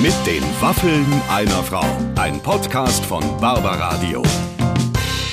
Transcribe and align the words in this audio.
Mit 0.00 0.14
den 0.28 0.44
Waffeln 0.60 1.04
einer 1.28 1.60
Frau. 1.64 1.84
Ein 2.20 2.40
Podcast 2.40 3.04
von 3.04 3.20
Barbaradio. 3.40 4.22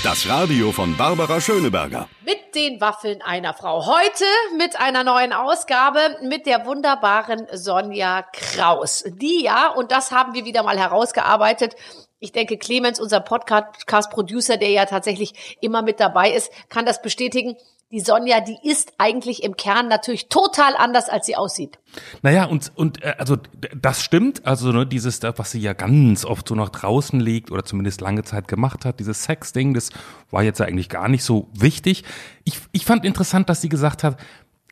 Das 0.04 0.28
Radio 0.28 0.72
von 0.72 0.98
Barbara 0.98 1.40
Schöneberger. 1.40 2.10
Mit 2.26 2.56
den 2.56 2.82
Waffeln 2.82 3.22
einer 3.22 3.54
Frau. 3.54 3.86
Heute 3.86 4.26
mit 4.58 4.80
einer 4.80 5.04
neuen 5.04 5.34
Ausgabe 5.34 6.18
mit 6.24 6.48
der 6.48 6.66
wunderbaren 6.66 7.46
Sonja 7.54 8.24
Kraus. 8.34 9.04
Die 9.06 9.44
ja, 9.44 9.68
und 9.68 9.92
das 9.92 10.12
haben 10.12 10.34
wir 10.34 10.46
wieder 10.46 10.64
mal 10.64 10.80
herausgearbeitet, 10.80 11.76
ich 12.20 12.32
denke, 12.32 12.58
Clemens, 12.58 13.00
unser 13.00 13.20
Podcast-Producer, 13.20 14.58
der 14.58 14.72
ja 14.72 14.86
tatsächlich 14.86 15.58
immer 15.62 15.84
mit 15.84 16.00
dabei 16.00 16.32
ist, 16.32 16.52
kann 16.70 16.86
das 16.86 17.04
bestätigen. 17.04 17.56
Die 17.96 18.02
Sonja, 18.02 18.42
die 18.42 18.58
ist 18.62 18.92
eigentlich 18.98 19.42
im 19.42 19.56
Kern 19.56 19.88
natürlich 19.88 20.28
total 20.28 20.76
anders, 20.76 21.08
als 21.08 21.28
sie 21.28 21.38
aussieht. 21.38 21.80
Naja, 22.24 22.44
und, 22.44 22.74
und 22.76 23.02
äh, 23.02 23.16
also 23.18 23.38
das 23.74 24.04
stimmt. 24.04 24.46
Also 24.46 24.74
ne, 24.74 24.86
dieses, 24.86 25.22
was 25.24 25.52
sie 25.52 25.62
ja 25.62 25.72
ganz 25.72 26.26
oft 26.26 26.46
so 26.46 26.56
nach 26.56 26.68
draußen 26.68 27.18
legt 27.22 27.52
oder 27.52 27.64
zumindest 27.64 28.02
lange 28.02 28.24
Zeit 28.24 28.50
gemacht 28.50 28.84
hat, 28.84 29.00
dieses 29.00 29.24
Sex-Ding, 29.24 29.74
das 29.74 29.92
war 30.30 30.44
jetzt 30.44 30.60
eigentlich 30.60 30.90
gar 30.90 31.08
nicht 31.08 31.24
so 31.24 31.48
wichtig. 31.54 32.04
Ich, 32.44 32.60
ich 32.74 32.84
fand 32.84 33.06
interessant, 33.06 33.48
dass 33.48 33.62
sie 33.62 33.70
gesagt 33.70 34.04
hat, 34.04 34.18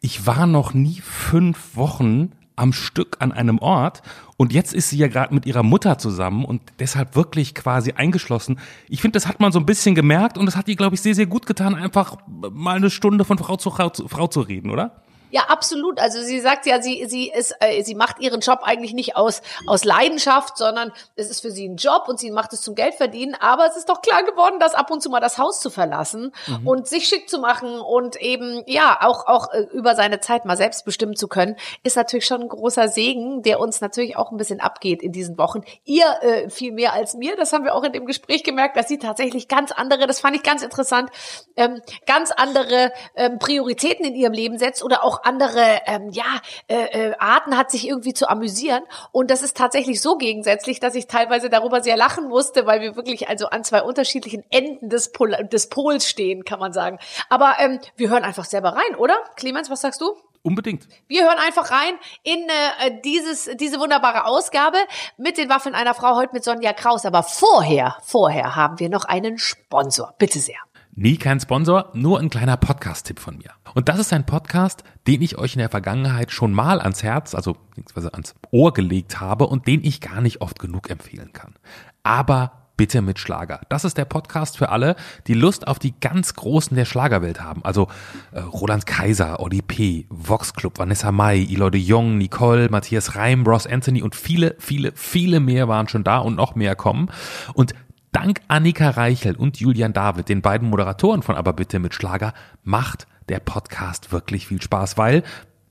ich 0.02 0.26
war 0.28 0.46
noch 0.46 0.74
nie 0.74 1.00
fünf 1.00 1.78
Wochen 1.78 2.34
am 2.56 2.74
Stück 2.74 3.18
an 3.20 3.32
einem 3.32 3.60
Ort 3.60 4.02
und 4.38 4.54
jetzt 4.54 4.74
ist 4.74 4.90
sie 4.90 4.98
ja 4.98 5.08
gerade 5.08 5.34
mit 5.34 5.46
ihrer 5.46 5.64
Mutter 5.64 5.98
zusammen 5.98 6.46
und 6.46 6.62
deshalb 6.80 7.16
wirklich 7.16 7.56
quasi 7.56 7.94
eingeschlossen. 7.94 8.60
Ich 8.90 9.02
finde, 9.02 9.18
das 9.18 9.28
hat 9.28 9.40
man 9.40 9.52
so 9.52 9.60
ein 9.60 9.66
bisschen 9.66 9.96
gemerkt 9.96 10.38
und 10.38 10.46
das 10.46 10.56
hat 10.56 10.68
ihr, 10.68 10.76
glaube 10.76 10.96
ich, 10.96 11.02
sehr, 11.02 11.16
sehr 11.16 11.26
gut 11.26 11.46
getan, 11.46 11.76
einfach 11.76 12.18
mal 12.28 12.76
eine 12.76 12.90
Stunde 12.90 13.26
von 13.26 13.38
Frau 13.38 13.58
zu 13.58 13.72
Frau 13.72 13.90
zu, 13.90 14.08
Frau 14.08 14.28
zu 14.28 14.42
reden, 14.42 14.70
oder? 14.70 15.04
Ja, 15.34 15.46
absolut. 15.48 16.00
Also 16.00 16.22
sie 16.22 16.40
sagt 16.40 16.68
ja, 16.68 16.80
sie 16.80 17.06
sie 17.08 17.28
ist 17.28 17.56
äh, 17.60 17.82
sie 17.82 17.96
macht 17.96 18.20
ihren 18.20 18.40
Job 18.40 18.60
eigentlich 18.62 18.94
nicht 18.94 19.16
aus 19.16 19.42
aus 19.66 19.84
Leidenschaft, 19.84 20.60
sondern 20.60 20.92
es 21.16 21.28
ist 21.32 21.42
für 21.42 21.50
sie 21.50 21.68
ein 21.68 21.78
Job 21.78 22.04
und 22.08 22.20
sie 22.20 22.30
macht 22.30 22.54
es 22.54 22.62
zum 22.62 22.76
Geld 22.76 22.94
verdienen. 22.94 23.36
Aber 23.40 23.66
es 23.66 23.76
ist 23.76 23.90
doch 23.90 24.04
klar 24.04 24.22
geworden, 24.22 24.60
dass 24.60 24.76
ab 24.76 24.92
und 24.92 25.02
zu 25.02 25.10
mal 25.10 25.22
das 25.22 25.40
Haus 25.40 25.60
zu 25.60 25.72
verlassen 25.72 26.36
mhm. 26.46 26.68
und 26.68 26.88
sich 26.88 27.08
schick 27.08 27.28
zu 27.28 27.40
machen 27.40 27.80
und 27.80 28.16
eben 28.22 28.62
ja 28.68 29.00
auch 29.02 29.26
auch 29.26 29.52
äh, 29.52 29.62
über 29.74 29.96
seine 29.96 30.20
Zeit 30.20 30.46
mal 30.46 30.56
selbst 30.56 30.86
bestimmen 30.86 31.16
zu 31.16 31.28
können, 31.28 31.56
ist 31.82 31.96
natürlich 31.96 32.28
schon 32.28 32.42
ein 32.42 32.48
großer 32.48 32.88
Segen, 32.88 33.42
der 33.42 33.60
uns 33.60 33.82
natürlich 33.82 34.16
auch 34.16 34.30
ein 34.30 34.38
bisschen 34.38 34.60
abgeht 34.60 35.02
in 35.02 35.12
diesen 35.12 35.40
Wochen. 35.40 35.64
Ihr 35.84 36.06
äh, 36.22 36.52
viel 36.52 36.74
mehr 36.74 36.94
als 36.94 37.16
mir. 37.16 37.36
Das 37.38 37.54
haben 37.54 37.64
wir 37.64 37.74
auch 37.74 37.84
in 37.84 37.92
dem 37.92 38.06
Gespräch 38.06 38.44
gemerkt, 38.44 38.78
dass 38.78 38.88
sie 38.88 39.00
tatsächlich 39.00 39.48
ganz 39.48 39.72
andere, 39.72 40.06
das 40.06 40.20
fand 40.20 40.36
ich 40.36 40.44
ganz 40.44 40.62
interessant, 40.62 41.10
ähm, 41.56 41.82
ganz 42.06 42.30
andere 42.30 42.92
ähm, 43.16 43.40
Prioritäten 43.40 44.06
in 44.06 44.14
ihrem 44.14 44.34
Leben 44.34 44.60
setzt 44.60 44.84
oder 44.84 45.04
auch 45.04 45.23
andere 45.24 45.82
ähm, 45.86 46.10
ja, 46.10 46.40
äh, 46.68 47.10
äh, 47.10 47.16
Arten 47.20 47.58
hat, 47.58 47.72
sich 47.72 47.88
irgendwie 47.88 48.14
zu 48.14 48.30
amüsieren. 48.30 48.84
Und 49.12 49.32
das 49.32 49.42
ist 49.42 49.58
tatsächlich 49.58 50.02
so 50.02 50.18
gegensätzlich, 50.18 50.80
dass 50.80 50.96
ich 50.96 51.08
teilweise 51.08 51.50
darüber 51.50 51.82
sehr 51.82 51.98
lachen 51.98 52.28
musste, 52.28 52.66
weil 52.66 52.82
wir 52.82 52.96
wirklich 52.96 53.30
also 53.30 53.48
an 53.48 53.64
zwei 53.64 53.82
unterschiedlichen 53.82 54.44
Enden 54.50 54.90
des, 54.90 55.12
Pol 55.12 55.32
des 55.52 55.70
Pols 55.70 56.08
stehen, 56.08 56.46
kann 56.46 56.60
man 56.60 56.74
sagen. 56.74 57.00
Aber 57.30 57.56
ähm, 57.60 57.80
wir 57.96 58.10
hören 58.10 58.24
einfach 58.24 58.46
selber 58.46 58.70
rein, 58.70 58.96
oder? 58.98 59.16
Clemens, 59.36 59.70
was 59.70 59.82
sagst 59.82 60.02
du? 60.02 60.16
Unbedingt. 60.46 60.90
Wir 61.08 61.24
hören 61.24 61.38
einfach 61.38 61.72
rein 61.72 61.94
in 62.24 62.50
äh, 62.50 63.00
dieses, 63.06 63.50
diese 63.56 63.80
wunderbare 63.80 64.26
Ausgabe 64.26 64.78
mit 65.16 65.38
den 65.38 65.48
Waffeln 65.48 65.74
einer 65.74 65.94
Frau 65.94 66.18
heute 66.18 66.34
mit 66.34 66.44
Sonja 66.44 66.74
Kraus. 66.74 67.06
Aber 67.06 67.24
vorher, 67.24 67.98
vorher 68.04 68.58
haben 68.58 68.78
wir 68.80 68.90
noch 68.90 69.06
einen 69.06 69.38
Sponsor. 69.38 70.14
Bitte 70.18 70.40
sehr. 70.40 70.58
Nie 70.96 71.18
kein 71.18 71.40
Sponsor, 71.40 71.90
nur 71.94 72.20
ein 72.20 72.30
kleiner 72.30 72.56
Podcast-Tipp 72.56 73.20
von 73.20 73.40
mir. 73.40 73.50
Und 73.74 73.90
das 73.90 73.98
ist 73.98 74.14
ein 74.14 74.28
Podcast, 74.28 74.84
den 75.08 75.24
ich 75.24 75.40
euch 75.40 75.56
in 75.56 75.60
der 75.60 75.70
Vergangenheit 75.70 76.32
schon 76.32 76.54
mal 76.54 76.80
ans 76.80 77.02
Herz, 77.02 77.34
also 77.34 77.58
beziehungsweise 77.70 78.14
ans 78.14 78.36
Ohr 78.52 78.74
gelegt 78.74 79.20
habe 79.20 79.48
und 79.48 79.66
den 79.66 79.84
ich 79.84 80.02
gar 80.02 80.22
nicht 80.22 80.42
oft 80.42 80.60
genug 80.60 80.92
empfehlen 80.92 81.34
kann. 81.34 81.56
Aber 82.04 82.64
bitte 82.78 83.02
mit 83.02 83.18
Schlager. 83.18 83.62
Das 83.70 83.86
ist 83.86 83.98
der 83.98 84.06
Podcast 84.06 84.58
für 84.58 84.70
alle, 84.70 84.96
die 85.26 85.34
Lust 85.34 85.68
auf 85.68 85.80
die 85.80 85.94
ganz 86.00 86.36
Großen 86.36 86.76
der 86.76 86.86
Schlagerwelt 86.86 87.42
haben. 87.42 87.64
Also 87.64 87.88
äh, 88.32 88.42
Roland 88.42 88.86
Kaiser, 88.86 89.40
Oli 89.40 89.62
P., 89.62 90.06
Vox 90.10 90.54
Club, 90.54 90.78
Vanessa 90.78 91.12
Mai, 91.12 91.40
Eloy 91.40 91.72
de 91.72 91.82
Jong, 91.82 92.18
Nicole, 92.18 92.70
Matthias 92.70 93.16
Reim, 93.16 93.46
Ross 93.46 93.66
Anthony 93.66 94.04
und 94.04 94.16
viele, 94.16 94.56
viele, 94.60 94.92
viele 94.96 95.40
mehr 95.40 95.68
waren 95.68 95.88
schon 95.88 96.04
da 96.04 96.20
und 96.20 96.36
noch 96.36 96.54
mehr 96.54 96.76
kommen. 96.76 97.10
Und 97.54 97.74
Dank 98.14 98.42
Annika 98.48 98.92
Reichel 98.92 99.36
und 99.36 99.60
Julian 99.60 99.92
David, 99.92 100.30
den 100.30 100.44
beiden 100.44 100.70
Moderatoren 100.70 101.24
von 101.24 101.36
Aber 101.36 101.52
bitte 101.52 101.80
mit 101.80 101.96
Schlager, 101.96 102.34
macht 102.64 103.08
der 103.28 103.40
Podcast 103.40 104.12
wirklich 104.12 104.46
viel 104.48 104.62
Spaß, 104.62 105.00
weil 105.00 105.24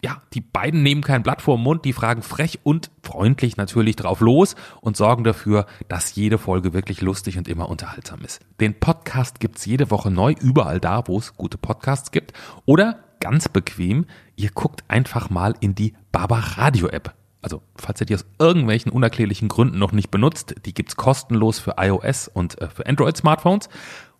ja, 0.05 0.21
die 0.35 0.41
beiden 0.41 0.83
nehmen 0.83 1.03
kein 1.03 1.23
Blatt 1.23 1.41
vor 1.41 1.57
Mund, 1.57 1.85
die 1.85 1.93
fragen 1.93 2.23
frech 2.23 2.59
und 2.65 2.91
freundlich 3.05 3.57
natürlich 3.57 3.95
drauf 3.95 4.21
los 4.21 4.57
und 4.81 4.97
sorgen 4.97 5.23
dafür, 5.23 5.67
dass 5.87 6.17
jede 6.17 6.37
Folge 6.37 6.73
wirklich 6.73 7.01
lustig 7.01 7.39
und 7.39 7.47
immer 7.47 7.69
unterhaltsam 7.69 8.23
ist. 8.23 8.41
Den 8.61 8.75
Podcast 8.81 9.39
gibt's 9.39 9.65
jede 9.65 9.93
Woche 9.93 10.11
neu, 10.11 10.35
überall 10.41 10.81
da, 10.81 11.07
wo 11.07 11.19
es 11.19 11.37
gute 11.37 11.59
Podcasts 11.59 12.11
gibt. 12.11 12.33
Oder 12.67 12.99
ganz 13.21 13.49
bequem, 13.49 14.07
ihr 14.35 14.51
guckt 14.51 14.83
einfach 14.89 15.31
mal 15.31 15.55
in 15.61 15.77
die 15.77 15.95
Barbaradio 16.11 16.89
App 16.89 17.15
also 17.43 17.61
falls 17.77 18.01
ihr 18.01 18.07
die 18.07 18.15
aus 18.15 18.25
irgendwelchen 18.39 18.93
unerklärlichen 18.93 19.49
Gründen 19.49 19.79
noch 19.79 19.93
nicht 19.93 20.11
benutzt, 20.11 20.55
die 20.65 20.73
gibt's 20.73 20.97
kostenlos 20.97 21.59
für 21.59 21.75
iOS 21.77 22.29
und 22.29 22.61
äh, 22.61 22.69
für 22.71 22.87
Android-Smartphones. 22.87 23.69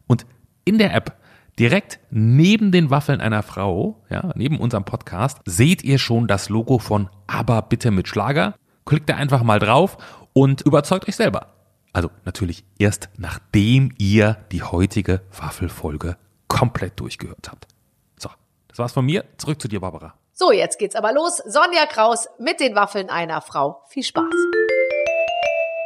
Und 0.09 0.27
in 0.65 0.79
der 0.79 0.93
App, 0.93 1.17
direkt 1.59 2.01
neben 2.11 2.73
den 2.73 2.91
Waffeln 2.91 3.21
einer 3.21 3.43
Frau, 3.43 4.03
ja, 4.11 4.33
neben 4.35 4.59
unserem 4.59 4.85
Podcast, 4.85 5.39
seht 5.47 5.83
ihr 5.85 5.99
schon 5.99 6.27
das 6.27 6.49
Logo 6.49 6.79
von 6.79 7.09
Aber 7.27 7.63
bitte 7.63 7.91
mit 7.93 8.09
Schlager. 8.09 8.55
Klickt 8.85 9.09
da 9.09 9.17
einfach 9.17 9.45
mal 9.45 9.61
drauf 9.61 9.97
und 10.33 10.63
überzeugt 10.63 11.09
euch 11.09 11.17
selber. 11.17 11.55
Also 11.93 12.11
natürlich 12.25 12.65
erst 12.79 13.11
nachdem 13.17 13.93
ihr 13.99 14.39
die 14.51 14.63
heutige 14.63 15.21
Waffelfolge 15.39 16.17
komplett 16.49 16.99
durchgehört 16.99 17.51
habt. 17.51 17.69
So, 18.19 18.31
das 18.69 18.79
war's 18.79 18.93
von 18.93 19.05
mir. 19.05 19.25
Zurück 19.37 19.61
zu 19.61 19.69
dir, 19.69 19.81
Barbara. 19.81 20.15
So, 20.43 20.51
jetzt 20.51 20.81
geht's 20.81 20.97
aber 20.97 21.13
los. 21.13 21.37
Sonja 21.37 21.87
Kraus 21.87 22.29
mit 22.39 22.59
den 22.59 22.75
Waffeln 22.75 23.11
einer 23.11 23.41
Frau. 23.43 23.81
Viel 23.87 24.03
Spaß. 24.03 24.25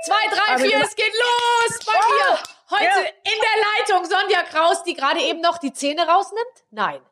Zwei, 0.07 0.15
drei, 0.31 0.57
vier, 0.57 0.81
es 0.81 0.97
geht 0.97 1.13
los 1.13 1.79
bei 1.85 1.93
mir. 1.93 2.39
Heute 2.71 2.85
ja. 2.85 3.05
in 3.05 3.39
der 3.43 3.99
Leitung 3.99 4.07
Sonja 4.07 4.43
Kraus, 4.45 4.83
die 4.85 4.95
gerade 4.95 5.21
eben 5.21 5.43
noch 5.43 5.59
die 5.59 5.75
Zähne 5.75 6.09
rausnimmt? 6.09 6.65
Nein. 6.71 7.03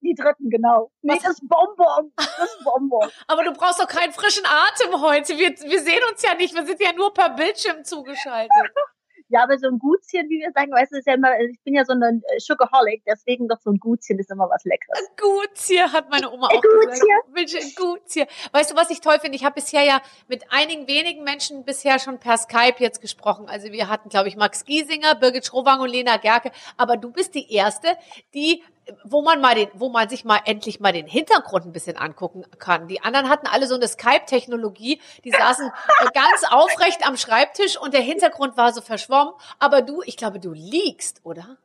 Die 0.00 0.14
dritten, 0.14 0.48
genau. 0.48 0.90
Nee, 1.02 1.18
das 1.22 1.32
ist 1.32 1.46
Bonbon. 1.46 2.14
Das 2.16 2.26
ist 2.38 2.64
Bonbon. 2.64 3.10
Aber 3.26 3.44
du 3.44 3.52
brauchst 3.52 3.78
doch 3.78 3.88
keinen 3.88 4.14
frischen 4.14 4.46
Atem 4.46 4.98
heute. 5.02 5.36
Wir, 5.36 5.50
wir 5.50 5.82
sehen 5.82 6.02
uns 6.10 6.22
ja 6.22 6.34
nicht. 6.34 6.54
Wir 6.54 6.64
sind 6.64 6.80
ja 6.80 6.94
nur 6.94 7.12
per 7.12 7.28
Bildschirm 7.28 7.84
zugeschaltet. 7.84 8.50
Ja, 9.28 9.42
aber 9.42 9.58
so 9.58 9.66
ein 9.66 9.78
Gutschen, 9.78 10.28
wie 10.28 10.40
wir 10.40 10.52
sagen, 10.52 10.70
weißt 10.70 10.92
du, 10.92 10.98
ist 10.98 11.06
ja 11.06 11.14
immer, 11.14 11.38
ich 11.40 11.60
bin 11.64 11.74
ja 11.74 11.84
so 11.84 11.92
ein 11.92 12.02
äh, 12.02 12.38
Sugarholic, 12.38 13.02
deswegen 13.06 13.48
doch 13.48 13.58
so 13.60 13.70
ein 13.70 13.78
Gutschen 13.78 14.18
ist 14.18 14.30
immer 14.30 14.48
was 14.48 14.64
Leckeres. 14.64 14.98
Ein 14.98 15.16
Gutschen, 15.16 15.92
hat 15.92 16.10
meine 16.10 16.30
Oma 16.30 16.46
auch 16.46 16.62
Gutschen. 16.62 16.90
gesagt. 16.90 17.64
Ein 17.64 17.72
Gutschen. 17.74 18.26
Weißt 18.52 18.70
du, 18.70 18.76
was 18.76 18.90
ich 18.90 19.00
toll 19.00 19.18
finde? 19.20 19.36
Ich 19.36 19.44
habe 19.44 19.56
bisher 19.56 19.82
ja 19.82 20.00
mit 20.28 20.44
einigen 20.52 20.86
wenigen 20.86 21.24
Menschen 21.24 21.64
bisher 21.64 21.98
schon 21.98 22.18
per 22.18 22.38
Skype 22.38 22.76
jetzt 22.78 23.00
gesprochen. 23.00 23.48
Also 23.48 23.72
wir 23.72 23.88
hatten, 23.88 24.08
glaube 24.08 24.28
ich, 24.28 24.36
Max 24.36 24.64
Giesinger, 24.64 25.16
Birgit 25.16 25.46
Schrowang 25.46 25.80
und 25.80 25.90
Lena 25.90 26.18
Gerke. 26.18 26.52
Aber 26.76 26.96
du 26.96 27.10
bist 27.10 27.34
die 27.34 27.52
Erste, 27.52 27.96
die 28.34 28.62
wo 29.04 29.22
man 29.22 29.40
mal 29.40 29.54
den, 29.54 29.68
wo 29.74 29.88
man 29.88 30.08
sich 30.08 30.24
mal 30.24 30.40
endlich 30.44 30.80
mal 30.80 30.92
den 30.92 31.06
Hintergrund 31.06 31.66
ein 31.66 31.72
bisschen 31.72 31.96
angucken 31.96 32.44
kann. 32.58 32.88
Die 32.88 33.02
anderen 33.02 33.28
hatten 33.28 33.46
alle 33.46 33.66
so 33.66 33.74
eine 33.74 33.88
Skype-Technologie, 33.88 35.00
die 35.24 35.30
saßen 35.30 35.70
ganz 36.14 36.44
aufrecht 36.50 37.06
am 37.06 37.16
Schreibtisch 37.16 37.78
und 37.80 37.94
der 37.94 38.00
Hintergrund 38.00 38.56
war 38.56 38.72
so 38.72 38.80
verschwommen. 38.80 39.34
Aber 39.58 39.82
du, 39.82 40.02
ich 40.04 40.16
glaube, 40.16 40.38
du 40.38 40.52
liegst, 40.52 41.20
oder? 41.24 41.58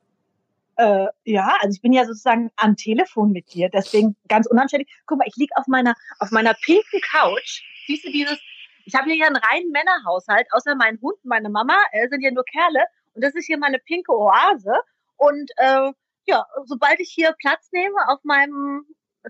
Äh, 0.77 1.07
ja, 1.25 1.57
also 1.59 1.75
ich 1.75 1.81
bin 1.81 1.93
ja 1.93 2.05
sozusagen 2.05 2.49
am 2.55 2.75
Telefon 2.75 3.31
mit 3.31 3.53
dir, 3.53 3.69
deswegen 3.69 4.15
ganz 4.27 4.47
unanständig. 4.47 4.89
Guck 5.05 5.19
mal, 5.19 5.27
ich 5.27 5.35
lieg 5.35 5.51
auf 5.55 5.67
meiner, 5.67 5.95
auf 6.19 6.31
meiner 6.31 6.53
pinken 6.55 7.01
Couch. 7.01 7.63
Siehst 7.87 8.05
du 8.05 8.11
dieses, 8.11 8.39
ich 8.85 8.95
habe 8.95 9.11
hier 9.11 9.27
einen 9.27 9.35
reinen 9.35 9.71
Männerhaushalt, 9.71 10.47
außer 10.51 10.75
mein 10.75 10.99
Hund 11.01 11.17
und 11.23 11.29
meine 11.29 11.49
Mama, 11.49 11.77
äh, 11.91 12.07
sind 12.09 12.21
ja 12.21 12.31
nur 12.31 12.45
Kerle. 12.45 12.85
Und 13.13 13.23
das 13.23 13.35
ist 13.35 13.45
hier 13.45 13.59
meine 13.59 13.77
pinke 13.79 14.11
Oase. 14.11 14.73
Und 15.17 15.51
äh, 15.57 15.91
ja, 16.25 16.45
sobald 16.65 16.99
ich 16.99 17.11
hier 17.13 17.33
Platz 17.39 17.69
nehme 17.71 17.97
auf 18.07 18.19
meinem 18.23 18.85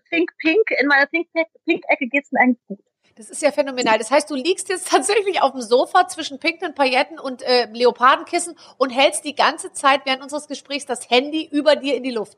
Think 0.10 0.32
Pink, 0.40 0.72
in 0.80 0.88
meiner 0.88 1.08
Think 1.10 1.28
Pink-Ecke 1.66 2.08
geht's 2.08 2.32
mir 2.32 2.42
eigentlich 2.42 2.66
gut. 2.68 2.80
Das 3.16 3.30
ist 3.30 3.42
ja 3.42 3.52
phänomenal. 3.52 3.98
Das 3.98 4.10
heißt, 4.10 4.30
du 4.30 4.36
liegst 4.36 4.70
jetzt 4.70 4.88
tatsächlich 4.90 5.42
auf 5.42 5.52
dem 5.52 5.62
Sofa 5.62 6.08
zwischen 6.08 6.40
pinken 6.40 6.74
Pailletten 6.74 7.20
und 7.20 7.42
äh, 7.42 7.66
Leopardenkissen 7.72 8.56
und 8.78 8.90
hältst 8.90 9.26
die 9.26 9.36
ganze 9.36 9.74
Zeit 9.74 10.06
während 10.06 10.24
unseres 10.24 10.48
Gesprächs 10.48 10.86
das 10.86 11.10
Handy 11.10 11.48
über 11.52 11.76
dir 11.76 11.96
in 11.96 12.04
die 12.04 12.12
Luft. 12.12 12.38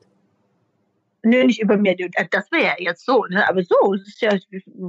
Nö, 1.24 1.44
nicht 1.44 1.60
über 1.60 1.76
mir. 1.76 1.96
Das 2.30 2.50
wäre 2.52 2.64
ja 2.64 2.74
jetzt 2.78 3.04
so, 3.04 3.24
ne? 3.24 3.48
Aber 3.48 3.62
so, 3.64 3.94
es 3.94 4.06
ist 4.06 4.20
ja, 4.20 4.36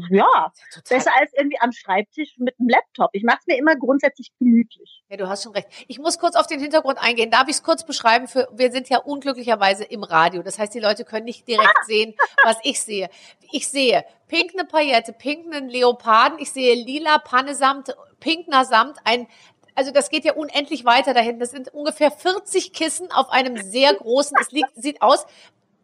ja, 0.09 0.51
besser 0.89 1.11
als 1.17 1.31
irgendwie 1.33 1.59
am 1.61 1.71
Schreibtisch 1.71 2.35
mit 2.37 2.59
einem 2.59 2.69
Laptop. 2.69 3.09
Ich 3.13 3.23
mache 3.23 3.37
es 3.41 3.47
mir 3.47 3.57
immer 3.57 3.75
grundsätzlich 3.75 4.31
gemütlich. 4.37 5.03
Ja, 5.09 5.17
du 5.17 5.29
hast 5.29 5.43
schon 5.43 5.53
recht. 5.53 5.67
Ich 5.87 5.97
muss 5.97 6.19
kurz 6.19 6.35
auf 6.35 6.47
den 6.47 6.59
Hintergrund 6.59 6.97
eingehen. 6.99 7.31
Darf 7.31 7.47
ich 7.47 7.55
es 7.55 7.63
kurz 7.63 7.85
beschreiben? 7.85 8.27
Für, 8.27 8.49
wir 8.51 8.71
sind 8.71 8.89
ja 8.89 8.99
unglücklicherweise 8.99 9.85
im 9.85 10.03
Radio. 10.03 10.43
Das 10.43 10.59
heißt, 10.59 10.73
die 10.73 10.79
Leute 10.79 11.05
können 11.05 11.25
nicht 11.25 11.47
direkt 11.47 11.69
ah. 11.69 11.83
sehen, 11.85 12.13
was 12.43 12.57
ich 12.63 12.81
sehe. 12.81 13.09
Ich 13.51 13.67
sehe 13.69 14.03
pink 14.27 14.51
eine 14.53 14.65
Paillette, 14.65 15.13
pink 15.13 15.53
einen 15.53 15.69
Leoparden, 15.69 16.39
ich 16.39 16.51
sehe 16.51 16.75
lila 16.75 17.19
Pannesamt, 17.19 17.95
pinkner 18.19 18.65
Samt, 18.65 18.97
ein 19.03 19.27
also 19.75 19.91
das 19.91 20.09
geht 20.09 20.23
ja 20.23 20.33
unendlich 20.33 20.85
weiter 20.85 21.13
dahin. 21.13 21.37
Das 21.37 21.51
sind 21.51 21.73
ungefähr 21.73 22.09
40 22.09 22.71
Kissen 22.71 23.11
auf 23.11 23.29
einem 23.29 23.57
sehr 23.57 23.93
großen, 23.93 24.37
es 24.39 24.51
liegt, 24.51 24.71
sieht 24.75 25.01
aus 25.01 25.25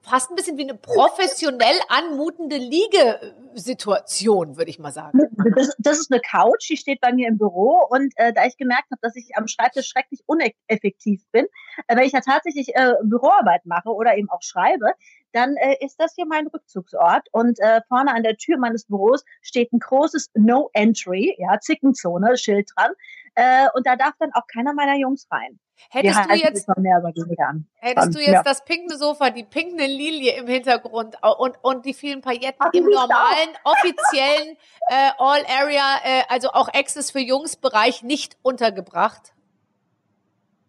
fast 0.02 0.32
ein 0.32 0.36
bisschen 0.36 0.58
wie 0.58 0.64
eine 0.64 0.76
professionell 0.76 1.76
anmutende 1.88 2.58
Liegesituation, 2.58 4.58
würde 4.58 4.72
ich 4.72 4.80
mal 4.80 4.92
sagen. 4.92 5.20
Das, 5.56 5.76
das, 5.78 6.00
ist 6.00 6.12
eine 6.12 6.22
Couch, 6.22 6.70
die 6.70 6.78
steht 6.78 7.02
bei 7.02 7.14
mir 7.14 7.28
im 7.28 7.38
Büro 7.38 7.86
und 7.90 8.14
äh, 8.16 8.34
da 8.34 8.46
ich 8.46 8.58
gemerkt 8.58 8.90
habe, 8.92 9.00
dass 9.02 9.16
ich 9.16 9.36
am 9.36 9.48
Schreibtisch 9.48 9.88
schrecklich 9.88 10.22
uneffektiv 10.26 11.24
bin, 11.32 11.46
äh, 11.88 11.96
wenn 11.96 12.04
ich 12.04 12.14
ja 12.14 12.22
tatsächlich 12.22 12.76
äh, 12.76 12.94
Büroarbeit 13.04 13.66
mache 13.66 13.90
oder 13.90 14.18
eben 14.18 14.30
auch 14.30 14.42
schreibe, 14.42 14.94
dann 15.34 15.56
äh, 15.58 15.78
ist 15.84 16.00
das 16.00 16.14
hier 16.16 16.26
mein 16.26 16.48
Rückzugsort 16.48 17.28
und 17.32 17.60
äh, 17.60 17.82
vorne 17.88 18.14
an 18.14 18.24
der 18.24 18.38
Tür 18.38 18.58
meines 18.58 18.86
Büros 18.86 19.24
steht 19.42 19.72
ein 19.74 19.80
großes 19.80 20.32
No 20.36 20.70
Entry, 20.74 21.36
ja, 21.38 21.60
Zickenzone, 21.60 22.38
Schild 22.38 22.70
dran. 22.76 22.92
Äh, 23.36 23.68
und 23.76 23.88
da 23.88 23.96
darf 23.96 24.14
dann 24.20 24.32
auch 24.34 24.46
keiner 24.48 24.74
meiner 24.74 24.98
Jungs 24.98 25.28
rein. 25.32 25.60
Hättest 25.90 26.20
du 26.26 26.34
jetzt, 26.36 26.68
hättest 27.80 28.16
du 28.16 28.20
jetzt 28.20 28.30
ja. 28.30 28.44
das 28.44 28.64
pinkne 28.66 28.98
Sofa, 28.98 29.30
die 29.32 29.44
pinkne 29.44 29.88
Lilie 29.88 30.34
im 30.38 30.48
Hintergrund 30.48 31.18
und, 31.40 31.56
und 31.64 31.86
die 31.86 31.94
vielen 31.94 32.22
Pailletten 32.22 32.60
Ach, 32.60 32.74
im 32.74 32.86
normalen, 32.86 33.50
auch. 33.64 33.74
offiziellen 33.74 34.58
äh, 34.90 35.12
All-Area, 35.18 36.00
äh, 36.04 36.24
also 36.30 36.50
auch 36.50 36.68
Access 36.74 37.12
für 37.12 37.20
Jungs 37.20 37.56
Bereich 37.56 38.04
nicht 38.04 38.38
untergebracht? 38.44 39.34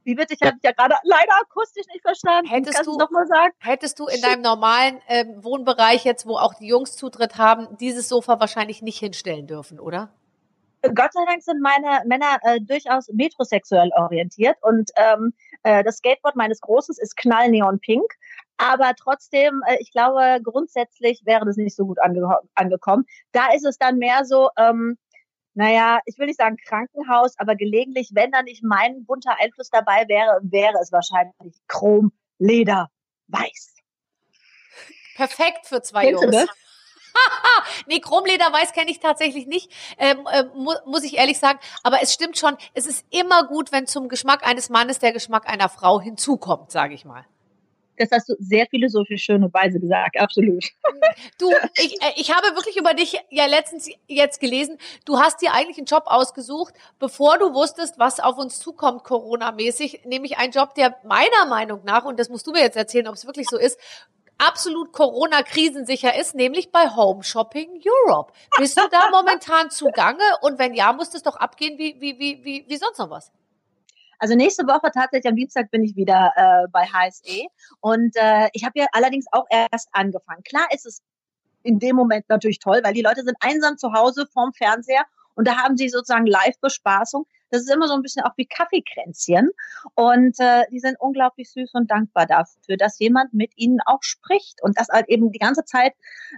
Wie 0.05 0.15
bitte? 0.15 0.35
Ich 0.35 0.43
habe 0.43 0.57
ja 0.63 0.73
gerade 0.73 0.97
leider 1.05 1.33
akustisch 1.41 1.87
nicht 1.87 2.03
verstanden. 2.03 2.51
Hättest 2.51 2.77
Kannst 2.77 2.89
du 2.89 2.99
noch 2.99 3.11
mal 3.11 3.27
sagen? 3.27 3.53
Hättest 3.61 3.99
du 3.99 4.07
in 4.07 4.21
deinem 4.21 4.43
normalen 4.43 5.01
äh, 5.07 5.25
Wohnbereich 5.37 6.05
jetzt, 6.05 6.27
wo 6.27 6.37
auch 6.37 6.55
die 6.55 6.67
Jungs 6.67 6.97
Zutritt 6.97 7.39
haben, 7.39 7.77
dieses 7.79 8.09
Sofa 8.09 8.41
wahrscheinlich 8.41 8.83
nicht 8.83 8.99
hinstellen 8.99 9.47
dürfen, 9.47 9.79
oder? 9.79 10.11
Gott 10.83 11.13
sei 11.13 11.25
Dank 11.27 11.43
sind 11.43 11.61
meine 11.61 12.03
Männer 12.07 12.39
äh, 12.43 12.61
durchaus 12.61 13.09
metrosexuell 13.13 13.91
orientiert 13.97 14.57
und 14.63 14.91
ähm, 14.97 15.33
äh, 15.63 15.85
das 15.85 15.99
Skateboard 15.99 16.35
meines 16.35 16.61
Großen 16.61 16.97
ist 16.99 17.17
knallneonpink. 17.17 18.05
Aber 18.57 18.93
trotzdem, 18.99 19.63
äh, 19.67 19.77
ich 19.79 19.93
glaube, 19.93 20.41
grundsätzlich 20.43 21.23
wäre 21.25 21.45
das 21.45 21.57
nicht 21.57 21.77
so 21.77 21.87
gut 21.87 22.01
ange 22.01 22.39
angekommen. 22.55 23.05
Da 23.31 23.53
ist 23.55 23.65
es 23.65 23.79
dann 23.79 23.99
mehr 23.99 24.25
so, 24.25 24.51
ähm, 24.57 24.99
naja, 25.55 26.01
ich 26.07 26.19
will 26.19 26.27
nicht 26.27 26.39
sagen 26.39 26.57
Krankenhaus, 26.57 27.39
aber 27.39 27.57
gelegentlich, 27.57 28.11
wenn 28.15 28.31
da 28.31 28.43
nicht 28.43 28.63
mein 28.63 29.05
bunter 29.05 29.37
Einfluss 29.41 29.71
dabei 29.71 30.09
wäre, 30.09 30.41
wäre 30.43 30.79
es 30.81 30.93
wahrscheinlich 30.93 31.61
Chrom, 31.69 32.13
Leder, 32.39 32.89
Weiß. 33.29 33.77
Perfekt 35.17 35.67
für 35.67 35.83
zwei 35.83 36.07
Kennst 36.07 36.23
Jungs. 36.25 36.47
nee, 37.87 38.01
Chromleder 38.01 38.53
weiß 38.53 38.73
kenne 38.73 38.91
ich 38.91 39.01
tatsächlich 39.01 39.47
nicht, 39.47 39.71
ähm, 39.99 40.27
äh, 40.33 40.45
mu 40.55 40.73
muss 40.87 41.05
ich 41.05 41.19
ehrlich 41.19 41.39
sagen. 41.39 41.59
Aber 41.83 42.03
es 42.03 42.13
stimmt 42.13 42.39
schon, 42.39 42.57
es 42.75 42.87
ist 42.87 43.05
immer 43.11 43.47
gut, 43.47 43.73
wenn 43.73 43.87
zum 43.87 44.09
Geschmack 44.09 44.47
eines 44.47 44.71
Mannes 44.71 44.99
der 44.99 45.13
Geschmack 45.13 45.49
einer 45.49 45.69
Frau 45.69 46.01
hinzukommt, 46.01 46.71
sage 46.71 46.95
ich 46.95 47.05
mal. 47.05 47.27
Das 48.03 48.11
hast 48.11 48.29
du 48.29 48.35
sehr 48.39 48.67
philosophisch 48.67 49.23
schön 49.23 49.45
und 49.45 49.55
weise 49.55 49.79
gesagt, 49.79 50.19
absolut. 50.19 50.65
Du, 51.39 51.51
ich, 51.77 52.01
äh, 52.03 52.13
ich 52.17 52.35
habe 52.35 52.57
wirklich 52.57 52.77
über 52.77 52.95
dich 52.95 53.21
ja 53.31 53.47
letztens 53.47 53.89
jetzt 54.07 54.41
gelesen. 54.41 54.79
Du 55.05 55.19
hast 55.19 55.41
dir 55.41 55.53
eigentlich 55.53 55.79
einen 55.79 55.87
Job 55.87 56.05
ausgesucht, 56.07 56.75
bevor 56.99 57.39
du 57.39 57.55
wusstest, 57.55 57.99
was 57.99 58.19
auf 58.19 58.39
uns 58.39 58.59
zukommt, 58.59 59.05
Corona-mäßig, 59.05 60.03
nämlich 60.05 60.39
einen 60.39 60.53
Job, 60.53 60.75
der 60.75 60.97
meiner 61.05 61.47
Meinung 61.49 61.85
nach, 61.85 62.05
und 62.05 62.19
das 62.19 62.29
musst 62.29 62.47
du 62.47 62.53
mir 62.53 62.61
jetzt 62.61 62.77
erzählen, 62.77 63.09
ob 63.09 63.15
es 63.15 63.27
wirklich 63.27 63.47
so 63.49 63.59
ist, 63.59 63.79
absolut 64.39 64.93
Corona-krisensicher 64.93 66.19
ist, 66.19 66.35
nämlich 66.35 66.73
bei 66.73 66.89
Home 66.91 67.23
Shopping 67.23 67.81
Europe. 67.85 68.33
Bist 68.59 68.77
du 68.77 68.83
da 68.91 69.11
momentan 69.11 69.71
zugange? 69.71 70.25
Und 70.41 70.59
wenn 70.59 70.75
ja, 70.75 70.93
muss 70.93 71.15
es 71.15 71.23
doch 71.23 71.37
abgehen 71.37 71.79
wie, 71.79 72.01
wie, 72.01 72.19
wie, 72.19 72.45
wie, 72.45 72.65
wie 72.67 72.77
sonst 72.77 72.99
noch 72.99 73.11
was? 73.11 73.31
Also 74.23 74.37
nächste 74.37 74.69
Woche 74.69 74.93
tatsächlich 74.95 75.29
am 75.29 75.35
Dienstag 75.35 75.73
bin 75.73 75.83
ich 75.83 75.97
wieder 75.97 76.31
äh, 76.37 76.69
bei 76.71 76.85
HSE 76.85 77.45
und 77.81 78.15
äh, 78.15 78.51
ich 78.53 78.63
habe 78.65 78.79
ja 78.79 78.87
allerdings 78.93 79.27
auch 79.33 79.47
erst 79.51 79.89
angefangen. 79.91 80.45
Klar 80.45 80.69
ist 80.73 80.87
es 80.87 81.03
in 81.65 81.81
dem 81.81 81.97
Moment 81.97 82.29
natürlich 82.29 82.61
toll, 82.61 82.83
weil 82.85 82.95
die 82.95 83.03
Leute 83.03 83.25
sind 83.25 83.37
einsam 83.41 83.79
zu 83.79 83.93
Hause 83.93 84.29
vorm 84.33 84.53
Fernseher 84.53 85.03
und 85.35 85.49
da 85.49 85.57
haben 85.57 85.77
sie 85.77 85.89
sozusagen 85.89 86.27
Live-Bespaßung. 86.27 87.27
Das 87.51 87.63
ist 87.63 87.71
immer 87.75 87.89
so 87.89 87.95
ein 87.95 88.03
bisschen 88.03 88.23
auch 88.23 88.35
wie 88.37 88.47
Kaffeekränzchen. 88.47 89.51
Und 89.97 90.39
äh, 90.39 90.67
die 90.71 90.79
sind 90.79 91.01
unglaublich 91.01 91.51
süß 91.51 91.75
und 91.75 91.91
dankbar 91.91 92.27
dafür, 92.27 92.77
dass 92.77 93.01
jemand 93.01 93.35
mit 93.35 93.51
ihnen 93.57 93.81
auch 93.87 94.05
spricht 94.05 94.63
und 94.63 94.79
das 94.79 94.87
halt 94.87 95.09
eben 95.09 95.33
die 95.33 95.41
ganze 95.41 95.65
Zeit 95.65 95.95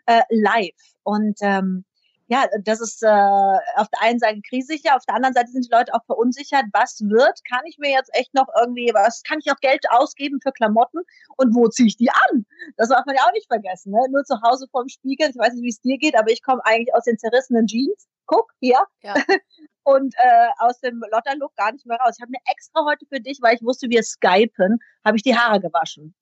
äh, 0.07 0.23
live. 0.31 0.95
Und 1.03 1.37
ähm, 1.43 1.85
ja, 2.27 2.47
das 2.63 2.81
ist 2.81 3.03
äh, 3.03 3.07
auf 3.07 3.89
der 3.89 4.01
einen 4.01 4.19
Seite 4.19 4.41
krisensicher, 4.49 4.97
auf 4.97 5.05
der 5.07 5.17
anderen 5.17 5.35
Seite 5.35 5.51
sind 5.51 5.67
die 5.67 5.75
Leute 5.75 5.93
auch 5.93 6.05
verunsichert. 6.07 6.65
Was 6.73 7.01
wird? 7.01 7.41
Kann 7.49 7.61
ich 7.67 7.77
mir 7.79 7.91
jetzt 7.91 8.11
echt 8.15 8.33
noch 8.35 8.49
irgendwie, 8.59 8.91
was 8.95 9.23
kann 9.23 9.39
ich 9.45 9.51
auch 9.53 9.61
Geld 9.61 9.85
ausgeben 9.91 10.41
für 10.43 10.53
Klamotten 10.53 11.01
und 11.37 11.55
wo 11.55 11.69
ziehe 11.69 11.87
ich 11.87 11.97
die 11.97 12.11
an? 12.11 12.47
Das 12.77 12.89
darf 12.89 13.05
man 13.05 13.17
ja 13.17 13.23
auch 13.23 13.33
nicht 13.33 13.47
vergessen. 13.47 13.93
Ne? 13.93 14.01
Nur 14.11 14.25
zu 14.25 14.41
Hause 14.43 14.67
vorm 14.71 14.89
Spiegel. 14.89 15.29
Ich 15.29 15.37
weiß 15.37 15.53
nicht, 15.55 15.65
wie 15.65 15.69
es 15.69 15.81
dir 15.81 15.99
geht, 15.99 16.17
aber 16.17 16.31
ich 16.31 16.43
komme 16.43 16.65
eigentlich 16.65 16.95
aus 16.95 17.05
den 17.05 17.19
zerrissenen 17.19 17.67
Jeans. 17.67 18.09
Guck, 18.27 18.53
hier. 18.61 18.83
Ja. 19.03 19.15
und 19.85 20.15
äh, 20.17 20.49
aus 20.59 20.81
dem 20.81 21.03
Lotterlook 21.13 21.55
gar 21.57 21.73
nicht 21.73 21.85
mehr 21.85 21.99
raus. 21.99 22.15
Ich 22.17 22.23
habe 22.23 22.31
mir 22.31 22.41
extra 22.51 22.85
heute 22.87 23.05
für 23.07 23.21
dich, 23.21 23.39
weil 23.43 23.57
ich 23.57 23.63
wusste, 23.63 23.91
wir 23.91 24.03
skypen, 24.03 24.79
habe 25.05 25.17
ich 25.19 25.23
die 25.23 25.37
Haare 25.37 25.61
gewaschen. 25.61 26.15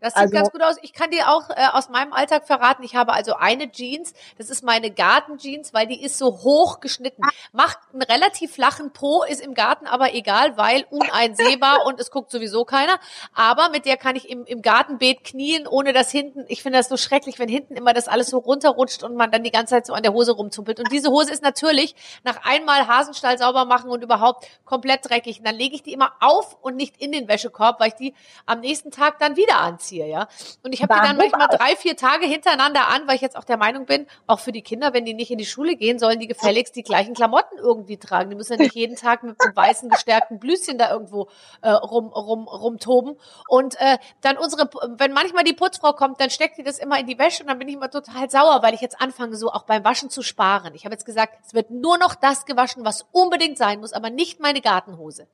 Das 0.00 0.14
sieht 0.14 0.22
also, 0.22 0.34
ganz 0.34 0.50
gut 0.50 0.62
aus. 0.62 0.76
Ich 0.82 0.92
kann 0.94 1.10
dir 1.10 1.28
auch 1.28 1.50
äh, 1.50 1.66
aus 1.72 1.90
meinem 1.90 2.12
Alltag 2.12 2.46
verraten, 2.46 2.82
ich 2.82 2.96
habe 2.96 3.12
also 3.12 3.34
eine 3.34 3.70
Jeans, 3.70 4.14
das 4.38 4.48
ist 4.48 4.64
meine 4.64 4.90
Gartenjeans, 4.90 5.74
weil 5.74 5.86
die 5.86 6.02
ist 6.02 6.16
so 6.16 6.26
hoch 6.42 6.80
geschnitten. 6.80 7.22
Macht 7.52 7.78
einen 7.92 8.02
relativ 8.02 8.54
flachen 8.54 8.92
Po, 8.92 9.22
ist 9.24 9.42
im 9.42 9.54
Garten 9.54 9.86
aber 9.86 10.14
egal, 10.14 10.56
weil 10.56 10.86
uneinsehbar 10.90 11.84
und 11.86 12.00
es 12.00 12.10
guckt 12.10 12.30
sowieso 12.30 12.64
keiner. 12.64 12.98
Aber 13.34 13.68
mit 13.68 13.84
der 13.84 13.98
kann 13.98 14.16
ich 14.16 14.28
im, 14.28 14.44
im 14.46 14.62
Gartenbeet 14.62 15.22
knien, 15.22 15.66
ohne 15.66 15.92
dass 15.92 16.10
hinten, 16.10 16.44
ich 16.48 16.62
finde 16.62 16.78
das 16.78 16.88
so 16.88 16.96
schrecklich, 16.96 17.38
wenn 17.38 17.48
hinten 17.48 17.76
immer 17.76 17.92
das 17.92 18.08
alles 18.08 18.28
so 18.28 18.38
runterrutscht 18.38 19.02
und 19.02 19.16
man 19.16 19.30
dann 19.30 19.42
die 19.42 19.50
ganze 19.50 19.74
Zeit 19.74 19.86
so 19.86 19.92
an 19.92 20.02
der 20.02 20.14
Hose 20.14 20.32
rumzumpelt. 20.32 20.80
Und 20.80 20.90
diese 20.90 21.10
Hose 21.10 21.30
ist 21.30 21.42
natürlich 21.42 21.94
nach 22.24 22.44
einmal 22.44 22.86
Hasenstall 22.86 23.36
sauber 23.36 23.66
machen 23.66 23.90
und 23.90 24.02
überhaupt 24.02 24.46
komplett 24.64 25.08
dreckig. 25.08 25.40
Und 25.40 25.46
dann 25.46 25.56
lege 25.56 25.74
ich 25.74 25.82
die 25.82 25.92
immer 25.92 26.12
auf 26.20 26.56
und 26.62 26.76
nicht 26.76 26.96
in 27.00 27.12
den 27.12 27.28
Wäschekorb, 27.28 27.80
weil 27.80 27.88
ich 27.88 27.94
die 27.94 28.14
am 28.46 28.60
nächsten 28.60 28.90
Tag 28.90 29.18
dann 29.18 29.36
wieder 29.36 29.58
anziehe 29.60 29.89
anziehe, 29.90 30.06
ja. 30.06 30.28
Und 30.62 30.72
ich 30.72 30.82
habe 30.82 30.94
die 30.94 31.00
dann 31.00 31.16
manchmal 31.16 31.48
drei, 31.48 31.76
vier 31.76 31.96
Tage 31.96 32.26
hintereinander 32.26 32.88
an, 32.88 33.06
weil 33.06 33.16
ich 33.16 33.20
jetzt 33.20 33.36
auch 33.36 33.44
der 33.44 33.56
Meinung 33.56 33.86
bin, 33.86 34.06
auch 34.26 34.40
für 34.40 34.52
die 34.52 34.62
Kinder, 34.62 34.92
wenn 34.94 35.04
die 35.04 35.14
nicht 35.14 35.30
in 35.30 35.38
die 35.38 35.46
Schule 35.46 35.76
gehen, 35.76 35.98
sollen 35.98 36.18
die 36.18 36.26
gefälligst 36.26 36.76
die 36.76 36.82
gleichen 36.82 37.14
Klamotten 37.14 37.58
irgendwie 37.58 37.96
tragen. 37.96 38.30
Die 38.30 38.36
müssen 38.36 38.54
ja 38.54 38.58
nicht 38.58 38.74
jeden 38.74 38.96
Tag 38.96 39.22
mit 39.22 39.40
einem 39.40 39.56
weißen 39.56 39.88
gestärkten 39.88 40.38
Blüschen 40.38 40.78
da 40.78 40.90
irgendwo 40.90 41.28
äh, 41.62 41.70
rum, 41.70 42.08
rum, 42.08 42.48
rumtoben. 42.48 43.16
Und 43.48 43.80
äh, 43.80 43.98
dann 44.20 44.38
unsere, 44.38 44.70
wenn 44.96 45.12
manchmal 45.12 45.44
die 45.44 45.52
Putzfrau 45.52 45.92
kommt, 45.92 46.20
dann 46.20 46.30
steckt 46.30 46.58
die 46.58 46.62
das 46.62 46.78
immer 46.78 46.98
in 46.98 47.06
die 47.06 47.18
Wäsche 47.18 47.42
und 47.42 47.48
dann 47.48 47.58
bin 47.58 47.68
ich 47.68 47.74
immer 47.74 47.90
total 47.90 48.30
sauer, 48.30 48.62
weil 48.62 48.74
ich 48.74 48.80
jetzt 48.80 49.00
anfange, 49.00 49.36
so 49.36 49.50
auch 49.50 49.64
beim 49.64 49.84
Waschen 49.84 50.10
zu 50.10 50.22
sparen. 50.22 50.74
Ich 50.74 50.84
habe 50.84 50.94
jetzt 50.94 51.04
gesagt, 51.04 51.34
es 51.46 51.54
wird 51.54 51.70
nur 51.70 51.98
noch 51.98 52.14
das 52.14 52.46
gewaschen, 52.46 52.84
was 52.84 53.06
unbedingt 53.12 53.58
sein 53.58 53.80
muss, 53.80 53.92
aber 53.92 54.10
nicht 54.10 54.40
meine 54.40 54.60
Gartenhose. 54.60 55.26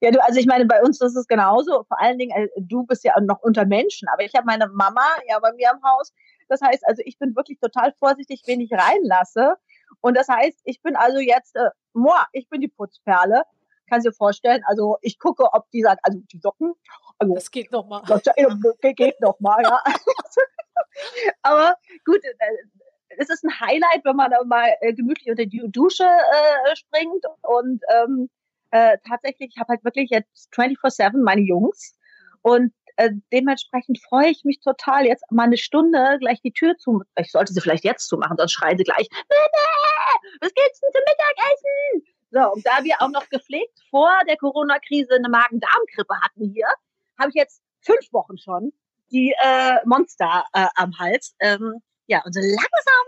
Ja, 0.00 0.10
du, 0.10 0.22
also 0.22 0.38
ich 0.38 0.46
meine, 0.46 0.66
bei 0.66 0.82
uns 0.82 1.00
ist 1.00 1.16
es 1.16 1.26
genauso. 1.26 1.84
Vor 1.84 2.00
allen 2.00 2.18
Dingen, 2.18 2.30
äh, 2.36 2.48
du 2.56 2.84
bist 2.84 3.04
ja 3.04 3.18
noch 3.20 3.40
unter 3.40 3.64
Menschen, 3.64 4.08
aber 4.08 4.24
ich 4.24 4.34
habe 4.34 4.46
meine 4.46 4.68
Mama 4.68 5.06
ja 5.28 5.38
bei 5.38 5.52
mir 5.52 5.70
im 5.72 5.82
Haus. 5.82 6.12
Das 6.48 6.60
heißt, 6.60 6.86
also 6.86 7.02
ich 7.04 7.18
bin 7.18 7.34
wirklich 7.36 7.58
total 7.60 7.92
vorsichtig, 7.98 8.42
wen 8.46 8.60
ich 8.60 8.72
reinlasse. 8.72 9.56
Und 10.00 10.16
das 10.16 10.28
heißt, 10.28 10.60
ich 10.64 10.82
bin 10.82 10.96
also 10.96 11.18
jetzt, 11.18 11.56
äh, 11.56 11.70
moi, 11.92 12.18
ich 12.32 12.48
bin 12.48 12.60
die 12.60 12.68
Putzperle. 12.68 13.44
Kannst 13.88 14.06
dir 14.06 14.12
vorstellen, 14.12 14.62
also 14.66 14.96
ich 15.02 15.18
gucke, 15.18 15.44
ob 15.52 15.70
die 15.70 15.82
sagt, 15.82 16.00
also 16.02 16.18
die 16.32 16.38
Socken, 16.38 16.72
also 17.18 17.34
das 17.34 17.50
geht 17.50 17.70
noch 17.72 17.86
mal. 17.86 18.02
Das 18.06 18.22
geht 18.22 19.20
noch 19.20 19.38
mal, 19.40 19.62
ja. 19.62 19.82
aber 21.42 21.74
gut, 22.04 22.24
äh, 22.24 22.30
es 23.18 23.28
ist 23.28 23.44
ein 23.44 23.60
Highlight, 23.60 24.04
wenn 24.04 24.16
man 24.16 24.30
da 24.30 24.42
mal 24.44 24.68
äh, 24.80 24.92
gemütlich 24.92 25.30
unter 25.30 25.46
die 25.46 25.62
Dusche 25.68 26.04
äh, 26.04 26.76
springt 26.76 27.24
und 27.42 27.82
ähm, 27.88 28.30
äh, 28.72 28.98
tatsächlich, 29.06 29.52
ich 29.54 29.60
habe 29.60 29.68
halt 29.68 29.84
wirklich 29.84 30.10
jetzt 30.10 30.52
24-7 30.54 31.22
meine 31.22 31.42
Jungs 31.42 31.94
und 32.42 32.72
äh, 32.96 33.10
dementsprechend 33.32 34.00
freue 34.02 34.28
ich 34.30 34.44
mich 34.44 34.60
total, 34.60 35.06
jetzt 35.06 35.24
mal 35.30 35.44
eine 35.44 35.56
Stunde 35.56 36.18
gleich 36.20 36.40
die 36.42 36.52
Tür 36.52 36.76
zu. 36.76 37.02
Ich 37.16 37.30
sollte 37.30 37.52
sie 37.52 37.60
vielleicht 37.60 37.84
jetzt 37.84 38.08
zumachen, 38.08 38.36
sonst 38.36 38.52
schreien 38.52 38.76
sie 38.76 38.84
gleich, 38.84 39.08
was 40.40 40.52
geht's 40.54 40.80
denn 40.80 40.90
zum 40.92 41.02
Mittagessen? 41.06 42.14
So, 42.30 42.52
und 42.52 42.66
da 42.66 42.82
wir 42.82 42.96
auch 43.00 43.10
noch 43.10 43.28
gepflegt 43.28 43.78
vor 43.90 44.10
der 44.26 44.36
Corona-Krise 44.36 45.14
eine 45.14 45.28
Magen-Darm-Grippe 45.28 46.14
hatten 46.20 46.50
hier, 46.54 46.66
habe 47.18 47.28
ich 47.28 47.34
jetzt 47.34 47.62
fünf 47.80 48.12
Wochen 48.12 48.38
schon 48.38 48.72
die 49.10 49.34
äh, 49.42 49.76
Monster 49.84 50.44
äh, 50.54 50.66
am 50.76 50.98
Hals. 50.98 51.34
Ähm, 51.40 51.82
ja, 52.06 52.22
und 52.24 52.32
so 52.32 52.40
langsam 52.40 53.06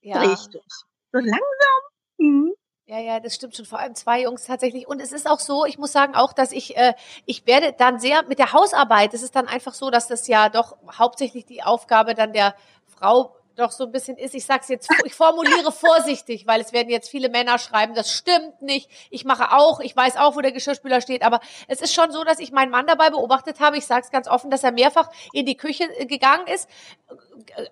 Ja. 0.00 0.18
dreh 0.18 0.32
ich 0.32 0.48
durch. 0.48 0.64
So 1.12 1.18
langsam. 1.18 1.80
Mhm. 2.16 2.54
Ja, 2.92 2.98
ja, 2.98 3.20
das 3.20 3.34
stimmt 3.34 3.56
schon. 3.56 3.64
Vor 3.64 3.78
allem 3.78 3.94
zwei 3.94 4.20
Jungs 4.20 4.44
tatsächlich. 4.44 4.86
Und 4.86 5.00
es 5.00 5.12
ist 5.12 5.26
auch 5.26 5.40
so, 5.40 5.64
ich 5.64 5.78
muss 5.78 5.92
sagen 5.92 6.14
auch, 6.14 6.34
dass 6.34 6.52
ich, 6.52 6.76
äh, 6.76 6.92
ich 7.24 7.46
werde 7.46 7.72
dann 7.72 7.98
sehr 7.98 8.22
mit 8.24 8.38
der 8.38 8.52
Hausarbeit, 8.52 9.14
es 9.14 9.22
ist 9.22 9.34
dann 9.34 9.48
einfach 9.48 9.72
so, 9.72 9.88
dass 9.88 10.08
das 10.08 10.28
ja 10.28 10.50
doch 10.50 10.76
hauptsächlich 10.98 11.46
die 11.46 11.62
Aufgabe 11.62 12.14
dann 12.14 12.34
der 12.34 12.54
Frau 12.84 13.34
doch 13.56 13.70
so 13.70 13.84
ein 13.84 13.92
bisschen 13.92 14.16
ist. 14.16 14.34
Ich 14.34 14.46
sag's 14.46 14.68
jetzt, 14.68 14.88
ich 15.04 15.14
formuliere 15.14 15.72
vorsichtig, 15.72 16.46
weil 16.46 16.60
es 16.60 16.72
werden 16.72 16.88
jetzt 16.88 17.08
viele 17.10 17.28
Männer 17.28 17.58
schreiben, 17.58 17.94
das 17.94 18.10
stimmt 18.12 18.62
nicht. 18.62 18.90
Ich 19.10 19.24
mache 19.24 19.52
auch, 19.52 19.80
ich 19.80 19.96
weiß 19.96 20.16
auch, 20.16 20.36
wo 20.36 20.40
der 20.40 20.52
Geschirrspüler 20.52 21.00
steht, 21.00 21.22
aber 21.22 21.40
es 21.68 21.80
ist 21.80 21.94
schon 21.94 22.10
so, 22.10 22.24
dass 22.24 22.38
ich 22.38 22.52
meinen 22.52 22.70
Mann 22.70 22.86
dabei 22.86 23.10
beobachtet 23.10 23.60
habe. 23.60 23.76
Ich 23.76 23.86
sage 23.86 24.02
es 24.04 24.10
ganz 24.10 24.28
offen, 24.28 24.50
dass 24.50 24.64
er 24.64 24.72
mehrfach 24.72 25.10
in 25.32 25.46
die 25.46 25.56
Küche 25.56 25.84
äh, 25.98 26.06
gegangen 26.06 26.46
ist, 26.46 26.68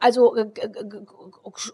also 0.01 0.37
äh, 0.37 0.47
g- 0.47 0.69
g- 0.69 1.07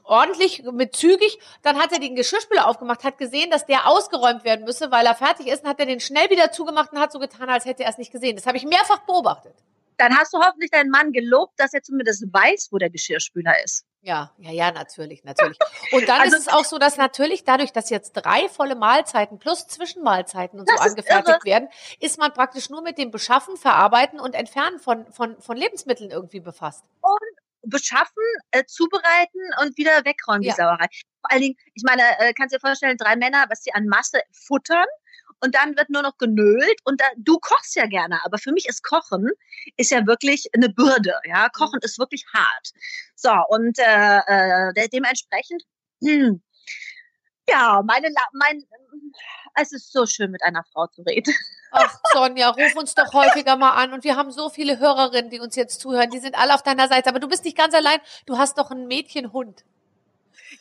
ordentlich 0.05 0.63
mit 0.65 0.95
zügig. 0.97 1.39
Dann 1.63 1.79
hat 1.79 1.93
er 1.93 1.99
den 1.99 2.15
Geschirrspüler 2.15 2.69
aufgemacht, 2.69 3.05
hat 3.05 3.19
gesehen, 3.19 3.51
dass 3.51 3.67
der 3.67 3.89
ausgeräumt 3.89 4.45
werden 4.45 4.65
müsse, 4.65 4.91
weil 4.91 5.07
er 5.07 5.15
fertig 5.15 5.47
ist, 5.49 5.65
und 5.65 5.69
hat 5.71 5.81
er 5.81 5.87
den 5.87 6.01
schnell 6.01 6.31
wieder 6.31 6.53
zugemacht 6.53 6.93
und 6.93 7.01
hat 7.01 7.13
so 7.13 7.19
getan, 7.19 7.49
als 7.49 7.65
hätte 7.65 7.85
er 7.85 7.91
es 7.91 7.99
nicht 7.99 8.13
gesehen. 8.13 8.37
Das 8.37 8.47
habe 8.47 8.57
ich 8.57 8.65
mehrfach 8.65 9.01
beobachtet. 9.01 9.55
Dann 9.99 10.17
hast 10.17 10.33
du 10.35 10.39
hoffentlich 10.39 10.71
deinen 10.71 10.91
Mann 10.91 11.13
gelobt, 11.13 11.59
dass 11.59 11.73
er 11.73 11.83
zumindest 11.83 12.25
weiß, 12.33 12.69
wo 12.71 12.79
der 12.79 12.91
Geschirrspüler 12.91 13.63
ist. 13.65 13.85
Ja, 14.03 14.33
ja, 14.39 14.51
ja, 14.53 14.71
natürlich, 14.71 15.25
natürlich. 15.25 15.59
Und 15.93 16.09
dann 16.09 16.21
Also- 16.21 16.37
ist 16.37 16.47
es 16.47 16.49
auch 16.53 16.65
so, 16.65 16.79
dass 16.79 16.97
natürlich 16.97 17.45
dadurch, 17.45 17.73
dass 17.73 17.91
jetzt 17.91 18.13
drei 18.13 18.49
volle 18.49 18.77
Mahlzeiten 18.77 19.39
plus 19.39 19.67
Zwischenmahlzeiten 19.67 20.61
und 20.61 20.69
so 20.69 20.77
angefertigt 20.77 21.29
irre. 21.29 21.45
werden, 21.45 21.69
ist 21.99 22.19
man 22.19 22.33
praktisch 22.33 22.71
nur 22.71 22.83
mit 22.83 22.99
dem 22.99 23.11
Beschaffen, 23.11 23.57
Verarbeiten 23.57 24.21
und 24.21 24.35
Entfernen 24.35 24.79
von, 24.79 25.11
von, 25.13 25.41
von 25.41 25.57
Lebensmitteln 25.57 26.11
irgendwie 26.11 26.41
befasst. 26.41 26.85
Beschaffen, 27.69 28.23
äh, 28.53 28.65
zubereiten 28.65 29.41
und 29.61 29.77
wieder 29.77 30.05
wegräumen, 30.05 30.43
die 30.43 30.49
Ja. 30.49 30.55
Sauerei. 30.55 30.87
Vor 31.21 31.33
allen 31.33 31.41
Dingen, 31.43 31.57
ich 31.75 31.83
meine, 31.85 32.03
äh, 32.21 32.33
kannst 32.33 32.55
dir 32.55 32.61
vorstellen, 32.61 32.97
drei 32.97 33.17
Männer, 33.17 33.47
was 33.49 33.65
sie 33.65 33.73
an 33.75 33.87
Masse 33.89 34.21
futtern 34.31 34.87
und 35.41 35.55
dann 35.55 35.77
wird 35.77 35.91
nur 35.91 36.03
noch 36.03 36.17
genölt 36.19 36.81
und 36.85 37.01
da, 37.01 37.05
du 37.17 37.39
kochst 37.39 37.77
ja 37.77 37.87
gerne, 37.87 38.21
aber 38.25 38.39
für 38.39 38.53
mich 38.53 38.67
ist 38.67 38.83
Kochen 38.83 39.31
ist 39.77 39.91
ja 39.91 40.07
wirklich 40.07 40.49
eine 40.55 40.69
Bürde, 40.69 41.15
ja, 41.25 41.49
Kochen 41.51 41.81
ist 41.83 41.99
wirklich 41.99 42.25
hart. 42.35 42.71
So, 43.15 43.33
und 43.49 43.79
äh, 43.79 44.19
äh, 44.27 44.73
de- 44.75 44.89
dementsprechend, 44.89 45.63
hm, 46.03 46.43
ja, 47.49 47.83
meine, 47.85 48.09
mein, 48.33 48.65
es 49.55 49.73
ist 49.73 49.93
so 49.93 50.07
schön, 50.07 50.31
mit 50.31 50.43
einer 50.43 50.65
Frau 50.73 50.87
zu 50.89 51.03
reden. 51.03 51.35
Ach, 51.73 51.99
Sonja, 52.13 52.51
ruf 52.51 52.75
uns 52.77 52.95
doch 52.95 53.13
häufiger 53.13 53.57
mal 53.57 53.73
an. 53.73 53.93
Und 53.93 54.05
wir 54.05 54.17
haben 54.17 54.31
so 54.31 54.49
viele 54.49 54.79
Hörerinnen, 54.79 55.31
die 55.31 55.41
uns 55.41 55.57
jetzt 55.57 55.81
zuhören. 55.81 56.11
Die 56.11 56.21
sind 56.21 56.39
alle 56.39 56.55
auf 56.55 56.63
deiner 56.63 56.89
Seite. 56.89 57.09
Aber 57.11 57.19
du 57.21 57.29
bist 57.29 57.45
nicht 57.45 57.57
ganz 57.57 57.75
allein. 57.75 57.99
Du 58.25 58.39
hast 58.39 58.57
doch 58.57 58.71
einen 58.71 58.87
Mädchenhund. 58.87 59.65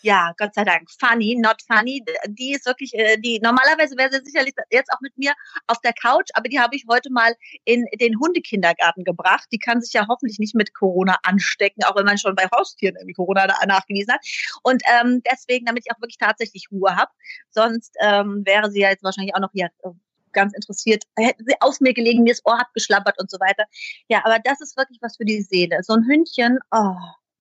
Ja, 0.06 0.34
Gott 0.38 0.54
sei 0.54 0.64
Dank. 0.64 0.88
Funny, 1.00 1.36
not 1.36 1.64
funny. 1.68 2.06
Die 2.28 2.54
ist 2.54 2.68
wirklich, 2.68 2.94
äh, 2.94 3.18
die 3.18 3.40
normalerweise 3.40 3.98
wäre 3.98 4.12
sie 4.12 4.22
sicherlich 4.24 4.54
jetzt 4.70 4.92
auch 4.94 5.02
mit 5.02 5.18
mir 5.18 5.34
auf 5.66 5.82
der 5.82 5.94
Couch, 5.94 6.30
aber 6.36 6.48
die 6.48 6.60
habe 6.60 6.76
ich 6.76 6.86
heute 6.88 7.12
mal 7.12 7.34
in 7.64 7.88
den 8.00 8.20
Hundekindergarten 8.20 9.04
gebracht. 9.04 9.48
Die 9.52 9.58
kann 9.58 9.82
sich 9.82 9.94
ja 9.94 10.06
hoffentlich 10.08 10.38
nicht 10.38 10.54
mit 10.54 10.76
Corona 10.76 11.18
anstecken, 11.24 11.84
auch 11.86 11.96
wenn 11.96 12.06
man 12.06 12.20
schon 12.20 12.36
bei 12.36 12.46
Haustieren 12.56 12.98
irgendwie 12.98 13.14
Corona 13.14 13.48
nachgewiesen 13.66 14.14
hat. 14.14 14.20
Und 14.62 14.84
ähm, 14.86 15.24
deswegen, 15.26 15.66
damit 15.66 15.86
ich 15.88 15.92
auch 15.92 16.00
wirklich 16.00 16.20
tatsächlich 16.20 16.68
Ruhe 16.72 16.96
habe. 16.96 17.12
Sonst 17.50 17.96
ähm, 18.00 18.44
wäre 18.46 18.70
sie 18.70 18.82
ja 18.82 18.92
jetzt 18.92 19.04
wahrscheinlich 19.04 19.34
auch 19.34 19.42
noch 19.42 19.54
hier 19.54 19.72
äh, 19.84 19.90
ganz 20.34 20.54
interessiert, 20.54 21.06
hätte 21.18 21.44
sie 21.48 21.56
auf 21.62 21.80
mir 21.80 21.96
gelegen, 21.96 22.22
mir 22.22 22.34
das 22.34 22.46
Ohr 22.46 22.60
abgeschlappert 22.60 23.20
und 23.20 23.32
so 23.32 23.40
weiter. 23.40 23.64
Ja, 24.08 24.22
aber 24.24 24.38
das 24.44 24.62
ist 24.62 24.78
wirklich 24.78 25.00
was 25.02 25.18
für 25.18 25.26
die 25.26 25.42
Seele. 25.42 25.80
So 25.82 25.94
ein 25.94 26.06
Hündchen, 26.06 26.60
oh 26.70 26.94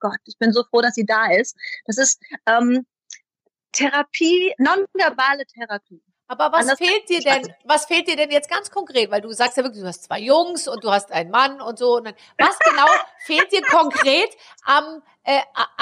Gott, 0.04 0.20
ich 0.26 0.36
bin 0.36 0.52
so 0.52 0.64
froh, 0.64 0.82
dass 0.82 0.94
sie 0.94 1.06
da 1.06 1.30
ist. 1.30 1.56
Das 1.86 1.96
ist 1.96 2.20
ähm, 2.44 2.84
Therapie, 3.72 4.54
nonverbale 4.58 5.46
Therapie. 5.46 6.02
Aber 6.26 6.52
was 6.52 6.68
Anders 6.68 6.78
fehlt 6.78 7.08
dir 7.08 7.20
denn, 7.20 7.54
was 7.64 7.86
fehlt 7.86 8.06
dir 8.06 8.16
denn 8.16 8.30
jetzt 8.30 8.50
ganz 8.50 8.70
konkret? 8.70 9.10
Weil 9.10 9.22
du 9.22 9.32
sagst 9.32 9.56
ja 9.56 9.62
wirklich, 9.62 9.80
du 9.80 9.88
hast 9.88 10.04
zwei 10.04 10.20
Jungs 10.20 10.68
und 10.68 10.84
du 10.84 10.90
hast 10.90 11.10
einen 11.10 11.30
Mann 11.30 11.62
und 11.62 11.78
so. 11.78 11.96
Und 11.96 12.04
dann, 12.04 12.14
was 12.38 12.58
genau 12.58 12.86
fehlt 13.24 13.50
dir 13.50 13.62
konkret 13.62 14.28
am, 14.64 15.02
äh, 15.22 15.40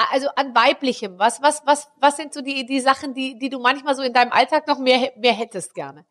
also 0.09 0.29
an 0.35 0.55
weiblichem? 0.55 1.19
Was, 1.19 1.41
was, 1.41 1.65
was, 1.65 1.89
was 1.97 2.15
sind 2.15 2.33
so 2.33 2.41
die, 2.41 2.65
die 2.65 2.79
Sachen, 2.79 3.13
die, 3.13 3.37
die 3.37 3.49
du 3.49 3.59
manchmal 3.59 3.95
so 3.95 4.03
in 4.03 4.13
deinem 4.13 4.31
Alltag 4.31 4.67
noch 4.67 4.79
mehr, 4.79 5.11
mehr 5.17 5.33
hättest 5.33 5.73
gerne? 5.73 6.05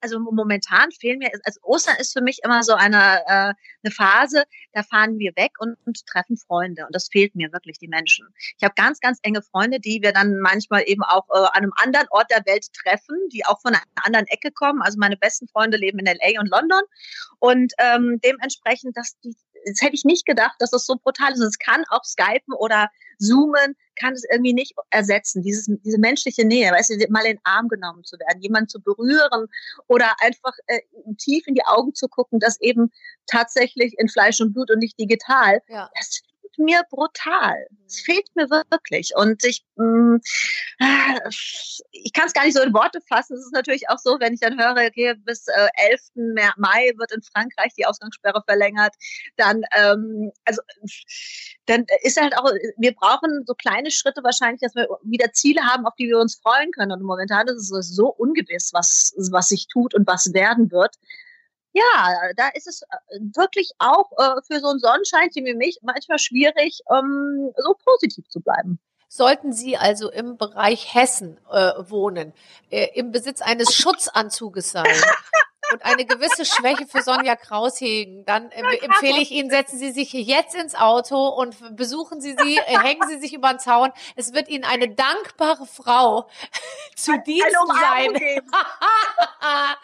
Also 0.00 0.18
momentan 0.20 0.90
fehlen 0.92 1.18
mir, 1.18 1.30
also 1.44 1.60
Ostern 1.62 1.96
ist 1.98 2.12
für 2.12 2.20
mich 2.20 2.40
immer 2.44 2.62
so 2.62 2.74
eine, 2.74 3.22
äh, 3.26 3.54
eine 3.82 3.90
Phase, 3.90 4.44
da 4.72 4.82
fahren 4.82 5.18
wir 5.18 5.32
weg 5.36 5.52
und, 5.58 5.76
und 5.86 6.06
treffen 6.06 6.36
Freunde. 6.36 6.84
Und 6.86 6.94
das 6.94 7.08
fehlt 7.08 7.34
mir 7.34 7.52
wirklich, 7.52 7.78
die 7.78 7.88
Menschen. 7.88 8.26
Ich 8.58 8.64
habe 8.64 8.74
ganz, 8.76 9.00
ganz 9.00 9.18
enge 9.22 9.42
Freunde, 9.42 9.80
die 9.80 10.02
wir 10.02 10.12
dann 10.12 10.38
manchmal 10.38 10.84
eben 10.86 11.02
auch 11.02 11.26
äh, 11.30 11.38
an 11.38 11.62
einem 11.62 11.72
anderen 11.76 12.06
Ort 12.10 12.30
der 12.30 12.44
Welt 12.46 12.66
treffen, 12.72 13.16
die 13.32 13.44
auch 13.46 13.60
von 13.60 13.74
einer 13.74 13.82
anderen 14.04 14.26
Ecke 14.26 14.50
kommen. 14.52 14.82
Also 14.82 14.98
meine 14.98 15.16
besten 15.16 15.48
Freunde 15.48 15.76
leben 15.76 15.98
in 15.98 16.06
LA 16.06 16.40
und 16.40 16.48
London. 16.48 16.82
Und 17.38 17.72
ähm, 17.78 18.20
dementsprechend, 18.22 18.96
dass 18.96 19.18
die, 19.20 19.34
das 19.66 19.82
hätte 19.82 19.94
ich 19.94 20.04
nicht 20.04 20.26
gedacht, 20.26 20.54
dass 20.60 20.70
das 20.70 20.86
so 20.86 20.96
brutal 20.96 21.32
ist. 21.32 21.40
Es 21.40 21.58
kann 21.58 21.84
auch 21.90 22.04
Skypen 22.04 22.54
oder 22.54 22.88
Zoomen, 23.18 23.74
kann 23.98 24.12
es 24.14 24.24
irgendwie 24.30 24.52
nicht 24.52 24.74
ersetzen. 24.90 25.42
Dieses, 25.42 25.68
diese 25.84 25.98
menschliche 25.98 26.44
Nähe, 26.44 26.70
weißt 26.70 26.90
du, 26.90 27.06
mal 27.10 27.24
in 27.24 27.36
den 27.36 27.40
Arm 27.44 27.68
genommen 27.68 28.04
zu 28.04 28.16
werden, 28.18 28.40
jemanden 28.42 28.68
zu 28.68 28.80
berühren 28.80 29.48
oder 29.88 30.12
einfach 30.20 30.52
äh, 30.66 30.80
tief 31.18 31.46
in 31.46 31.54
die 31.54 31.64
Augen 31.64 31.94
zu 31.94 32.08
gucken, 32.08 32.38
das 32.38 32.60
eben 32.60 32.92
tatsächlich 33.26 33.94
in 33.98 34.08
Fleisch 34.08 34.40
und 34.40 34.52
Blut 34.52 34.70
und 34.70 34.78
nicht 34.78 34.98
digital. 35.00 35.62
Ja. 35.68 35.90
Das 35.98 36.20
mir 36.58 36.82
brutal. 36.90 37.66
Es 37.86 38.00
fehlt 38.00 38.28
mir 38.34 38.50
wirklich. 38.50 39.12
Und 39.16 39.44
ich, 39.44 39.64
mh, 39.76 40.18
ich 41.92 42.12
kann 42.12 42.26
es 42.26 42.32
gar 42.32 42.44
nicht 42.44 42.56
so 42.56 42.62
in 42.62 42.74
Worte 42.74 43.00
fassen. 43.08 43.36
Es 43.36 43.44
ist 43.46 43.52
natürlich 43.52 43.88
auch 43.88 43.98
so, 43.98 44.18
wenn 44.20 44.34
ich 44.34 44.40
dann 44.40 44.58
höre, 44.58 44.72
okay, 44.86 45.14
bis 45.24 45.46
äh, 45.48 45.68
11. 45.90 46.00
Mer- 46.14 46.54
Mai 46.56 46.92
wird 46.96 47.12
in 47.12 47.22
Frankreich 47.22 47.72
die 47.76 47.86
Ausgangssperre 47.86 48.42
verlängert, 48.46 48.94
dann, 49.36 49.62
ähm, 49.76 50.32
also, 50.44 50.62
dann 51.66 51.86
ist 52.02 52.20
halt 52.20 52.36
auch, 52.36 52.50
wir 52.76 52.92
brauchen 52.94 53.44
so 53.46 53.54
kleine 53.54 53.90
Schritte 53.90 54.22
wahrscheinlich, 54.22 54.60
dass 54.60 54.74
wir 54.74 54.88
wieder 55.02 55.32
Ziele 55.32 55.62
haben, 55.62 55.86
auf 55.86 55.94
die 55.98 56.08
wir 56.08 56.18
uns 56.18 56.36
freuen 56.36 56.70
können. 56.72 56.92
Und 56.92 57.02
momentan 57.02 57.46
ist 57.48 57.70
es 57.70 57.94
so 57.94 58.08
ungewiss, 58.08 58.70
was, 58.72 59.14
was 59.30 59.48
sich 59.48 59.68
tut 59.68 59.94
und 59.94 60.06
was 60.06 60.32
werden 60.34 60.70
wird. 60.70 60.96
Ja, 61.76 62.32
da 62.36 62.48
ist 62.54 62.66
es 62.66 62.80
äh, 62.82 63.18
wirklich 63.34 63.72
auch 63.78 64.10
äh, 64.16 64.40
für 64.46 64.60
so 64.60 64.68
ein 64.68 64.78
Sonnenscheinchen 64.78 65.44
wie 65.44 65.54
mich 65.54 65.78
manchmal 65.82 66.18
schwierig, 66.18 66.80
ähm, 66.90 67.52
so 67.54 67.74
positiv 67.84 68.26
zu 68.30 68.40
bleiben. 68.40 68.78
Sollten 69.08 69.52
Sie 69.52 69.76
also 69.76 70.10
im 70.10 70.38
Bereich 70.38 70.94
Hessen 70.94 71.38
äh, 71.50 71.72
wohnen, 71.90 72.32
äh, 72.70 72.88
im 72.94 73.12
Besitz 73.12 73.42
eines 73.42 73.74
Schutzanzuges 73.74 74.70
sein 74.70 74.86
und 75.72 75.84
eine 75.84 76.04
gewisse 76.04 76.44
Schwäche 76.44 76.86
für 76.86 77.02
Sonja 77.02 77.36
Kraus 77.36 77.80
hegen, 77.80 78.24
dann 78.24 78.50
äh, 78.50 78.62
empfehle 78.78 79.20
ich 79.20 79.30
Ihnen, 79.30 79.50
setzen 79.50 79.78
Sie 79.78 79.90
sich 79.90 80.12
jetzt 80.12 80.54
ins 80.54 80.74
Auto 80.74 81.28
und 81.28 81.76
besuchen 81.76 82.20
Sie 82.20 82.36
sie, 82.38 82.56
äh, 82.56 82.78
hängen 82.78 83.08
Sie 83.08 83.18
sich 83.18 83.34
über 83.34 83.48
den 83.50 83.58
Zaun. 83.58 83.90
Es 84.14 84.32
wird 84.32 84.48
Ihnen 84.48 84.64
eine 84.64 84.88
dankbare 84.88 85.66
Frau 85.66 86.28
zu 86.96 87.12
Diensten 87.22 87.56
Umarmung 87.62 88.16
sein. 88.16 88.42
ah, 89.40 89.74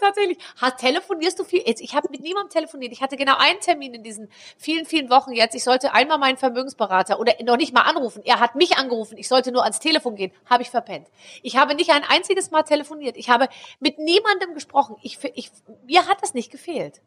tatsächlich. 0.00 0.38
Hast, 0.60 0.78
telefonierst 0.78 1.38
du 1.38 1.44
viel? 1.44 1.62
Jetzt, 1.64 1.80
ich 1.80 1.94
habe 1.94 2.08
mit 2.10 2.20
niemandem 2.20 2.50
telefoniert. 2.50 2.92
Ich 2.92 3.02
hatte 3.02 3.16
genau 3.16 3.36
einen 3.36 3.60
Termin 3.60 3.94
in 3.94 4.02
diesen 4.02 4.30
vielen, 4.56 4.86
vielen 4.86 5.10
Wochen 5.10 5.32
jetzt. 5.32 5.54
Ich 5.54 5.64
sollte 5.64 5.92
einmal 5.92 6.18
meinen 6.18 6.36
Vermögensberater 6.36 7.20
oder 7.20 7.34
noch 7.42 7.56
nicht 7.56 7.72
mal 7.72 7.82
anrufen. 7.82 8.22
Er 8.24 8.40
hat 8.40 8.54
mich 8.54 8.76
angerufen. 8.76 9.16
Ich 9.18 9.28
sollte 9.28 9.52
nur 9.52 9.62
ans 9.62 9.80
Telefon 9.80 10.16
gehen. 10.16 10.32
Habe 10.46 10.62
ich 10.62 10.70
verpennt. 10.70 11.08
Ich 11.42 11.56
habe 11.56 11.74
nicht 11.74 11.90
ein 11.90 12.02
einziges 12.04 12.50
Mal 12.50 12.62
telefoniert. 12.62 13.16
Ich 13.16 13.30
habe 13.30 13.48
mit 13.80 13.98
niemandem 13.98 14.54
gesprochen. 14.54 14.87
Ich, 15.02 15.18
ich, 15.34 15.50
mir 15.86 16.06
hat 16.06 16.22
das 16.22 16.34
nicht 16.34 16.50
gefehlt. 16.50 17.00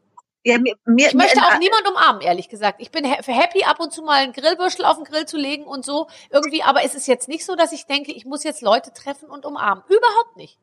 Ja, 0.44 0.58
mir, 0.58 0.76
mir, 0.86 1.08
Ich 1.08 1.14
möchte 1.14 1.40
mir, 1.40 1.46
auch 1.48 1.60
niemand 1.60 1.88
umarmen, 1.88 2.22
ehrlich 2.22 2.50
gesagt. 2.50 2.82
Ich 2.82 2.90
bin 2.90 3.06
ha- 3.06 3.22
happy, 3.24 3.64
ab 3.64 3.80
und 3.80 3.94
zu 3.94 4.02
mal 4.02 4.24
einen 4.24 4.34
Grillwürstel 4.34 4.86
auf 4.86 4.96
den 4.96 5.06
Grill 5.06 5.26
zu 5.28 5.38
legen 5.38 5.66
und 5.66 5.86
so 5.86 6.08
irgendwie. 6.32 6.64
Aber 6.64 6.84
es 6.84 6.96
ist 6.96 7.08
jetzt 7.08 7.28
nicht 7.28 7.46
so, 7.46 7.56
dass 7.56 7.72
ich 7.72 7.86
denke, 7.86 8.12
ich 8.12 8.26
muss 8.26 8.44
jetzt 8.44 8.62
Leute 8.62 8.92
treffen 8.92 9.30
und 9.30 9.46
umarmen. 9.46 9.84
Überhaupt 9.88 10.38
nicht. 10.38 10.58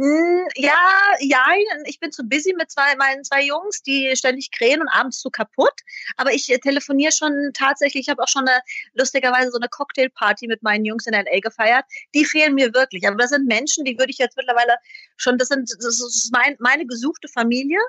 Hm, 0.00 0.48
Ja, 0.56 0.78
ja, 1.20 1.44
ich 1.84 2.00
bin 2.00 2.10
zu 2.10 2.22
busy 2.26 2.54
mit 2.56 2.70
zwei, 2.70 2.96
meinen 2.96 3.22
zwei 3.22 3.42
Jungs, 3.44 3.82
die 3.82 4.16
ständig 4.16 4.50
krähen 4.50 4.80
und 4.80 4.88
abends 4.88 5.20
zu 5.20 5.28
kaputt. 5.28 5.74
Aber 6.16 6.32
ich 6.32 6.48
äh, 6.50 6.58
telefoniere 6.58 7.12
schon 7.12 7.50
tatsächlich. 7.52 8.04
Ich 8.04 8.08
habe 8.08 8.22
auch 8.22 8.28
schon 8.28 8.48
eine, 8.48 8.62
lustigerweise 8.94 9.50
so 9.50 9.58
eine 9.58 9.68
Cocktailparty 9.68 10.46
mit 10.46 10.62
meinen 10.62 10.86
Jungs 10.86 11.06
in 11.06 11.12
LA 11.12 11.40
gefeiert. 11.40 11.84
Die 12.14 12.24
fehlen 12.24 12.54
mir 12.54 12.72
wirklich. 12.72 13.06
Aber 13.06 13.16
das 13.18 13.28
sind 13.28 13.46
Menschen, 13.46 13.84
die 13.84 13.98
würde 13.98 14.10
ich 14.10 14.16
jetzt 14.18 14.38
mittlerweile 14.38 14.76
schon, 15.18 15.36
das 15.36 15.48
sind, 15.48 15.70
das 15.70 16.00
ist 16.00 16.30
mein, 16.32 16.56
meine 16.60 16.86
gesuchte 16.86 17.28
Familie. 17.28 17.80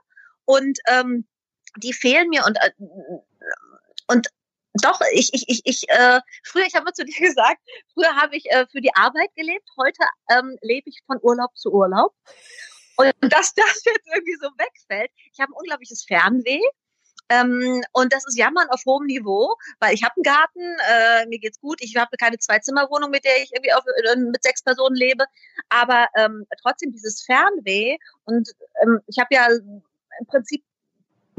Und 0.44 0.80
ähm, 0.88 1.26
die 1.78 1.94
fehlen 1.94 2.28
mir 2.28 2.44
und, 2.46 2.58
äh, 2.58 2.72
und 4.08 4.28
doch, 4.76 5.00
ich, 5.14 5.34
ich, 5.34 5.44
ich, 5.48 5.62
ich 5.66 5.90
äh, 5.90 6.22
früher, 6.44 6.66
ich 6.66 6.76
habe 6.76 6.86
mal 6.86 6.94
zu 6.94 7.06
dir 7.06 7.16
gesagt, 7.20 7.62
früher 7.94 8.16
habe 8.16 8.36
ich 8.36 8.50
äh, 8.52 8.66
für 8.72 8.82
die 8.82 8.96
Arbeit 8.96 9.30
gelebt, 9.36 9.68
heute 9.78 10.04
ähm, 10.32 10.58
lebe 10.62 10.90
ich 10.90 11.00
von 11.06 11.18
Urlaub 11.22 11.56
zu 11.56 11.72
Urlaub. 11.72 12.14
Und 12.98 13.14
dass 13.34 13.54
das 13.54 13.84
jetzt 13.86 14.08
irgendwie 14.14 14.38
so 14.42 14.48
wegfällt, 14.58 15.12
ich 15.34 15.40
habe 15.40 15.52
ein 15.52 15.56
unglaubliches 15.56 16.06
Fernweh. 16.06 16.62
Ähm, 17.30 17.82
und 17.94 18.12
das 18.12 18.26
ist 18.28 18.38
Jammern 18.38 18.68
auf 18.70 18.82
hohem 18.86 19.06
Niveau, 19.06 19.56
weil 19.80 19.94
ich 19.94 20.04
habe 20.04 20.14
einen 20.18 20.24
Garten, 20.24 20.78
äh, 20.90 21.26
mir 21.28 21.40
geht's 21.40 21.62
gut, 21.62 21.78
ich 21.82 21.96
habe 21.96 22.18
keine 22.18 22.38
Zwei-Zimmer-Wohnung, 22.38 23.10
mit 23.10 23.24
der 23.24 23.42
ich 23.42 23.54
irgendwie 23.54 23.72
auf, 23.72 23.86
äh, 23.86 24.16
mit 24.18 24.44
sechs 24.44 24.62
Personen 24.62 24.98
lebe, 24.98 25.24
aber 25.70 26.08
ähm, 26.18 26.46
trotzdem 26.62 26.92
dieses 26.92 27.24
Fernweh 27.24 27.98
und 28.26 28.50
ähm, 28.84 29.00
ich 29.08 29.18
habe 29.18 29.34
ja 29.34 29.48
im 29.48 30.28
Prinzip 30.28 30.62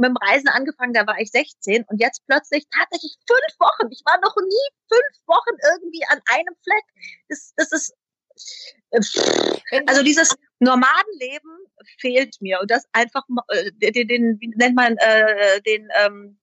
mit 0.02 0.10
dem 0.10 0.16
Reisen 0.16 0.48
angefangen, 0.48 0.92
da 0.92 1.06
war 1.06 1.18
ich 1.18 1.30
16 1.30 1.84
und 1.88 2.00
jetzt 2.00 2.22
plötzlich 2.26 2.66
tatsächlich 2.70 3.16
fünf 3.26 3.60
Wochen. 3.60 3.90
Ich 3.90 4.02
war 4.04 4.18
noch 4.20 4.36
nie 4.36 4.68
fünf 4.90 5.26
Wochen 5.26 5.56
irgendwie 5.72 6.04
an 6.08 6.20
einem 6.26 6.54
Fleck. 6.62 6.84
Das, 7.28 7.52
das 7.56 7.72
ist 7.72 7.94
also 9.86 10.02
dieses 10.02 10.34
Nomadenleben 10.58 11.50
fehlt 11.98 12.36
mir 12.40 12.60
und 12.60 12.70
das 12.70 12.84
einfach 12.92 13.22
äh, 13.48 13.70
den, 13.72 14.08
den 14.08 14.40
wie 14.40 14.48
nennt 14.56 14.74
man 14.74 14.96
äh, 14.98 15.60
den 15.62 15.88
ähm, 16.02 16.38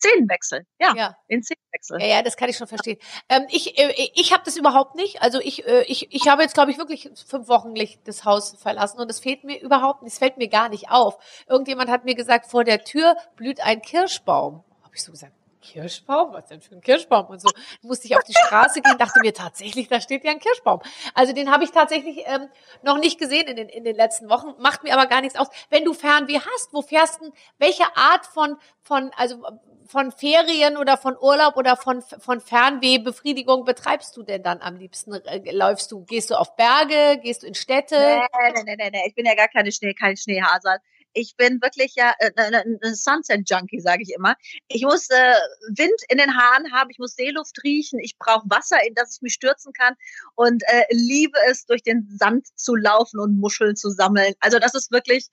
Szenenwechsel. 0.00 0.66
Ja, 0.80 0.94
ja, 0.96 1.16
den 1.30 1.42
Szenenwechsel. 1.42 2.00
Ja, 2.00 2.06
ja, 2.06 2.22
das 2.22 2.36
kann 2.36 2.48
ich 2.48 2.56
schon 2.56 2.66
verstehen. 2.66 2.98
Ähm, 3.28 3.46
ich 3.50 3.78
äh, 3.78 4.10
ich 4.14 4.32
habe 4.32 4.42
das 4.44 4.56
überhaupt 4.56 4.96
nicht. 4.96 5.22
Also 5.22 5.40
ich 5.40 5.66
äh, 5.66 5.82
ich 5.82 6.12
ich 6.12 6.28
habe 6.28 6.42
jetzt 6.42 6.54
glaube 6.54 6.70
ich 6.70 6.78
wirklich 6.78 7.10
fünf 7.26 7.48
Wochen 7.48 7.74
das 8.04 8.24
Haus 8.24 8.56
verlassen 8.58 8.98
und 9.00 9.10
es 9.10 9.20
fehlt 9.20 9.44
mir 9.44 9.60
überhaupt 9.60 10.02
nicht. 10.02 10.12
Es 10.12 10.18
fällt 10.18 10.38
mir 10.38 10.48
gar 10.48 10.68
nicht 10.68 10.90
auf. 10.90 11.18
Irgendjemand 11.46 11.90
hat 11.90 12.04
mir 12.04 12.14
gesagt, 12.14 12.46
vor 12.46 12.64
der 12.64 12.84
Tür 12.84 13.16
blüht 13.36 13.60
ein 13.60 13.82
Kirschbaum. 13.82 14.64
Habe 14.82 14.94
ich 14.94 15.02
so 15.02 15.12
gesagt. 15.12 15.34
Kirschbaum? 15.60 16.32
Was 16.32 16.46
denn 16.46 16.60
für 16.60 16.74
ein 16.74 16.80
Kirschbaum? 16.80 17.26
Und 17.26 17.40
so 17.40 17.48
musste 17.82 18.06
ich 18.06 18.16
auf 18.16 18.24
die 18.24 18.34
Straße 18.34 18.80
gehen, 18.80 18.98
dachte 18.98 19.20
mir 19.20 19.34
tatsächlich, 19.34 19.88
da 19.88 20.00
steht 20.00 20.24
ja 20.24 20.32
ein 20.32 20.40
Kirschbaum. 20.40 20.80
Also 21.14 21.32
den 21.32 21.50
habe 21.50 21.64
ich 21.64 21.70
tatsächlich 21.70 22.24
ähm, 22.26 22.48
noch 22.82 22.98
nicht 22.98 23.18
gesehen 23.18 23.46
in 23.46 23.56
den, 23.56 23.68
in 23.68 23.84
den 23.84 23.96
letzten 23.96 24.28
Wochen, 24.30 24.54
macht 24.58 24.82
mir 24.82 24.94
aber 24.94 25.06
gar 25.06 25.20
nichts 25.20 25.38
aus. 25.38 25.48
Wenn 25.68 25.84
du 25.84 25.92
Fernweh 25.92 26.40
hast, 26.40 26.72
wo 26.72 26.82
fährst 26.82 27.20
du, 27.20 27.32
welche 27.58 27.84
Art 27.96 28.26
von, 28.26 28.56
von, 28.82 29.10
also 29.16 29.42
von 29.90 30.12
Ferien 30.12 30.76
oder 30.76 30.96
von 30.96 31.16
Urlaub 31.20 31.56
oder 31.56 31.76
von, 31.76 32.00
von 32.02 32.40
Fernwehbefriedigung 32.40 33.64
betreibst 33.64 34.16
du 34.16 34.22
denn 34.22 34.42
dann 34.42 34.60
am 34.60 34.76
liebsten? 34.76 35.12
Äh, 35.12 35.50
läufst 35.52 35.90
du, 35.90 36.04
gehst 36.04 36.30
du 36.30 36.36
auf 36.36 36.54
Berge, 36.56 37.20
gehst 37.22 37.42
du 37.42 37.48
in 37.48 37.54
Städte? 37.54 37.96
Nee, 37.98 38.52
nee, 38.54 38.62
nee, 38.64 38.76
nee, 38.76 38.90
nee. 38.90 39.02
ich 39.06 39.14
bin 39.14 39.26
ja 39.26 39.34
gar 39.34 39.48
keine 39.48 39.72
Schnee, 39.72 39.92
kein 39.94 40.16
Schneehasel. 40.16 40.78
Ich 41.12 41.36
bin 41.36 41.60
wirklich 41.60 41.94
ja 41.94 42.12
äh, 42.18 42.30
ein 42.36 42.94
Sunset-Junkie, 42.94 43.80
sage 43.80 44.02
ich 44.02 44.12
immer. 44.14 44.34
Ich 44.68 44.82
muss 44.82 45.08
äh, 45.10 45.34
Wind 45.68 46.00
in 46.08 46.18
den 46.18 46.36
Haaren 46.36 46.72
haben, 46.72 46.90
ich 46.90 46.98
muss 46.98 47.14
Seeluft 47.14 47.62
riechen, 47.64 47.98
ich 47.98 48.18
brauche 48.18 48.48
Wasser, 48.48 48.78
in 48.86 48.94
das 48.94 49.16
ich 49.16 49.22
mich 49.22 49.34
stürzen 49.34 49.72
kann 49.72 49.94
und 50.34 50.62
äh, 50.66 50.84
liebe 50.90 51.38
es, 51.48 51.66
durch 51.66 51.82
den 51.82 52.08
Sand 52.18 52.46
zu 52.54 52.74
laufen 52.74 53.20
und 53.20 53.38
Muscheln 53.38 53.76
zu 53.76 53.90
sammeln. 53.90 54.34
Also 54.40 54.58
das 54.58 54.74
ist 54.74 54.90
wirklich, 54.90 55.28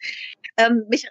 ähm, 0.58 0.86
mich, 0.90 1.08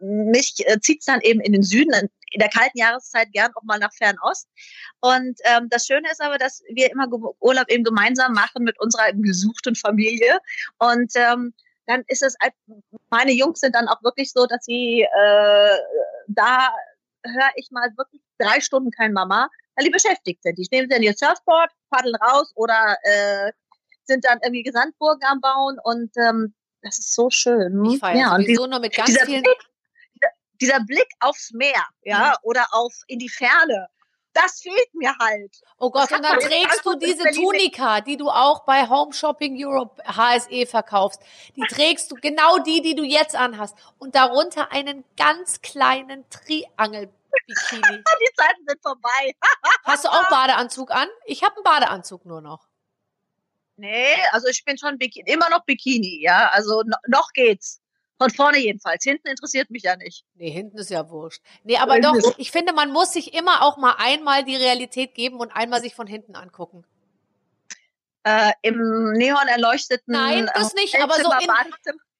mich 0.00 0.54
äh, 0.66 0.80
zieht 0.80 1.02
dann 1.06 1.20
eben 1.20 1.40
in 1.40 1.52
den 1.52 1.62
Süden, 1.62 2.10
in 2.30 2.40
der 2.40 2.48
kalten 2.48 2.78
Jahreszeit 2.78 3.32
gern 3.32 3.52
auch 3.54 3.62
mal 3.62 3.78
nach 3.78 3.92
Fernost. 3.92 4.48
Und 5.00 5.38
ähm, 5.44 5.68
das 5.70 5.86
Schöne 5.86 6.10
ist 6.10 6.20
aber, 6.20 6.38
dass 6.38 6.62
wir 6.70 6.90
immer 6.90 7.08
Urlaub 7.40 7.70
eben 7.70 7.84
gemeinsam 7.84 8.32
machen 8.32 8.64
mit 8.64 8.78
unserer 8.80 9.12
gesuchten 9.12 9.74
Familie. 9.74 10.38
Und 10.78 11.12
ähm, 11.14 11.54
dann 11.88 12.04
ist 12.06 12.22
es, 12.22 12.36
meine 13.10 13.32
Jungs 13.32 13.60
sind 13.60 13.74
dann 13.74 13.88
auch 13.88 14.02
wirklich 14.02 14.30
so, 14.30 14.46
dass 14.46 14.64
sie, 14.64 15.02
äh, 15.02 15.78
da 16.28 16.68
höre 17.24 17.50
ich 17.56 17.70
mal 17.70 17.88
wirklich 17.96 18.22
drei 18.38 18.60
Stunden 18.60 18.90
kein 18.90 19.12
Mama, 19.12 19.48
weil 19.74 19.86
die 19.86 19.90
beschäftigt 19.90 20.42
sind. 20.42 20.58
Die 20.58 20.68
nehmen 20.70 20.88
dann 20.90 21.02
ihr 21.02 21.14
Surfboard, 21.14 21.70
paddeln 21.90 22.14
raus 22.16 22.52
oder 22.54 22.96
äh, 23.02 23.52
sind 24.04 24.24
dann 24.26 24.38
irgendwie 24.42 24.62
Gesandburgen 24.62 25.22
am 25.26 25.40
Bauen 25.40 25.78
und 25.82 26.10
ähm, 26.18 26.54
das 26.82 26.98
ist 26.98 27.14
so 27.14 27.30
schön. 27.30 27.84
Ich 27.86 27.98
feiere 27.98 28.18
ja, 28.18 28.36
sowieso 28.36 28.66
nur 28.66 28.80
mit 28.80 28.94
ganz 28.94 29.18
vielen... 29.22 29.42
Blick, 29.42 29.58
dieser, 30.14 30.30
dieser 30.60 30.84
Blick 30.84 31.08
aufs 31.20 31.52
Meer, 31.52 31.84
ja, 32.02 32.30
mhm. 32.30 32.34
oder 32.42 32.66
auf 32.72 32.94
in 33.06 33.18
die 33.18 33.30
Ferne 33.30 33.88
das 34.38 34.60
fehlt 34.60 34.94
mir 34.94 35.14
halt. 35.18 35.60
Oh 35.78 35.90
Gott, 35.90 36.12
und 36.12 36.22
dann 36.22 36.38
trägst 36.38 36.84
du 36.84 36.94
diese 36.94 37.30
Tunika, 37.30 38.00
die 38.00 38.16
du 38.16 38.30
auch 38.30 38.64
bei 38.64 38.88
Home 38.88 39.12
Shopping 39.12 39.56
Europe 39.58 40.02
HSE 40.04 40.66
verkaufst. 40.66 41.20
Die 41.56 41.62
trägst 41.62 42.10
du, 42.10 42.16
genau 42.16 42.58
die, 42.58 42.80
die 42.82 42.94
du 42.94 43.02
jetzt 43.02 43.34
anhast. 43.34 43.76
Und 43.98 44.14
darunter 44.14 44.70
einen 44.72 45.04
ganz 45.16 45.60
kleinen 45.60 46.24
Triangel. 46.30 47.12
Bikini. 47.46 48.02
Die 48.20 48.34
Zeiten 48.36 48.64
sind 48.66 48.82
vorbei. 48.82 49.34
Hast 49.84 50.04
du 50.04 50.08
auch 50.08 50.28
Badeanzug 50.28 50.90
an? 50.90 51.08
Ich 51.26 51.42
habe 51.42 51.56
einen 51.56 51.64
Badeanzug 51.64 52.24
nur 52.24 52.40
noch. 52.40 52.68
Nee, 53.76 54.16
also 54.32 54.48
ich 54.48 54.64
bin 54.64 54.76
schon 54.76 54.98
Bikini, 54.98 55.30
immer 55.30 55.48
noch 55.50 55.64
Bikini, 55.64 56.20
ja. 56.22 56.48
Also 56.48 56.82
noch 57.06 57.32
geht's. 57.32 57.80
Von 58.18 58.30
vorne 58.30 58.58
jedenfalls. 58.58 59.04
Hinten 59.04 59.28
interessiert 59.28 59.70
mich 59.70 59.84
ja 59.84 59.96
nicht. 59.96 60.24
Nee, 60.34 60.50
hinten 60.50 60.76
ist 60.78 60.90
ja 60.90 61.08
wurscht. 61.08 61.40
Nee, 61.62 61.76
aber 61.76 61.94
hinten 61.94 62.20
doch, 62.20 62.38
ich 62.38 62.50
finde, 62.50 62.72
man 62.72 62.90
muss 62.90 63.12
sich 63.12 63.32
immer 63.32 63.62
auch 63.62 63.76
mal 63.76 63.94
einmal 63.98 64.44
die 64.44 64.56
Realität 64.56 65.14
geben 65.14 65.38
und 65.38 65.52
einmal 65.52 65.80
sich 65.80 65.94
von 65.94 66.08
hinten 66.08 66.34
angucken. 66.34 66.84
Äh, 68.24 68.52
Im 68.62 69.12
neon 69.12 69.46
erleuchteten 69.46 70.12
Nein, 70.12 70.50
das 70.52 70.74
nicht, 70.74 71.00
aber 71.00 71.14
so 71.14 71.30
in, 71.40 71.48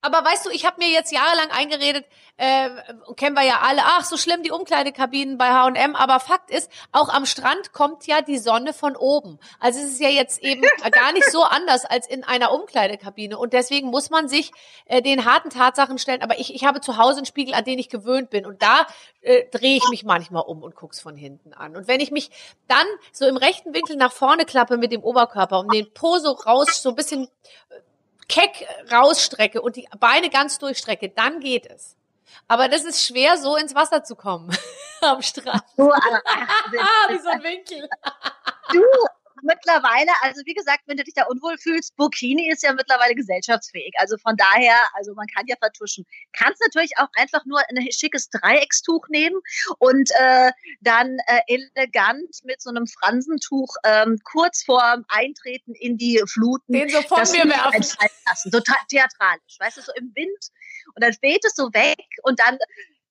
aber 0.01 0.25
weißt 0.25 0.47
du, 0.47 0.51
ich 0.51 0.65
habe 0.65 0.77
mir 0.79 0.89
jetzt 0.89 1.13
jahrelang 1.13 1.51
eingeredet, 1.51 2.05
äh, 2.37 2.71
kennen 3.17 3.35
wir 3.35 3.43
ja 3.43 3.61
alle, 3.63 3.83
ach, 3.85 4.05
so 4.05 4.17
schlimm 4.17 4.45
die 4.45 4.53
Umkleidekabinen 4.53 5.39
bei 5.39 5.49
H&M, 5.51 5.97
aber 5.97 6.21
Fakt 6.21 6.51
ist, 6.51 6.71
auch 6.93 7.09
am 7.09 7.27
Strand 7.27 7.73
kommt 7.73 8.07
ja 8.07 8.21
die 8.21 8.39
Sonne 8.39 8.73
von 8.73 8.95
oben. 8.97 9.41
Also 9.59 9.81
es 9.81 9.87
ist 9.87 10.01
ja 10.01 10.09
jetzt 10.09 10.41
eben 10.43 10.63
gar 10.93 11.13
nicht 11.13 11.31
so 11.31 11.43
anders 11.43 11.85
als 11.85 12.07
in 12.07 12.23
einer 12.23 12.53
Umkleidekabine 12.53 13.37
und 13.37 13.53
deswegen 13.53 13.89
muss 13.89 14.11
man 14.11 14.29
sich 14.29 14.53
äh, 14.87 15.03
den 15.03 15.25
harten 15.25 15.51
Tatsachen 15.51 15.99
stellen, 15.99 16.23
aber 16.23 16.39
ich, 16.39 16.55
ich 16.55 16.65
habe 16.65 16.81
zu 16.81 16.97
Hause 16.97 17.19
einen 17.19 17.27
Spiegel, 17.27 17.55
an 17.55 17.65
den 17.65 17.81
ich 17.81 17.89
gewöhnt 17.89 18.31
bin 18.31 18.47
und 18.47 18.63
da 18.63 18.87
äh, 19.21 19.45
drehe 19.51 19.77
ich 19.77 19.89
mich 19.91 20.05
manchmal 20.05 20.45
um 20.45 20.63
und 20.63 20.77
guck's 20.77 21.01
von 21.01 21.17
hinten 21.17 21.53
an. 21.53 21.77
Und 21.77 21.89
wenn 21.89 22.01
ich 22.01 22.13
mich 22.13 22.31
dann 22.69 22.87
so 23.13 23.27
im 23.27 23.37
rechten 23.37 23.75
Winkel 23.75 23.97
nach 23.97 24.13
vorne 24.13 24.45
klappe 24.45 24.77
mit 24.77 24.93
dem 24.93 25.03
Oberkörper 25.03 25.59
und 25.59 25.75
den 25.75 25.93
Po 25.93 26.19
so 26.19 26.31
raus, 26.31 26.83
so 26.83 26.91
ein 26.91 26.95
bisschen 26.95 27.25
äh, 27.71 27.81
keck 28.29 28.67
rausstrecke 28.93 29.63
und 29.63 29.77
die 29.77 29.89
Beine 29.99 30.31
ganz 30.31 30.59
durchstrecke, 30.59 31.09
dann 31.09 31.41
geht 31.41 31.67
es. 31.67 31.97
Aber 32.47 32.69
das 32.69 32.85
ist 32.85 33.05
schwer, 33.05 33.37
so 33.37 33.57
ins 33.57 33.75
Wasser 33.75 34.05
zu 34.05 34.17
kommen 34.17 34.57
am 35.01 35.23
Strand. 35.23 35.63
So, 35.77 35.85
Wie 35.91 37.19
so 37.19 37.29
ein 37.29 37.43
Winkel. 37.43 37.89
Du, 38.73 38.83
mittlerweile, 39.43 40.11
also 40.23 40.43
wie 40.45 40.55
gesagt, 40.55 40.83
wenn 40.87 40.97
du 40.97 41.05
dich 41.05 41.15
da 41.15 41.25
unwohl 41.25 41.57
fühlst, 41.59 41.97
Burkini 41.97 42.51
ist 42.51 42.63
ja 42.63 42.73
mittlerweile 42.73 43.15
gesellschaftsfähig. 43.15 43.93
Also 43.99 44.17
von 44.19 44.37
daher, 44.37 44.77
also 44.95 45.15
man 45.15 45.27
kann 45.27 45.47
ja 45.47 45.57
vertuschen. 45.57 46.07
Kannst 46.33 46.61
natürlich 46.63 46.93
auch 46.99 47.09
einfach 47.15 47.45
nur 47.45 47.61
ein 47.69 47.91
schickes 47.91 48.31
Dreieckstuch 48.31 49.09
nehmen 49.09 49.41
und 49.79 50.11
äh, 50.19 50.51
dann 50.81 51.19
äh, 51.27 51.41
elegant 51.47 52.45
mit 52.45 52.61
so 52.61 52.71
einem 52.71 52.87
Fransentuch 52.87 53.75
ähm, 53.85 54.19
kurz 54.25 54.63
vorm 54.65 55.05
Eintreten 55.09 55.75
in 55.75 55.97
die 55.97 56.23
Fluten. 56.27 56.73
Den 56.73 56.89
so 56.89 57.03
von 57.03 57.19
mir 57.19 57.49
werfen. 57.49 57.85
Lassen. 58.27 58.51
So 58.51 58.61
theatralisch, 58.61 59.57
weißt 59.59 59.79
du, 59.79 59.83
so 59.83 59.93
im 59.97 60.13
Wind. 60.15 60.51
Und 60.95 61.05
dann 61.05 61.15
weht 61.21 61.45
es 61.45 61.55
so 61.55 61.73
weg 61.73 62.05
und 62.23 62.41
dann 62.41 62.59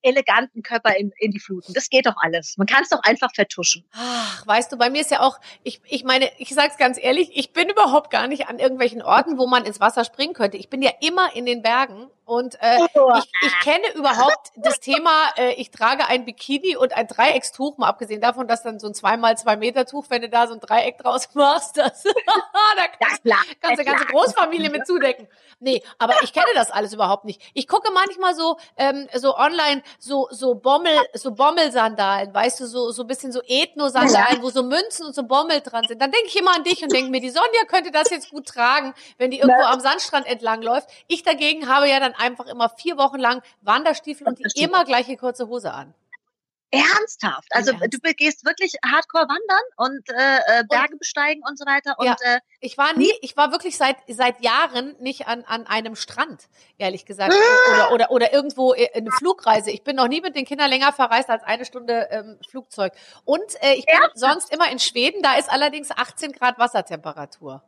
eleganten 0.02 0.64
Körper 0.64 0.96
in, 0.96 1.12
in 1.18 1.32
die 1.32 1.40
Fluten. 1.40 1.74
Das 1.74 1.90
geht 1.90 2.06
doch 2.06 2.16
alles. 2.18 2.58
Man 2.58 2.68
kann 2.68 2.84
es 2.84 2.90
doch 2.90 3.02
einfach 3.04 3.34
vertuschen. 3.34 3.86
Ach, 3.94 4.46
weißt 4.46 4.72
du, 4.72 4.78
bei 4.78 4.90
mir 4.90 5.02
ist 5.02 5.12
ja 5.12 5.22
auch, 5.22 5.40
ich, 5.64 5.82
ich 5.86 6.04
meine, 6.04 6.30
ich 6.38 6.54
sag's 6.54 6.78
ganz 6.78 6.98
ehrlich, 7.02 7.32
ich 7.34 7.54
bin 7.54 7.70
überhaupt 7.70 8.12
gar 8.12 8.28
nicht 8.28 8.48
an 8.48 8.60
irgendwelchen 8.60 9.02
Orten, 9.02 9.38
wo 9.38 9.48
man 9.48 9.66
ins 9.66 9.80
Wasser 9.80 10.04
springen 10.04 10.34
könnte. 10.34 10.58
Ich 10.58 10.70
bin 10.70 10.82
ja 10.82 10.92
immer 11.02 11.36
in 11.36 11.46
den 11.46 11.62
Bergen 11.62 12.08
und 12.28 12.56
äh, 12.62 12.80
oh. 12.96 13.14
ich, 13.18 13.32
ich 13.42 13.60
kenne 13.62 13.86
überhaupt 13.96 14.52
das 14.58 14.82
Thema, 14.82 15.12
äh, 15.38 15.54
ich 15.54 15.72
trage 15.72 16.08
ein 16.08 16.26
Bikini 16.26 16.76
und 16.76 16.92
ein 16.92 17.08
Dreieckstuch, 17.08 17.78
mal 17.78 17.88
abgesehen 17.88 18.20
davon, 18.20 18.50
dass 18.50 18.64
dann 18.64 18.80
so 18.80 18.88
ein 18.88 18.94
zweimal 18.94 19.38
zwei 19.38 19.56
Meter 19.56 19.86
Tuch, 19.86 20.08
wenn 20.10 20.22
du 20.22 20.28
da 20.28 20.46
so 20.46 20.54
ein 20.54 20.60
Dreieck 20.60 20.98
draus 20.98 21.30
machst, 21.36 21.78
das, 21.78 22.04
da 22.04 22.12
kannst, 23.00 23.80
du 23.80 23.86
ganze 23.86 24.06
Großfamilie 24.08 24.70
mit 24.70 24.86
zudecken. 24.86 25.30
Nee, 25.60 25.82
aber 26.00 26.22
ich 26.22 26.34
kenne 26.34 26.52
das 26.54 26.70
alles 26.70 26.94
überhaupt 26.94 27.24
nicht. 27.24 27.42
Ich 27.54 27.66
gucke 27.66 27.92
manchmal 27.94 28.36
so, 28.36 28.58
ähm, 28.76 29.08
so 29.16 29.38
online, 29.38 29.82
so, 29.98 30.28
so 30.30 30.56
Bommel, 30.56 31.00
so 31.14 31.32
Bommelsandalen, 31.32 32.34
weißt 32.34 32.60
du, 32.60 32.66
so, 32.66 32.92
so 32.92 33.06
bisschen 33.06 33.32
so 33.32 33.40
Ethno-Sandalen, 33.48 34.42
wo 34.42 34.50
so 34.50 34.64
Münzen 34.64 35.06
und 35.06 35.16
so 35.16 35.24
Bommel 35.24 35.62
dran 35.62 35.86
sind. 35.88 36.02
Dann 36.02 36.12
denke 36.12 36.28
ich 36.28 36.38
immer 36.38 36.54
an 36.56 36.66
dich 36.66 36.84
und 36.84 36.92
denke 36.92 37.10
mir, 37.10 37.22
die 37.22 37.30
Sonja 37.30 37.64
könnte 37.70 37.92
das 37.92 38.10
jetzt 38.10 38.32
gut 38.32 38.48
tragen, 38.48 38.94
wenn 39.18 39.32
die 39.32 39.40
irgendwo 39.40 39.64
am 39.64 39.80
Sandstrand 39.80 40.28
entlang 40.28 40.62
läuft. 40.62 40.90
Ich 41.08 41.24
dagegen 41.24 41.70
habe 41.70 41.88
ja 41.88 42.02
dann 42.02 42.16
einfach 42.18 42.46
immer 42.48 42.70
vier 42.70 42.98
Wochen 42.98 43.18
lang 43.18 43.42
Wanderstiefel 43.62 44.28
und 44.28 44.40
die 44.40 44.62
immer 44.62 44.86
gleiche 44.86 45.18
kurze 45.18 45.48
Hose 45.48 45.74
an. 45.74 45.94
Ernsthaft. 46.70 47.48
Also 47.52 47.72
Ernst. 47.72 47.94
du 47.94 48.14
gehst 48.14 48.46
wirklich 48.46 48.74
hardcore 48.86 49.24
wandern 49.24 49.64
und 49.78 50.10
äh, 50.10 50.60
äh 50.60 50.64
Berge 50.68 50.94
und, 50.94 51.00
besteigen 51.00 51.42
und 51.48 51.58
so 51.58 51.66
weiter. 51.66 51.98
Und, 51.98 52.06
ja, 52.06 52.16
äh, 52.22 52.40
ich 52.60 52.78
war 52.78 52.94
nie, 52.94 53.12
ich 53.22 53.38
war 53.38 53.52
wirklich 53.52 53.78
seit 53.78 53.96
seit 54.10 54.44
Jahren 54.44 54.96
nicht 55.00 55.28
an, 55.28 55.46
an 55.46 55.66
einem 55.66 55.96
Strand, 55.96 56.50
ehrlich 56.78 57.06
gesagt. 57.06 57.34
oder, 57.74 57.92
oder, 57.94 58.12
oder 58.12 58.34
irgendwo 58.34 58.74
eine 58.74 59.12
Flugreise. 59.12 59.72
Ich 59.72 59.84
bin 59.84 59.96
noch 59.96 60.10
nie 60.10 60.20
mit 60.20 60.36
den 60.36 60.44
Kindern 60.44 60.70
länger 60.70 60.92
verreist 60.92 61.30
als 61.30 61.44
eine 61.44 61.64
Stunde 61.64 62.10
ähm, 62.12 62.38
Flugzeug. 62.50 62.92
Und 63.24 63.56
äh, 63.62 63.76
ich 63.76 63.86
bin 63.86 63.96
Ernsthaft? 63.96 64.20
sonst 64.20 64.54
immer 64.54 64.70
in 64.70 64.80
Schweden, 64.80 65.22
da 65.22 65.36
ist 65.36 65.50
allerdings 65.50 65.92
18 65.92 66.34
Grad 66.34 66.60
Wassertemperatur. 66.60 67.64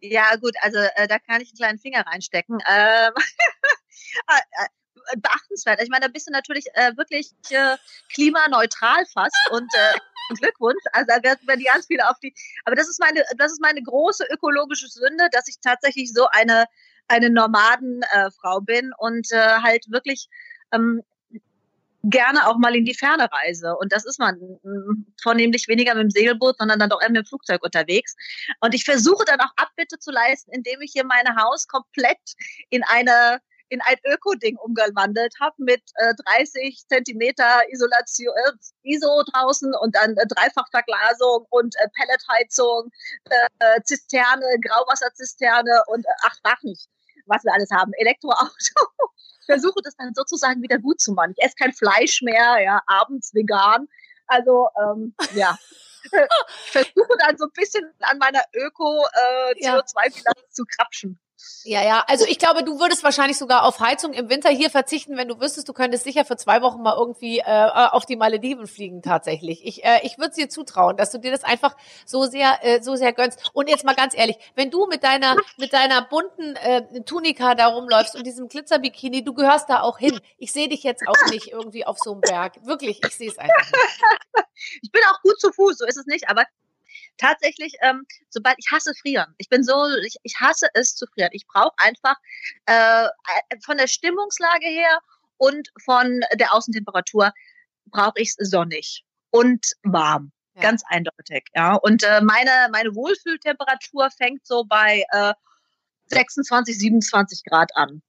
Ja, 0.00 0.36
gut, 0.36 0.54
also 0.60 0.78
äh, 0.78 1.08
da 1.08 1.18
kann 1.18 1.40
ich 1.40 1.48
einen 1.48 1.56
kleinen 1.56 1.78
Finger 1.78 2.06
reinstecken. 2.06 2.58
Ähm, 2.68 3.12
äh, 4.28 4.64
äh, 4.64 5.16
beachtenswert. 5.18 5.80
Ich 5.82 5.88
meine, 5.88 6.06
da 6.06 6.12
bist 6.12 6.28
du 6.28 6.32
natürlich 6.32 6.66
äh, 6.74 6.96
wirklich 6.96 7.32
äh, 7.50 7.76
klimaneutral 8.12 9.04
fast 9.12 9.36
und 9.50 9.72
äh, 9.74 9.98
Glückwunsch. 10.38 10.82
Also 10.92 11.06
da 11.06 11.22
werden 11.22 11.58
die 11.58 11.66
ganz 11.66 11.86
viele 11.86 12.08
auf 12.08 12.18
die. 12.20 12.34
Aber 12.64 12.74
das 12.74 12.88
ist 12.88 13.00
meine, 13.00 13.22
das 13.36 13.52
ist 13.52 13.60
meine 13.60 13.82
große 13.82 14.24
ökologische 14.30 14.88
Sünde, 14.88 15.28
dass 15.30 15.48
ich 15.48 15.56
tatsächlich 15.60 16.12
so 16.12 16.26
eine 16.28 16.66
eine 17.08 17.30
Nomadenfrau 17.30 18.58
äh, 18.58 18.64
bin 18.64 18.90
und 18.98 19.28
halt 19.30 19.84
wirklich 19.88 20.28
ähm, 20.72 21.02
gerne 22.10 22.46
auch 22.48 22.56
mal 22.58 22.74
in 22.74 22.84
die 22.84 22.94
Ferne 22.94 23.28
reise. 23.30 23.76
Und 23.76 23.92
das 23.92 24.04
ist 24.04 24.18
man 24.18 24.36
mm, 24.36 25.06
vornehmlich 25.20 25.68
weniger 25.68 25.94
mit 25.94 26.04
dem 26.04 26.10
Segelboot, 26.10 26.56
sondern 26.58 26.78
dann 26.78 26.90
doch 26.90 27.02
eher 27.02 27.10
mit 27.10 27.24
dem 27.24 27.26
Flugzeug 27.26 27.62
unterwegs. 27.62 28.14
Und 28.60 28.74
ich 28.74 28.84
versuche 28.84 29.24
dann 29.24 29.40
auch 29.40 29.52
Abbitte 29.56 29.98
zu 29.98 30.10
leisten, 30.10 30.52
indem 30.52 30.80
ich 30.80 30.92
hier 30.92 31.04
mein 31.04 31.36
Haus 31.36 31.66
komplett 31.66 32.18
in 32.70 32.82
eine 32.84 33.40
in 33.68 33.80
ein 33.80 33.96
Öko-Ding 34.04 34.56
umgewandelt 34.58 35.34
habe 35.40 35.56
mit 35.58 35.82
äh, 35.96 36.14
30 36.38 36.86
Zentimeter 36.88 37.62
Isolation, 37.72 38.32
äh, 38.46 38.52
ISO 38.84 39.24
draußen 39.32 39.74
und 39.74 39.94
dann 39.96 40.16
äh, 40.16 40.26
Dreifachverglasung 40.28 41.46
und 41.50 41.74
äh, 41.76 41.88
Pelletheizung, 41.96 42.90
äh, 43.58 43.80
Zisterne, 43.82 44.46
Grauwasserzisterne 44.62 45.82
und 45.88 46.04
äh, 46.04 46.10
ach, 46.22 46.36
ach 46.44 46.62
nicht, 46.62 46.88
was 47.26 47.42
wir 47.42 47.52
alles 47.52 47.70
haben, 47.72 47.92
Elektroauto 47.94 48.86
versuche 49.46 49.80
das 49.82 49.96
dann 49.96 50.12
sozusagen 50.14 50.62
wieder 50.62 50.78
gut 50.78 51.00
zu 51.00 51.12
machen. 51.12 51.34
Ich 51.36 51.44
esse 51.44 51.56
kein 51.56 51.72
Fleisch 51.72 52.22
mehr, 52.22 52.58
ja, 52.62 52.82
abends 52.86 53.34
vegan. 53.34 53.88
Also 54.26 54.68
ähm, 54.80 55.14
ja, 55.34 55.58
ich 56.02 56.70
versuche 56.72 57.16
dann 57.18 57.36
so 57.38 57.44
ein 57.46 57.52
bisschen 57.54 57.84
an 58.00 58.18
meiner 58.18 58.42
Öko-CO2-Bilanz 58.52 60.40
äh, 60.40 60.50
zu 60.50 60.64
krapschen. 60.64 61.18
Ja, 61.64 61.82
ja. 61.82 62.04
Also 62.06 62.24
ich 62.26 62.38
glaube, 62.38 62.62
du 62.62 62.78
würdest 62.80 63.02
wahrscheinlich 63.02 63.36
sogar 63.36 63.64
auf 63.64 63.80
Heizung 63.80 64.12
im 64.12 64.30
Winter 64.30 64.50
hier 64.50 64.70
verzichten, 64.70 65.16
wenn 65.16 65.28
du 65.28 65.40
wüsstest, 65.40 65.68
du 65.68 65.72
könntest 65.72 66.04
sicher 66.04 66.24
für 66.24 66.36
zwei 66.36 66.62
Wochen 66.62 66.80
mal 66.80 66.96
irgendwie 66.96 67.38
äh, 67.40 67.42
auf 67.44 68.06
die 68.06 68.16
Malediven 68.16 68.66
fliegen 68.66 69.02
tatsächlich. 69.02 69.66
Ich, 69.66 69.84
äh, 69.84 70.00
ich 70.04 70.16
würde 70.18 70.34
dir 70.34 70.48
zutrauen, 70.48 70.96
dass 70.96 71.10
du 71.10 71.18
dir 71.18 71.30
das 71.30 71.44
einfach 71.44 71.76
so 72.06 72.24
sehr, 72.24 72.58
äh, 72.62 72.80
so 72.82 72.96
sehr 72.96 73.12
gönnst. 73.12 73.50
Und 73.52 73.68
jetzt 73.68 73.84
mal 73.84 73.94
ganz 73.94 74.16
ehrlich, 74.16 74.36
wenn 74.54 74.70
du 74.70 74.86
mit 74.86 75.02
deiner, 75.02 75.36
mit 75.58 75.72
deiner 75.72 76.02
bunten 76.02 76.56
äh, 76.56 77.02
Tunika 77.02 77.54
da 77.54 77.66
rumläufst 77.66 78.16
und 78.16 78.24
diesem 78.24 78.48
Glitzerbikini, 78.48 79.24
du 79.24 79.34
gehörst 79.34 79.68
da 79.68 79.80
auch 79.82 79.98
hin. 79.98 80.20
Ich 80.38 80.52
sehe 80.52 80.68
dich 80.68 80.84
jetzt 80.84 81.06
auch 81.06 81.30
nicht 81.30 81.48
irgendwie 81.48 81.84
auf 81.84 81.98
so 81.98 82.12
einem 82.12 82.20
Berg. 82.20 82.64
Wirklich, 82.64 83.00
ich 83.04 83.16
sehe 83.16 83.28
es 83.30 83.38
einfach 83.38 83.70
nicht. 83.72 84.00
Ich 84.80 84.90
bin 84.90 85.02
auch 85.10 85.20
gut 85.20 85.38
zu 85.38 85.52
Fuß, 85.52 85.76
so 85.76 85.86
ist 85.86 85.98
es 85.98 86.06
nicht, 86.06 86.30
aber 86.30 86.44
tatsächlich, 87.18 87.74
ähm, 87.82 88.06
sobald 88.30 88.56
ich 88.58 88.70
hasse 88.70 88.92
frieren. 89.00 89.34
Ich 89.38 89.48
bin 89.48 89.62
so, 89.62 89.86
ich, 90.04 90.16
ich 90.22 90.34
hasse 90.40 90.68
es 90.74 90.94
zu 90.94 91.06
frieren. 91.06 91.30
Ich 91.32 91.46
brauche 91.46 91.74
einfach 91.78 92.16
äh, 92.66 93.08
von 93.64 93.78
der 93.78 93.88
Stimmungslage 93.88 94.66
her 94.66 95.00
und 95.38 95.68
von 95.84 96.20
der 96.34 96.54
Außentemperatur 96.54 97.32
brauche 97.86 98.14
ich 98.16 98.34
es 98.36 98.50
sonnig 98.50 99.04
und 99.30 99.66
warm. 99.82 100.32
Ja. 100.54 100.62
Ganz 100.62 100.82
eindeutig, 100.88 101.44
ja. 101.54 101.74
Und 101.74 102.02
äh, 102.02 102.20
meine, 102.22 102.68
meine 102.72 102.94
Wohlfühltemperatur 102.94 104.10
fängt 104.10 104.46
so 104.46 104.64
bei 104.64 105.04
äh, 105.10 105.34
26, 106.06 106.78
27 106.78 107.44
Grad 107.44 107.76
an. 107.76 108.02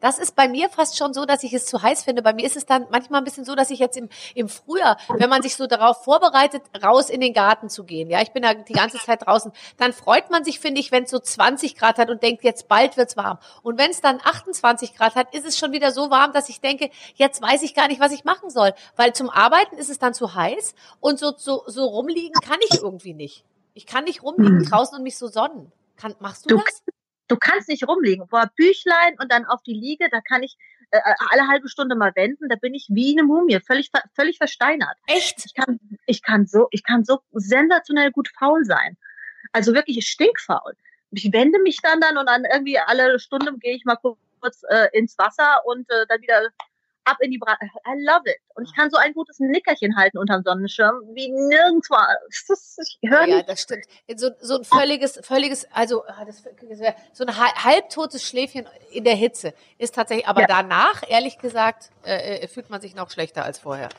Das 0.00 0.18
ist 0.18 0.36
bei 0.36 0.48
mir 0.48 0.68
fast 0.68 0.96
schon 0.96 1.12
so, 1.12 1.24
dass 1.24 1.42
ich 1.42 1.52
es 1.52 1.66
zu 1.66 1.82
heiß 1.82 2.04
finde. 2.04 2.22
Bei 2.22 2.32
mir 2.32 2.44
ist 2.44 2.56
es 2.56 2.66
dann 2.66 2.86
manchmal 2.90 3.20
ein 3.20 3.24
bisschen 3.24 3.44
so, 3.44 3.54
dass 3.54 3.70
ich 3.70 3.78
jetzt 3.78 3.96
im, 3.96 4.08
im 4.34 4.48
Frühjahr, 4.48 4.96
wenn 5.08 5.30
man 5.30 5.42
sich 5.42 5.56
so 5.56 5.66
darauf 5.66 6.04
vorbereitet, 6.04 6.62
raus 6.82 7.10
in 7.10 7.20
den 7.20 7.32
Garten 7.32 7.68
zu 7.68 7.84
gehen, 7.84 8.10
ja, 8.10 8.20
ich 8.22 8.32
bin 8.32 8.42
da 8.42 8.54
die 8.54 8.72
ganze 8.72 8.98
Zeit 8.98 9.26
draußen, 9.26 9.52
dann 9.76 9.92
freut 9.92 10.30
man 10.30 10.44
sich, 10.44 10.60
finde 10.60 10.80
ich, 10.80 10.92
wenn 10.92 11.04
es 11.04 11.10
so 11.10 11.18
20 11.18 11.76
Grad 11.76 11.98
hat 11.98 12.10
und 12.10 12.22
denkt, 12.22 12.44
jetzt 12.44 12.68
bald 12.68 12.96
wird's 12.96 13.16
warm. 13.16 13.38
Und 13.62 13.78
wenn 13.78 13.90
es 13.90 14.00
dann 14.00 14.20
28 14.22 14.94
Grad 14.94 15.14
hat, 15.14 15.34
ist 15.34 15.46
es 15.46 15.58
schon 15.58 15.72
wieder 15.72 15.92
so 15.92 16.10
warm, 16.10 16.32
dass 16.32 16.48
ich 16.48 16.60
denke, 16.60 16.90
jetzt 17.14 17.42
weiß 17.42 17.62
ich 17.62 17.74
gar 17.74 17.88
nicht, 17.88 18.00
was 18.00 18.12
ich 18.12 18.24
machen 18.24 18.50
soll. 18.50 18.72
Weil 18.96 19.12
zum 19.12 19.30
Arbeiten 19.30 19.76
ist 19.76 19.90
es 19.90 19.98
dann 19.98 20.14
zu 20.14 20.34
heiß 20.34 20.74
und 21.00 21.18
so, 21.18 21.34
so, 21.36 21.64
so 21.66 21.84
rumliegen 21.86 22.34
kann 22.42 22.58
ich 22.68 22.80
irgendwie 22.82 23.14
nicht. 23.14 23.44
Ich 23.74 23.86
kann 23.86 24.04
nicht 24.04 24.22
rumliegen 24.22 24.60
hm. 24.60 24.66
draußen 24.66 24.96
und 24.96 25.02
mich 25.02 25.16
so 25.16 25.28
sonnen. 25.28 25.72
Kann, 25.96 26.14
machst 26.18 26.50
du, 26.50 26.56
du 26.56 26.62
das? 26.64 26.82
Du 27.30 27.36
kannst 27.36 27.68
nicht 27.68 27.86
rumliegen. 27.86 28.26
Boah, 28.26 28.50
Büchlein 28.56 29.16
und 29.20 29.30
dann 29.30 29.46
auf 29.46 29.62
die 29.62 29.72
Liege, 29.72 30.08
da 30.10 30.20
kann 30.20 30.42
ich 30.42 30.56
äh, 30.90 30.98
äh, 30.98 31.14
alle 31.30 31.46
halbe 31.46 31.68
Stunde 31.68 31.94
mal 31.94 32.12
wenden, 32.16 32.48
da 32.48 32.56
bin 32.56 32.74
ich 32.74 32.88
wie 32.90 33.16
eine 33.16 33.24
Mumie, 33.24 33.60
völlig, 33.60 33.90
völlig 34.16 34.38
versteinert. 34.38 34.96
Echt? 35.06 35.46
Ich 35.46 35.54
kann, 35.54 35.78
ich 36.06 36.22
kann 36.22 36.46
so, 36.46 36.66
ich 36.72 36.82
kann 36.82 37.04
so 37.04 37.20
sensationell 37.32 38.10
gut 38.10 38.28
faul 38.36 38.64
sein. 38.64 38.96
Also 39.52 39.72
wirklich 39.72 40.04
stinkfaul. 40.04 40.74
Ich 41.12 41.32
wende 41.32 41.60
mich 41.60 41.78
dann 41.80 42.00
dann 42.00 42.18
und 42.18 42.26
dann 42.26 42.44
irgendwie 42.44 42.78
alle 42.78 43.20
Stunde 43.20 43.56
gehe 43.58 43.76
ich 43.76 43.84
mal 43.84 43.96
kurz 43.96 44.62
äh, 44.68 44.88
ins 44.92 45.16
Wasser 45.16 45.62
und 45.64 45.88
äh, 45.90 46.06
dann 46.08 46.20
wieder 46.22 46.48
ab 47.04 47.16
in 47.20 47.30
die 47.30 47.38
Bra 47.38 47.56
I 47.62 48.02
love 48.04 48.22
it. 48.26 48.38
Und 48.54 48.64
ich 48.64 48.74
kann 48.74 48.90
so 48.90 48.96
ein 48.96 49.12
gutes 49.14 49.38
Nickerchen 49.38 49.96
halten 49.96 50.18
unterm 50.18 50.42
Sonnenschirm 50.42 51.00
wie 51.14 51.30
nirgendwo. 51.30 51.96
Ich 53.02 53.10
höre 53.10 53.26
ja, 53.26 53.42
das 53.42 53.62
stimmt. 53.62 53.84
So, 54.16 54.30
so 54.40 54.58
ein 54.58 54.64
völliges, 54.64 55.20
völliges, 55.22 55.66
also 55.72 56.04
ah, 56.06 56.24
das, 56.24 56.42
so 57.12 57.24
ein 57.24 57.36
halbtotes 57.36 58.26
Schläfchen 58.26 58.66
in 58.90 59.04
der 59.04 59.14
Hitze 59.14 59.54
ist 59.78 59.94
tatsächlich, 59.94 60.26
aber 60.26 60.42
ja. 60.42 60.46
danach, 60.46 61.02
ehrlich 61.08 61.38
gesagt, 61.38 61.90
äh, 62.04 62.40
äh, 62.40 62.48
fühlt 62.48 62.70
man 62.70 62.80
sich 62.80 62.94
noch 62.94 63.10
schlechter 63.10 63.44
als 63.44 63.58
vorher. 63.58 63.90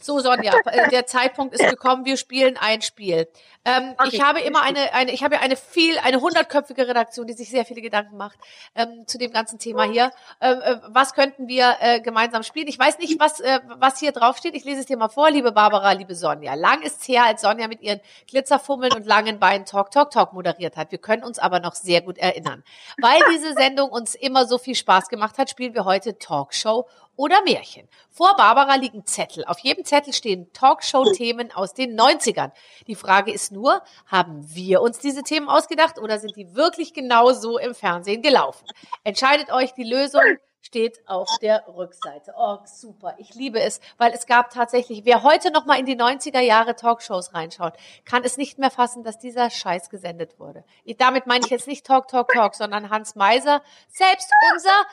So, 0.00 0.20
Sonja, 0.20 0.52
äh, 0.66 0.88
der 0.90 1.06
Zeitpunkt 1.06 1.54
ist 1.54 1.68
gekommen, 1.68 2.04
wir 2.04 2.16
spielen 2.16 2.56
ein 2.56 2.82
Spiel. 2.82 3.28
Ähm, 3.68 3.94
okay. 3.98 4.08
Ich 4.12 4.22
habe 4.22 4.40
immer 4.40 4.62
eine, 4.62 4.94
eine, 4.94 5.12
ich 5.12 5.22
habe 5.22 5.34
ja 5.34 5.40
eine 5.40 5.56
viel, 5.56 5.98
eine 5.98 6.20
hundertköpfige 6.20 6.88
Redaktion, 6.88 7.26
die 7.26 7.34
sich 7.34 7.50
sehr 7.50 7.64
viele 7.64 7.82
Gedanken 7.82 8.16
macht 8.16 8.38
ähm, 8.74 9.06
zu 9.06 9.18
dem 9.18 9.30
ganzen 9.30 9.58
Thema 9.58 9.84
hier. 9.84 10.10
Ähm, 10.40 10.60
äh, 10.62 10.76
was 10.88 11.12
könnten 11.12 11.48
wir 11.48 11.76
äh, 11.80 12.00
gemeinsam 12.00 12.42
spielen? 12.42 12.66
Ich 12.68 12.78
weiß 12.78 12.98
nicht, 12.98 13.20
was, 13.20 13.40
äh, 13.40 13.60
was 13.76 13.98
hier 13.98 14.12
drauf 14.12 14.38
steht. 14.38 14.54
Ich 14.54 14.64
lese 14.64 14.80
es 14.80 14.86
dir 14.86 14.96
mal 14.96 15.08
vor, 15.08 15.30
liebe 15.30 15.52
Barbara, 15.52 15.92
liebe 15.92 16.14
Sonja. 16.14 16.54
Lang 16.54 16.82
ist 16.82 17.06
her, 17.08 17.24
als 17.24 17.42
Sonja 17.42 17.68
mit 17.68 17.82
ihren 17.82 18.00
Glitzerfummeln 18.26 18.94
und 18.94 19.06
langen 19.06 19.38
Beinen 19.38 19.66
Talk, 19.66 19.90
Talk, 19.90 20.10
Talk 20.10 20.32
moderiert 20.32 20.76
hat. 20.76 20.90
Wir 20.90 20.98
können 20.98 21.22
uns 21.22 21.38
aber 21.38 21.60
noch 21.60 21.74
sehr 21.74 22.00
gut 22.00 22.16
erinnern. 22.16 22.64
Weil 23.00 23.20
diese 23.34 23.52
Sendung 23.52 23.90
uns 23.90 24.14
immer 24.14 24.46
so 24.46 24.58
viel 24.58 24.74
Spaß 24.74 25.08
gemacht 25.08 25.36
hat, 25.36 25.50
spielen 25.50 25.74
wir 25.74 25.84
heute 25.84 26.18
Talkshow 26.18 26.86
oder 27.18 27.42
Märchen. 27.42 27.88
Vor 28.10 28.36
Barbara 28.36 28.76
liegen 28.76 29.04
Zettel. 29.04 29.44
Auf 29.44 29.58
jedem 29.58 29.84
Zettel 29.84 30.12
stehen 30.12 30.50
Talkshow-Themen 30.52 31.52
aus 31.52 31.74
den 31.74 31.98
90ern. 31.98 32.52
Die 32.86 32.94
Frage 32.94 33.32
ist 33.32 33.50
nur, 33.50 33.82
haben 34.06 34.46
wir 34.54 34.80
uns 34.80 35.00
diese 35.00 35.24
Themen 35.24 35.48
ausgedacht 35.48 35.98
oder 35.98 36.20
sind 36.20 36.36
die 36.36 36.54
wirklich 36.54 36.94
genau 36.94 37.32
so 37.32 37.58
im 37.58 37.74
Fernsehen 37.74 38.22
gelaufen? 38.22 38.66
Entscheidet 39.02 39.50
euch, 39.50 39.74
die 39.74 39.82
Lösung 39.82 40.22
steht 40.60 41.00
auf 41.08 41.28
der 41.40 41.64
Rückseite. 41.66 42.34
Oh, 42.36 42.58
super. 42.66 43.14
Ich 43.18 43.34
liebe 43.34 43.60
es, 43.60 43.80
weil 43.96 44.12
es 44.12 44.26
gab 44.26 44.50
tatsächlich, 44.50 45.04
wer 45.04 45.22
heute 45.22 45.50
noch 45.50 45.66
mal 45.66 45.78
in 45.78 45.86
die 45.86 45.96
90er 45.96 46.40
Jahre 46.40 46.76
Talkshows 46.76 47.34
reinschaut, 47.34 47.74
kann 48.04 48.22
es 48.22 48.36
nicht 48.36 48.58
mehr 48.58 48.70
fassen, 48.70 49.02
dass 49.02 49.18
dieser 49.18 49.50
Scheiß 49.50 49.90
gesendet 49.90 50.38
wurde. 50.38 50.64
damit 50.98 51.26
meine 51.26 51.44
ich 51.44 51.50
jetzt 51.50 51.66
nicht 51.66 51.86
Talk, 51.86 52.08
Talk, 52.08 52.28
Talk, 52.28 52.54
sondern 52.54 52.90
Hans 52.90 53.14
Meiser, 53.14 53.62
selbst 53.88 54.30
unser 54.52 54.86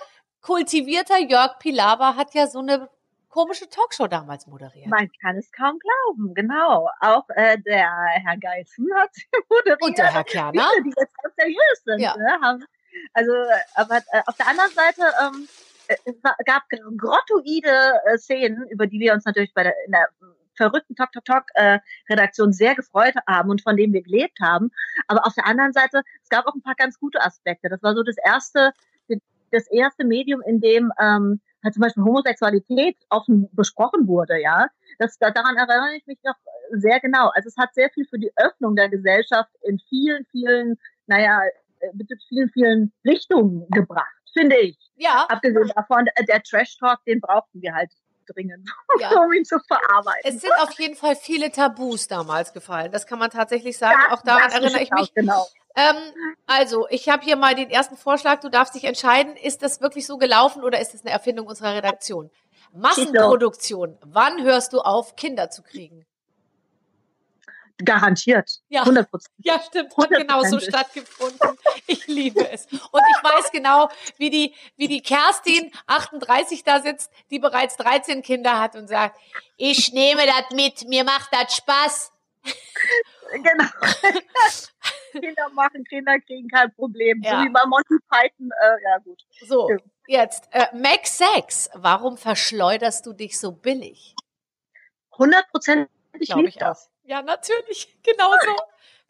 kultivierter 0.45 1.19
Jörg 1.19 1.58
Pilawa 1.58 2.15
hat 2.15 2.36
ja 2.36 2.45
so 2.45 2.60
eine 2.60 2.88
komische 3.29 3.67
Talkshow 3.67 4.08
damals 4.08 4.45
moderiert. 4.45 4.88
Man 4.88 5.10
kann 5.19 5.38
es 5.38 5.51
kaum 5.51 5.79
glauben, 5.79 6.36
genau. 6.36 6.88
Auch 7.01 7.27
äh, 7.29 7.58
der 7.58 7.91
Herr 8.23 8.38
Geißen 8.38 8.88
hat 8.95 9.10
moderiert. 9.49 9.81
Und 9.81 9.97
der 9.97 10.13
Herr 10.13 10.23
Kerner. 10.23 10.69
Die 10.84 10.93
jetzt 10.95 11.13
ganz 11.21 11.36
seriös 11.36 11.84
sind. 11.84 11.99
Ja. 11.99 12.15
Ne? 12.15 12.39
Haben, 12.41 12.63
also, 13.13 13.31
aber 13.73 13.97
äh, 13.97 14.21
auf 14.27 14.38
der 14.38 14.47
anderen 14.47 14.71
Seite 14.71 15.01
ähm, 15.19 15.47
äh, 15.88 15.95
es 16.05 16.15
gab 16.45 16.63
grottoide 16.69 18.01
äh, 18.05 18.17
Szenen, 18.19 18.67
über 18.69 18.86
die 18.86 18.99
wir 18.99 19.13
uns 19.13 19.25
natürlich 19.25 19.53
bei 19.53 19.63
der, 19.63 19.73
in 19.88 19.93
der 19.93 20.10
verrückten 20.55 20.95
Talk 20.95 21.12
Talk 21.12 21.25
Talk 21.25 21.45
äh, 21.55 21.79
Redaktion 22.08 22.53
sehr 22.53 22.75
gefreut 22.75 23.15
haben 23.27 23.49
und 23.49 23.63
von 23.63 23.75
denen 23.75 23.93
wir 23.93 24.03
gelebt 24.03 24.39
haben. 24.39 24.69
Aber 25.08 25.25
auf 25.25 25.34
der 25.34 25.47
anderen 25.47 25.73
Seite, 25.73 26.03
es 26.21 26.29
gab 26.29 26.45
auch 26.45 26.53
ein 26.53 26.62
paar 26.62 26.75
ganz 26.75 26.99
gute 26.99 27.19
Aspekte. 27.21 27.67
Das 27.67 27.81
war 27.81 27.95
so 27.95 28.03
das 28.03 28.15
erste 28.23 28.71
das 29.56 29.68
erste 29.72 30.06
Medium, 30.06 30.41
in 30.41 30.60
dem 30.60 30.91
ähm, 31.00 31.41
halt 31.63 31.74
zum 31.74 31.82
Beispiel 31.82 32.04
Homosexualität 32.04 32.98
offen 33.10 33.50
besprochen 33.54 34.08
wurde, 34.08 34.41
ja. 34.41 34.68
Das, 35.00 35.18
daran 35.18 35.58
erinnere 35.58 35.96
ich 35.98 36.06
mich 36.06 36.20
noch 36.24 36.36
sehr 36.72 37.00
genau. 37.00 37.30
Also 37.34 37.48
es 37.48 37.58
hat 37.58 37.74
sehr 37.74 37.89
viel 37.89 38.06
für 38.06 38.20
die 38.20 38.32
Öffnung 38.36 38.76
der 38.76 38.89
Gesellschaft 38.89 39.50
in 39.63 39.80
vielen, 39.89 40.26
vielen, 40.32 40.78
naja, 41.08 41.41
mit 41.94 42.10
äh, 42.12 42.15
vielen, 42.30 42.50
vielen 42.50 42.94
Richtungen 43.06 43.68
gebracht, 43.70 44.06
finde 44.34 44.58
ich. 44.58 44.78
Ja. 44.96 45.26
Abgesehen 45.30 45.72
davon, 45.76 46.08
äh, 46.15 46.26
der 46.26 46.41
Trash-Talk, 46.41 47.04
den 47.06 47.20
brauchten 47.20 47.62
wir 47.62 47.74
halt 47.74 47.91
dringend, 48.25 48.69
ja. 48.99 49.09
um 49.11 49.31
ihn 49.33 49.45
zu 49.45 49.59
verarbeiten. 49.59 50.21
Es 50.23 50.41
sind 50.41 50.53
auf 50.59 50.77
jeden 50.79 50.95
Fall 50.95 51.15
viele 51.15 51.51
Tabus 51.51 52.07
damals 52.07 52.53
gefallen. 52.53 52.91
Das 52.91 53.07
kann 53.07 53.19
man 53.19 53.29
tatsächlich 53.29 53.77
sagen. 53.77 53.99
Ja, 54.09 54.15
auch 54.15 54.21
daran 54.21 54.51
erinnere 54.51 54.81
ich 54.81 54.91
mich. 54.91 55.13
Genau. 55.13 55.47
Ähm, 55.75 55.95
also, 56.47 56.88
ich 56.89 57.09
habe 57.09 57.23
hier 57.23 57.35
mal 57.35 57.53
den 57.55 57.69
ersten 57.69 57.97
Vorschlag. 57.97 58.39
Du 58.39 58.49
darfst 58.49 58.75
dich 58.75 58.85
entscheiden, 58.85 59.35
ist 59.35 59.61
das 59.61 59.81
wirklich 59.81 60.07
so 60.07 60.17
gelaufen 60.17 60.63
oder 60.63 60.79
ist 60.79 60.93
das 60.93 61.01
eine 61.01 61.11
Erfindung 61.11 61.47
unserer 61.47 61.75
Redaktion? 61.75 62.31
Massenproduktion. 62.73 63.97
Wann 64.05 64.43
hörst 64.43 64.73
du 64.73 64.79
auf, 64.79 65.15
Kinder 65.15 65.49
zu 65.49 65.63
kriegen? 65.63 66.05
Garantiert. 67.83 68.61
Ja. 68.69 68.81
100 68.81 69.09
Ja, 69.39 69.59
stimmt. 69.59 69.95
Hat 69.97 70.09
genauso 70.09 70.59
stattgefunden. 70.59 71.57
Ich 71.88 72.07
liebe 72.07 72.49
es. 72.49 72.65
Und 72.67 73.01
ich 73.11 73.23
weiß 73.23 73.51
genau, 73.51 73.89
wie 74.17 74.29
die, 74.29 74.53
wie 74.77 74.88
die 74.88 75.01
Kerstin 75.01 75.71
38 75.88 76.63
da 76.63 76.81
sitzt, 76.81 77.11
die 77.31 77.39
bereits 77.39 77.75
13 77.77 78.21
Kinder 78.21 78.59
hat 78.59 78.75
und 78.75 78.88
sagt, 78.88 79.19
ich 79.57 79.91
nehme 79.91 80.21
das 80.25 80.55
mit, 80.55 80.88
mir 80.88 81.03
macht 81.03 81.29
das 81.33 81.55
Spaß. 81.55 82.11
Genau. 83.33 83.65
Kinder 85.11 85.49
machen, 85.53 85.83
Kinder 85.85 86.19
kriegen 86.19 86.47
kein 86.47 86.73
Problem. 86.75 87.21
Ja. 87.23 87.39
So 87.39 87.45
wie 87.45 87.49
bei 87.49 87.65
Monty 87.65 87.95
Python, 88.09 88.51
äh, 88.61 88.83
ja 88.83 88.97
gut. 88.99 89.21
So, 89.47 89.69
Ja. 89.69 89.77
jetzt, 90.21 90.47
äh, 90.51 90.67
Max 90.75 91.17
6, 91.17 91.71
warum 91.73 92.17
verschleuderst 92.17 93.05
du 93.05 93.13
dich 93.13 93.39
so 93.39 93.51
billig? 93.51 94.15
Hundertprozentig 95.17 95.89
Glaube 96.27 96.43
liegt 96.43 96.55
ich 96.57 96.61
auch. 96.63 96.67
das. 96.69 96.89
Ja, 97.06 97.22
natürlich, 97.22 97.96
genau 98.04 98.32
so. 98.44 98.56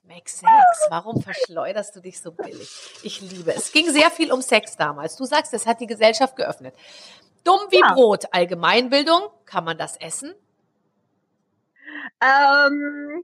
Max 0.07 0.39
6, 0.39 0.47
warum 0.89 1.21
verschleuderst 1.21 1.95
du 1.95 1.99
dich 1.99 2.21
so 2.21 2.31
billig? 2.31 2.69
Ich 3.01 3.21
liebe 3.21 3.51
es. 3.51 3.65
Es 3.65 3.71
ging 3.71 3.89
sehr 3.89 4.11
viel 4.11 4.31
um 4.31 4.41
Sex 4.41 4.77
damals. 4.77 5.15
Du 5.15 5.25
sagst, 5.25 5.51
es 5.53 5.65
hat 5.65 5.79
die 5.81 5.87
Gesellschaft 5.87 6.35
geöffnet. 6.35 6.75
Dumm 7.43 7.59
wie 7.71 7.79
Ja. 7.79 7.93
Brot, 7.93 8.25
Allgemeinbildung, 8.31 9.29
kann 9.45 9.63
man 9.63 9.79
das 9.79 9.97
essen? 9.97 10.35
Ähm, 12.21 13.23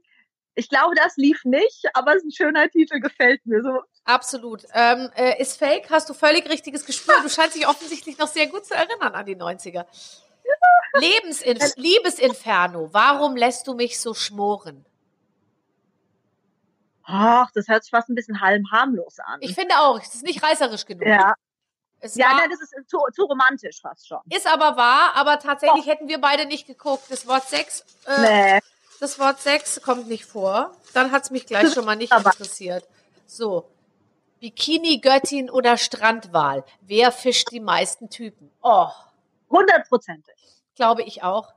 ich 0.54 0.68
glaube, 0.68 0.94
das 0.96 1.16
lief 1.16 1.44
nicht, 1.44 1.86
aber 1.94 2.12
es 2.12 2.16
ist 2.18 2.24
ein 2.24 2.32
schöner 2.32 2.68
Titel, 2.68 2.98
gefällt 3.00 3.46
mir 3.46 3.62
so. 3.62 3.80
Absolut. 4.04 4.64
Ähm, 4.74 5.10
äh, 5.14 5.40
ist 5.40 5.58
fake, 5.58 5.88
hast 5.90 6.08
du 6.10 6.14
völlig 6.14 6.48
richtiges 6.50 6.84
Gespür. 6.84 7.14
Du 7.22 7.28
scheinst 7.28 7.54
dich 7.54 7.68
offensichtlich 7.68 8.18
noch 8.18 8.28
sehr 8.28 8.48
gut 8.48 8.66
zu 8.66 8.74
erinnern 8.74 9.14
an 9.14 9.24
die 9.26 9.36
90er. 9.36 9.86
Lebensinf 10.94 11.74
Liebesinferno, 11.76 12.88
warum 12.92 13.36
lässt 13.36 13.66
du 13.66 13.74
mich 13.74 13.98
so 14.00 14.12
schmoren? 14.14 14.84
Ach, 17.04 17.50
das 17.52 17.68
hört 17.68 17.82
sich 17.84 17.90
fast 17.90 18.08
ein 18.08 18.14
bisschen 18.14 18.40
halb 18.40 18.62
harmlos 18.70 19.18
an. 19.18 19.38
Ich 19.40 19.54
finde 19.54 19.78
auch, 19.80 19.98
es 20.00 20.14
ist 20.14 20.22
nicht 20.22 20.42
reißerisch 20.42 20.84
genug. 20.86 21.06
ja, 21.06 21.34
Es 22.00 22.14
ja 22.14 22.26
war, 22.26 22.36
nein, 22.36 22.50
das 22.50 22.60
ist 22.60 22.74
zu, 22.88 22.98
zu 23.14 23.24
romantisch 23.24 23.80
fast 23.80 24.06
schon. 24.06 24.20
ist 24.30 24.46
aber 24.46 24.76
wahr, 24.76 25.12
aber 25.14 25.38
tatsächlich 25.38 25.86
hätten 25.86 26.08
wir 26.08 26.20
beide 26.20 26.46
nicht 26.46 26.66
geguckt. 26.66 27.04
Das 27.08 27.26
Wort 27.26 27.44
Sex, 27.48 27.84
äh, 28.06 28.20
Nee. 28.56 28.60
das 29.00 29.18
Wort 29.18 29.40
Sex 29.40 29.80
kommt 29.82 30.08
nicht 30.08 30.24
vor. 30.26 30.72
Dann 30.94 31.10
hat 31.10 31.24
es 31.24 31.30
mich 31.30 31.46
gleich 31.46 31.72
schon 31.72 31.84
mal 31.84 31.96
nicht 31.96 32.12
interessiert. 32.12 32.86
So. 33.26 33.68
Bikini-Göttin 34.40 35.50
oder 35.50 35.76
Strandwal? 35.76 36.64
Wer 36.82 37.12
fischt 37.12 37.50
die 37.50 37.60
meisten 37.60 38.10
Typen? 38.10 38.50
Oh, 38.62 38.88
Hundertprozentig. 39.52 40.34
glaube 40.74 41.02
ich 41.02 41.22
auch. 41.22 41.52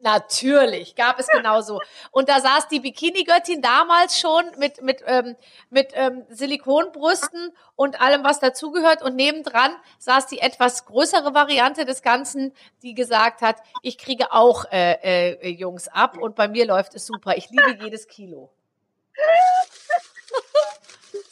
Natürlich, 0.00 0.94
gab 0.94 1.18
es 1.18 1.26
genauso. 1.26 1.80
Und 2.12 2.28
da 2.28 2.38
saß 2.38 2.68
die 2.68 2.78
Bikini-Göttin 2.78 3.60
damals 3.62 4.20
schon 4.20 4.44
mit, 4.56 4.80
mit, 4.80 5.02
ähm, 5.06 5.34
mit 5.70 5.90
ähm, 5.94 6.24
Silikonbrüsten 6.28 7.52
und 7.74 8.00
allem, 8.00 8.22
was 8.22 8.38
dazugehört. 8.38 9.02
Und 9.02 9.16
nebendran 9.16 9.74
saß 9.98 10.28
die 10.28 10.38
etwas 10.38 10.86
größere 10.86 11.34
Variante 11.34 11.84
des 11.84 12.02
Ganzen, 12.02 12.54
die 12.82 12.94
gesagt 12.94 13.40
hat, 13.42 13.56
ich 13.82 13.98
kriege 13.98 14.30
auch 14.30 14.66
äh, 14.70 15.32
äh, 15.32 15.48
Jungs 15.48 15.88
ab 15.88 16.16
und 16.16 16.36
bei 16.36 16.46
mir 16.46 16.64
läuft 16.64 16.94
es 16.94 17.04
super. 17.04 17.36
Ich 17.36 17.50
liebe 17.50 17.82
jedes 17.82 18.06
Kilo. 18.06 18.52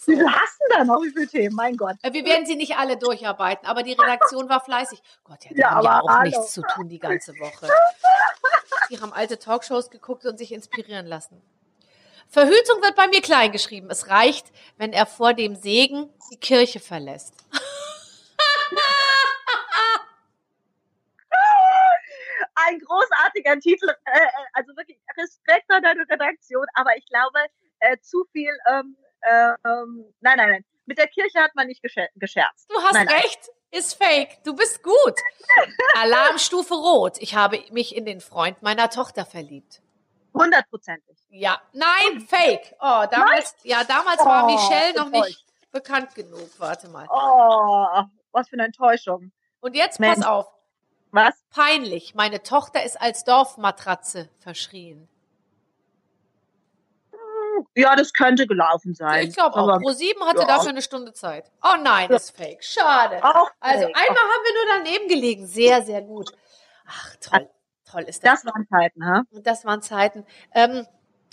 Wie 0.06 0.14
viel 0.16 0.26
hast 0.30 0.58
du 0.60 0.76
da 0.76 0.84
noch? 0.84 1.02
Wie 1.02 1.10
viele 1.10 1.26
Themen? 1.26 1.54
Mein 1.56 1.76
Gott. 1.76 1.96
Äh, 2.02 2.12
Wir 2.12 2.24
werden 2.24 2.46
sie 2.46 2.56
nicht 2.56 2.76
alle 2.76 2.96
durcharbeiten, 2.96 3.66
aber 3.66 3.82
die 3.82 3.92
Redaktion 3.92 4.48
war 4.48 4.60
fleißig. 4.64 5.02
Gott, 5.24 5.44
ja, 5.44 5.50
die 5.50 5.58
Ja, 5.60 5.70
haben 5.72 5.84
ja 5.84 5.90
aber 5.90 6.04
auch 6.04 6.08
hallo. 6.18 6.22
nichts 6.30 6.52
zu 6.52 6.62
tun 6.62 6.88
die 6.88 6.98
ganze 6.98 7.32
Woche. 7.34 7.68
Die 8.88 9.00
haben 9.00 9.12
alte 9.12 9.36
Talkshows 9.40 9.90
geguckt 9.90 10.24
und 10.26 10.38
sich 10.38 10.52
inspirieren 10.52 11.06
lassen. 11.06 11.42
Verhütung 12.28 12.80
wird 12.82 12.94
bei 12.94 13.08
mir 13.08 13.20
klein 13.20 13.50
geschrieben. 13.50 13.90
Es 13.90 14.08
reicht, 14.08 14.46
wenn 14.76 14.92
er 14.92 15.06
vor 15.06 15.34
dem 15.34 15.56
Segen 15.56 16.08
die 16.30 16.36
Kirche 16.38 16.78
verlässt. 16.78 17.34
Ein 22.54 22.78
großartiger 22.80 23.58
Titel. 23.60 23.88
Äh, 24.04 24.18
äh, 24.20 24.28
also 24.54 24.74
wirklich 24.76 24.98
Respekt 25.18 25.70
an 25.70 25.82
deine 25.82 26.02
Redaktion, 26.08 26.66
aber 26.74 26.96
ich 26.96 27.06
glaube, 27.06 27.38
zu 28.00 28.24
viel. 28.32 28.56
Ähm, 28.70 28.96
äh, 29.00 29.05
ähm, 29.28 30.04
nein, 30.20 30.36
nein, 30.36 30.50
nein. 30.50 30.64
Mit 30.86 30.98
der 30.98 31.08
Kirche 31.08 31.40
hat 31.40 31.54
man 31.54 31.66
nicht 31.66 31.82
gescher 31.82 32.06
gescherzt. 32.14 32.70
Du 32.70 32.80
hast 32.80 32.92
Nein, 32.94 33.06
nein. 33.06 33.16
recht, 33.16 33.40
ist 33.72 33.94
fake. 33.94 34.38
Du 34.44 34.54
bist 34.54 34.82
gut. 34.84 35.14
Alarmstufe 35.96 36.74
Rot. 36.74 37.18
Ich 37.18 37.34
habe 37.34 37.62
mich 37.72 37.96
in 37.96 38.04
den 38.04 38.20
Freund 38.20 38.62
meiner 38.62 38.88
Tochter 38.88 39.26
verliebt. 39.26 39.82
Hundertprozentig. 40.32 41.16
Ja, 41.30 41.60
nein, 41.72 42.20
fake. 42.20 42.74
Oh, 42.80 43.04
damals, 43.10 43.56
ja, 43.64 43.82
damals 43.84 44.24
war 44.24 44.44
Oh, 44.44 44.52
Michelle 44.52 44.94
noch 44.94 45.06
enttäuscht. 45.06 45.28
nicht 45.28 45.72
bekannt 45.72 46.14
genug. 46.14 46.48
Warte 46.58 46.88
mal. 46.88 47.06
Oh, 47.10 48.04
was 48.32 48.48
für 48.48 48.54
eine 48.54 48.66
Enttäuschung. 48.66 49.32
Und 49.60 49.74
jetzt 49.74 49.98
Mensch. 49.98 50.18
pass 50.18 50.26
auf. 50.26 50.46
Was? 51.10 51.34
Peinlich. 51.50 52.14
Meine 52.14 52.42
Tochter 52.42 52.84
ist 52.84 53.00
als 53.00 53.24
Dorfmatratze 53.24 54.28
verschrien. 54.38 55.08
Ja, 57.74 57.96
das 57.96 58.12
könnte 58.12 58.46
gelaufen 58.46 58.94
sein. 58.94 59.28
Ich 59.28 59.34
glaube 59.34 59.56
auch. 59.56 59.68
Aber 59.68 59.76
Pro7 59.76 60.20
hatte 60.26 60.40
ja. 60.40 60.46
dafür 60.46 60.70
eine 60.70 60.82
Stunde 60.82 61.12
Zeit. 61.12 61.50
Oh 61.62 61.76
nein, 61.82 62.10
ist 62.10 62.36
fake. 62.36 62.62
Schade. 62.62 63.22
Auch 63.22 63.50
Also 63.60 63.84
fake. 63.84 63.96
einmal 63.96 64.22
haben 64.22 64.44
wir 64.44 64.52
nur 64.54 64.84
daneben 64.84 65.08
gelegen. 65.08 65.46
Sehr, 65.46 65.82
sehr 65.82 66.02
gut. 66.02 66.30
Ach, 66.86 67.16
toll. 67.20 67.48
Toll 67.90 68.02
ist 68.02 68.24
das. 68.24 68.42
Das 68.42 68.52
waren 68.52 68.66
Zeiten, 68.68 69.06
ha? 69.06 69.22
Das 69.42 69.64
waren 69.64 69.80
Zeiten. 69.80 70.24
Ähm, 70.52 70.86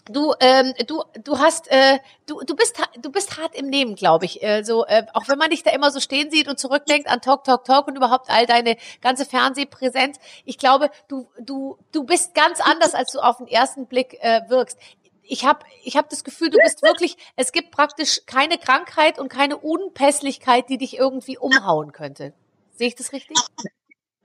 du, 0.05 0.33
ähm, 0.39 0.73
du, 0.88 1.03
du 1.23 1.39
hast, 1.39 1.67
äh, 1.71 1.97
du, 2.27 2.41
du 2.41 2.55
bist, 2.55 2.79
du 3.01 3.12
bist 3.12 3.38
hart 3.38 3.55
im 3.55 3.67
Nehmen, 3.67 3.95
glaube 3.95 4.25
ich. 4.25 4.43
Äh, 4.43 4.63
so, 4.63 4.86
äh, 4.86 5.05
auch 5.13 5.27
wenn 5.27 5.39
man 5.39 5.49
dich 5.49 5.63
da 5.63 5.71
immer 5.71 5.89
so 5.89 5.99
stehen 5.99 6.29
sieht 6.29 6.47
und 6.47 6.59
zurückdenkt 6.59 7.09
an 7.09 7.21
Talk, 7.21 7.43
Talk, 7.43 7.65
Talk 7.65 7.88
und 7.88 7.95
überhaupt 7.95 8.29
all 8.29 8.45
deine 8.45 8.77
ganze 9.01 9.25
Fernsehpräsenz. 9.25 10.19
Ich 10.45 10.59
glaube, 10.59 10.91
du, 11.07 11.27
du, 11.39 11.77
du 11.91 12.03
bist 12.03 12.36
ganz 12.36 12.59
anders, 12.62 12.93
als 12.93 13.12
du 13.12 13.19
auf 13.19 13.38
den 13.38 13.47
ersten 13.47 13.88
Blick 13.88 14.17
äh, 14.21 14.41
wirkst. 14.47 14.77
Ich 15.23 15.45
habe 15.45 15.65
ich 15.83 15.97
hab 15.97 16.09
das 16.09 16.23
Gefühl, 16.23 16.49
du 16.49 16.57
bist 16.57 16.83
wirklich, 16.83 17.17
es 17.36 17.51
gibt 17.51 17.71
praktisch 17.71 18.21
keine 18.25 18.57
Krankheit 18.57 19.19
und 19.19 19.29
keine 19.29 19.57
Unpässlichkeit, 19.57 20.69
die 20.69 20.77
dich 20.77 20.97
irgendwie 20.97 21.38
umhauen 21.38 21.91
könnte. 21.91 22.33
Sehe 22.71 22.88
ich 22.88 22.95
das 22.95 23.13
richtig? 23.13 23.38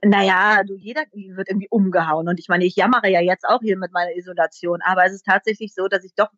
Naja, 0.01 0.63
du, 0.63 0.75
jeder 0.75 1.03
wird 1.11 1.49
irgendwie 1.49 1.67
umgehauen. 1.69 2.27
Und 2.27 2.39
ich 2.39 2.47
meine, 2.47 2.65
ich 2.65 2.75
jammere 2.75 3.09
ja 3.09 3.21
jetzt 3.21 3.45
auch 3.45 3.59
hier 3.61 3.77
mit 3.77 3.91
meiner 3.91 4.15
Isolation, 4.15 4.79
aber 4.81 5.05
es 5.05 5.13
ist 5.13 5.25
tatsächlich 5.25 5.73
so, 5.73 5.87
dass 5.87 6.03
ich 6.03 6.13
doch 6.15 6.29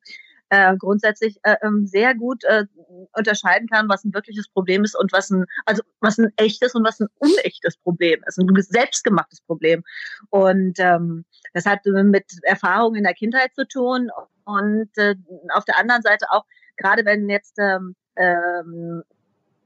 äh, 0.51 0.75
grundsätzlich 0.77 1.37
äh, 1.43 1.55
ähm, 1.63 1.87
sehr 1.87 2.13
gut 2.13 2.43
äh, 2.43 2.65
unterscheiden 3.13 3.69
kann, 3.69 3.87
was 3.87 4.03
ein 4.03 4.13
wirkliches 4.13 4.49
Problem 4.49 4.83
ist 4.83 4.99
und 4.99 5.13
was 5.13 5.29
ein, 5.29 5.45
also 5.65 5.81
was 6.01 6.17
ein 6.17 6.33
echtes 6.35 6.75
und 6.75 6.83
was 6.83 6.99
ein 6.99 7.07
unechtes 7.19 7.77
Problem 7.77 8.21
ist, 8.27 8.37
ein 8.37 8.47
selbstgemachtes 8.61 9.41
Problem. 9.41 9.83
Und 10.29 10.77
ähm, 10.79 11.23
das 11.53 11.65
hat 11.65 11.85
mit 11.85 12.25
Erfahrungen 12.43 12.97
in 12.97 13.03
der 13.03 13.13
Kindheit 13.13 13.55
zu 13.55 13.65
tun 13.65 14.11
und 14.51 14.89
äh, 14.97 15.15
auf 15.53 15.65
der 15.65 15.77
anderen 15.79 16.01
Seite 16.01 16.25
auch, 16.29 16.45
gerade 16.77 17.05
wenn 17.05 17.29
jetzt 17.29 17.57
ähm, 17.59 17.95
ähm, 18.15 19.03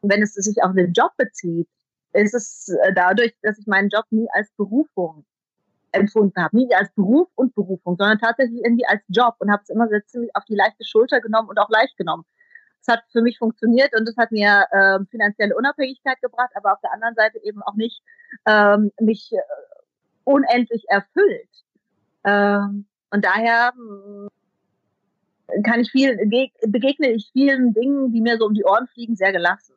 wenn 0.01 0.21
es 0.21 0.33
sich 0.33 0.63
auf 0.63 0.73
den 0.73 0.93
Job 0.93 1.11
bezieht, 1.17 1.67
ist 2.13 2.33
es 2.33 2.69
äh, 2.83 2.93
dadurch, 2.93 3.35
dass 3.41 3.57
ich 3.57 3.67
meinen 3.67 3.89
Job 3.89 4.05
nie 4.09 4.27
als 4.33 4.51
Berufung 4.51 5.25
empfunden 5.91 6.41
habe. 6.41 6.55
Nie 6.57 6.73
als 6.75 6.91
Beruf 6.93 7.29
und 7.35 7.55
Berufung, 7.55 7.95
sondern 7.97 8.19
tatsächlich 8.19 8.61
irgendwie 8.63 8.85
als 8.85 9.01
Job 9.07 9.35
und 9.39 9.51
habe 9.51 9.63
es 9.63 9.69
immer 9.69 9.87
sehr 9.87 10.05
ziemlich 10.05 10.35
auf 10.35 10.45
die 10.45 10.55
leichte 10.55 10.85
Schulter 10.85 11.21
genommen 11.21 11.49
und 11.49 11.57
auch 11.59 11.69
leicht 11.69 11.97
genommen. 11.97 12.25
Es 12.81 12.87
hat 12.87 13.03
für 13.11 13.21
mich 13.21 13.39
funktioniert 13.39 13.95
und 13.97 14.07
es 14.07 14.15
hat 14.17 14.31
mir 14.31 14.65
äh, 14.71 14.99
finanzielle 15.09 15.55
Unabhängigkeit 15.55 16.21
gebracht, 16.21 16.51
aber 16.55 16.73
auf 16.73 16.81
der 16.81 16.93
anderen 16.93 17.15
Seite 17.15 17.39
eben 17.43 17.63
auch 17.63 17.75
nicht 17.75 18.03
ähm, 18.45 18.91
mich 18.99 19.31
äh, 19.33 19.41
unendlich 20.23 20.85
erfüllt. 20.87 21.49
Ähm, 22.23 22.85
und 23.09 23.25
daher 23.25 23.73
mh, 23.75 24.29
kann 25.63 25.79
ich 25.81 25.91
viel, 25.91 26.17
begegne 26.67 27.11
ich 27.11 27.29
vielen 27.31 27.73
Dingen, 27.73 28.11
die 28.11 28.21
mir 28.21 28.37
so 28.37 28.45
um 28.45 28.53
die 28.53 28.63
Ohren 28.63 28.87
fliegen, 28.87 29.15
sehr 29.15 29.31
gelassen. 29.31 29.73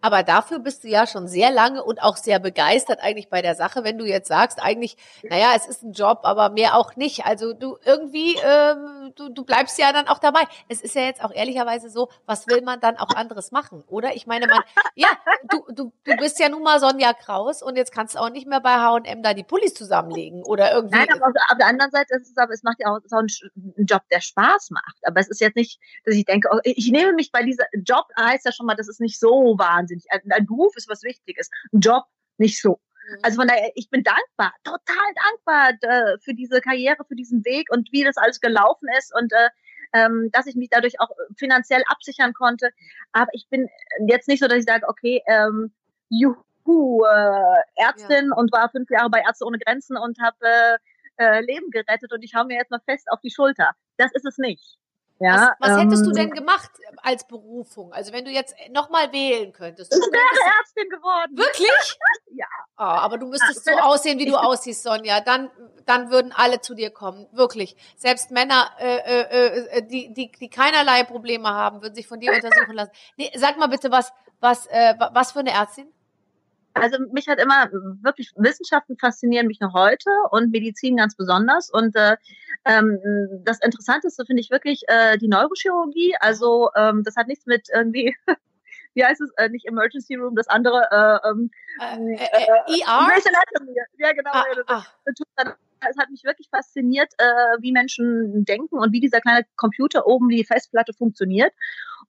Aber 0.00 0.22
dafür 0.22 0.58
bist 0.58 0.84
du 0.84 0.88
ja 0.88 1.06
schon 1.06 1.28
sehr 1.28 1.50
lange 1.50 1.82
und 1.82 2.02
auch 2.02 2.16
sehr 2.16 2.38
begeistert 2.38 3.00
eigentlich 3.00 3.28
bei 3.28 3.42
der 3.42 3.54
Sache, 3.54 3.84
wenn 3.84 3.98
du 3.98 4.04
jetzt 4.04 4.28
sagst, 4.28 4.62
eigentlich, 4.62 4.96
naja, 5.22 5.50
es 5.56 5.66
ist 5.66 5.82
ein 5.82 5.92
Job, 5.92 6.20
aber 6.22 6.50
mehr 6.50 6.76
auch 6.76 6.96
nicht. 6.96 7.26
Also 7.26 7.52
du 7.52 7.76
irgendwie, 7.84 8.36
ähm, 8.44 9.12
du, 9.16 9.28
du 9.30 9.44
bleibst 9.44 9.78
ja 9.78 9.92
dann 9.92 10.08
auch 10.08 10.18
dabei. 10.18 10.42
Es 10.68 10.80
ist 10.80 10.94
ja 10.94 11.02
jetzt 11.02 11.22
auch 11.24 11.32
ehrlicherweise 11.32 11.90
so, 11.90 12.08
was 12.26 12.46
will 12.46 12.62
man 12.62 12.80
dann 12.80 12.96
auch 12.96 13.14
anderes 13.14 13.52
machen, 13.52 13.84
oder? 13.88 14.14
Ich 14.14 14.26
meine, 14.26 14.46
man, 14.46 14.62
ja, 14.94 15.08
du, 15.48 15.64
du, 15.72 15.92
du 16.04 16.16
bist 16.16 16.38
ja 16.38 16.48
nun 16.48 16.62
mal 16.62 16.80
Sonja 16.80 17.12
Kraus 17.12 17.62
und 17.62 17.76
jetzt 17.76 17.92
kannst 17.92 18.14
du 18.14 18.18
auch 18.18 18.30
nicht 18.30 18.46
mehr 18.46 18.60
bei 18.60 18.74
H&M 18.74 19.22
da 19.22 19.34
die 19.34 19.44
Pullis 19.44 19.74
zusammenlegen 19.74 20.42
oder 20.44 20.72
irgendwie. 20.72 20.98
Nein, 20.98 21.08
aber 21.12 21.26
auf, 21.26 21.58
der 21.58 21.66
anderen 21.66 21.90
Seite 21.90 22.14
ist 22.16 22.30
es 22.30 22.36
aber, 22.36 22.52
es 22.52 22.62
macht 22.62 22.76
ja 22.80 22.88
auch 22.92 22.98
Sch- 22.98 23.50
einen 23.76 23.86
Job, 23.86 24.02
der 24.10 24.20
Spaß 24.20 24.70
macht. 24.70 24.96
Aber 25.02 25.20
es 25.20 25.28
ist 25.28 25.40
jetzt 25.40 25.56
nicht, 25.56 25.80
dass 26.04 26.14
ich 26.14 26.24
denke, 26.24 26.48
oh, 26.52 26.58
ich 26.64 26.90
nehme 26.90 27.12
mich 27.12 27.32
bei 27.32 27.42
dieser 27.42 27.64
Job 27.74 28.06
heißt 28.18 28.44
ja 28.44 28.52
schon 28.52 28.66
mal, 28.66 28.76
das 28.76 28.88
ist 28.88 29.00
nicht 29.00 29.18
so 29.18 29.58
wahnsinnig. 29.66 30.04
Ein, 30.10 30.20
ein 30.30 30.46
Beruf 30.46 30.76
ist 30.76 30.88
was 30.88 31.02
Wichtiges, 31.02 31.50
ein 31.72 31.80
Job 31.80 32.04
nicht 32.38 32.60
so. 32.60 32.80
Mhm. 33.08 33.18
Also 33.22 33.36
von 33.40 33.48
daher, 33.48 33.70
ich 33.74 33.90
bin 33.90 34.02
dankbar, 34.02 34.52
total 34.64 35.12
dankbar 35.14 35.70
äh, 35.80 36.18
für 36.20 36.34
diese 36.34 36.60
Karriere, 36.60 37.04
für 37.06 37.16
diesen 37.16 37.44
Weg 37.44 37.70
und 37.70 37.92
wie 37.92 38.04
das 38.04 38.16
alles 38.16 38.40
gelaufen 38.40 38.88
ist. 38.98 39.14
Und 39.14 39.32
äh, 39.32 39.48
ähm, 39.92 40.30
dass 40.32 40.46
ich 40.46 40.56
mich 40.56 40.68
dadurch 40.70 41.00
auch 41.00 41.10
finanziell 41.36 41.82
absichern 41.86 42.32
konnte. 42.32 42.70
Aber 43.12 43.30
ich 43.32 43.48
bin 43.48 43.68
jetzt 44.08 44.28
nicht 44.28 44.40
so, 44.40 44.48
dass 44.48 44.58
ich 44.58 44.64
sage, 44.64 44.86
okay, 44.88 45.22
ähm, 45.26 45.72
juhu, 46.08 47.04
äh, 47.04 47.60
Ärztin 47.76 48.30
ja. 48.30 48.36
und 48.36 48.52
war 48.52 48.68
fünf 48.70 48.90
Jahre 48.90 49.10
bei 49.10 49.22
Ärzte 49.26 49.44
ohne 49.44 49.58
Grenzen 49.58 49.96
und 49.96 50.18
habe 50.20 50.36
äh, 50.40 50.78
äh, 51.18 51.40
Leben 51.40 51.70
gerettet 51.70 52.12
und 52.12 52.22
ich 52.22 52.34
hau 52.34 52.44
mir 52.44 52.58
jetzt 52.58 52.70
mal 52.70 52.80
fest 52.84 53.06
auf 53.10 53.20
die 53.20 53.30
Schulter. 53.30 53.70
Das 53.96 54.12
ist 54.12 54.26
es 54.26 54.38
nicht. 54.38 54.78
Ja, 55.18 55.54
was, 55.58 55.70
was 55.70 55.80
hättest 55.80 56.06
du 56.06 56.12
denn 56.12 56.28
ähm, 56.28 56.34
gemacht 56.34 56.70
als 57.02 57.26
Berufung? 57.26 57.92
Also 57.92 58.12
wenn 58.12 58.24
du 58.24 58.30
jetzt 58.30 58.54
nochmal 58.70 59.12
wählen 59.12 59.52
könntest. 59.52 59.92
Ich 59.94 59.98
wäre 59.98 60.58
Ärztin 60.58 60.90
geworden. 60.90 61.36
Wirklich? 61.36 61.98
ja. 62.32 62.46
Oh, 62.76 62.82
aber 62.82 63.16
du 63.16 63.26
müsstest 63.26 63.64
so 63.64 63.70
aussehen, 63.72 64.18
wie 64.18 64.26
du 64.26 64.36
aussiehst, 64.36 64.82
Sonja. 64.82 65.20
Dann, 65.20 65.50
dann 65.86 66.10
würden 66.10 66.32
alle 66.34 66.60
zu 66.60 66.74
dir 66.74 66.90
kommen. 66.90 67.26
Wirklich. 67.32 67.76
Selbst 67.96 68.30
Männer, 68.30 68.70
äh, 68.78 68.96
äh, 68.96 69.66
äh, 69.78 69.86
die, 69.86 70.12
die, 70.12 70.30
die 70.32 70.50
keinerlei 70.50 71.04
Probleme 71.04 71.48
haben, 71.48 71.80
würden 71.80 71.94
sich 71.94 72.06
von 72.06 72.20
dir 72.20 72.32
untersuchen 72.32 72.74
lassen. 72.74 72.92
Nee, 73.16 73.30
sag 73.36 73.56
mal 73.56 73.68
bitte, 73.68 73.90
was, 73.90 74.12
was, 74.40 74.66
äh, 74.66 74.94
was 75.12 75.32
für 75.32 75.38
eine 75.38 75.52
Ärztin? 75.52 75.88
also 76.76 76.98
mich 77.10 77.26
hat 77.28 77.38
immer 77.40 77.70
wirklich 78.02 78.32
Wissenschaften 78.36 78.96
faszinieren 78.98 79.46
mich 79.46 79.60
noch 79.60 79.72
heute 79.72 80.10
und 80.30 80.50
Medizin 80.50 80.96
ganz 80.96 81.16
besonders. 81.16 81.70
Und 81.70 81.96
äh, 81.96 82.16
ähm, 82.66 82.98
das 83.44 83.60
Interessanteste 83.60 84.24
finde 84.26 84.40
ich 84.40 84.50
wirklich 84.50 84.82
äh, 84.88 85.16
die 85.18 85.28
Neurochirurgie. 85.28 86.14
Also 86.20 86.70
ähm, 86.74 87.02
das 87.04 87.16
hat 87.16 87.28
nichts 87.28 87.46
mit 87.46 87.68
irgendwie 87.72 88.16
wie 88.96 89.04
heißt 89.04 89.20
es, 89.20 89.30
äh, 89.36 89.50
nicht 89.50 89.66
Emergency 89.66 90.14
Room, 90.14 90.34
das 90.34 90.48
andere, 90.48 90.88
äh, 90.90 91.28
ähm, 91.28 91.50
äh, 91.80 92.14
äh, 92.14 92.16
äh 92.16 92.80
ER? 92.80 93.08
Ja, 93.98 94.12
genau. 94.12 94.30
Ah, 94.32 94.44
ah. 94.66 94.84
Es 95.88 95.98
hat 95.98 96.10
mich 96.10 96.24
wirklich 96.24 96.48
fasziniert, 96.48 97.12
äh, 97.18 97.60
wie 97.60 97.70
Menschen 97.70 98.46
denken 98.46 98.78
und 98.78 98.92
wie 98.92 99.00
dieser 99.00 99.20
kleine 99.20 99.44
Computer 99.56 100.06
oben, 100.06 100.30
die 100.30 100.42
Festplatte 100.44 100.94
funktioniert. 100.94 101.52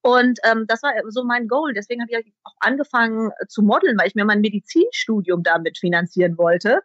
Und 0.02 0.40
ähm, 0.44 0.66
das 0.68 0.84
war 0.84 0.94
so 1.10 1.24
mein 1.24 1.48
Goal. 1.48 1.74
Deswegen 1.74 2.02
habe 2.02 2.12
ich 2.12 2.34
auch 2.44 2.56
angefangen 2.60 3.32
zu 3.50 3.62
modeln, 3.62 3.98
weil 3.98 4.08
ich 4.08 4.16
mir 4.16 4.26
mein 4.26 4.42
Medizinstudium 4.42 5.44
damit 5.44 5.78
finanzieren 5.78 6.38
wollte. 6.38 6.82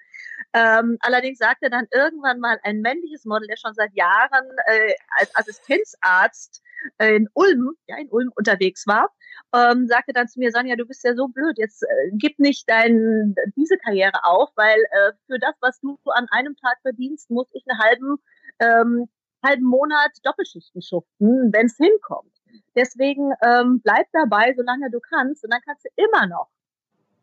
Ähm, 0.55 0.99
allerdings 1.01 1.39
sagte 1.39 1.71
dann 1.71 1.87
irgendwann 1.93 2.41
mal 2.41 2.59
ein 2.63 2.81
männliches 2.81 3.25
Model, 3.25 3.47
der 3.49 3.57
schon 3.57 3.75
seit 3.75 3.95
Jahren 3.95 4.45
äh, 4.67 4.95
als 5.19 5.35
Assistenzarzt 5.37 6.63
in 6.99 7.29
Ulm, 7.35 7.73
ja, 7.87 7.97
in 7.99 8.09
Ulm 8.11 8.31
unterwegs 8.35 8.87
war, 8.87 9.09
ähm, 9.55 9.87
sagte 9.87 10.13
dann 10.13 10.29
zu 10.29 10.41
mir, 10.41 10.51
Sonja, 10.51 10.77
du 10.77 10.85
bist 10.85 11.05
ja 11.05 11.15
so 11.15 11.29
blöd, 11.29 11.57
jetzt 11.59 11.83
äh, 11.83 12.11
gib 12.15 12.39
nicht 12.39 12.69
dein, 12.69 13.35
diese 13.57 13.77
Karriere 13.79 14.25
auf, 14.25 14.51
weil 14.57 14.79
äh, 14.79 15.13
für 15.27 15.39
das, 15.39 15.55
was 15.61 15.81
du 15.81 15.97
an 16.07 16.27
einem 16.31 16.57
Tag 16.57 16.79
verdienst, 16.83 17.31
muss 17.31 17.47
ich 17.53 17.65
einen 17.69 17.79
halben, 17.79 18.17
ähm, 18.59 19.09
halben 19.45 19.65
Monat 19.65 20.11
Doppelschichten 20.23 20.83
schuften, 20.83 21.53
wenn 21.53 21.67
es 21.67 21.77
hinkommt. 21.77 22.32
Deswegen 22.75 23.33
ähm, 23.43 23.81
bleib 23.83 24.07
dabei, 24.13 24.55
solange 24.57 24.91
du 24.91 25.01
kannst, 25.01 25.45
und 25.45 25.53
dann 25.53 25.61
kannst 25.65 25.85
du 25.85 25.89
immer 25.97 26.27
noch 26.27 26.49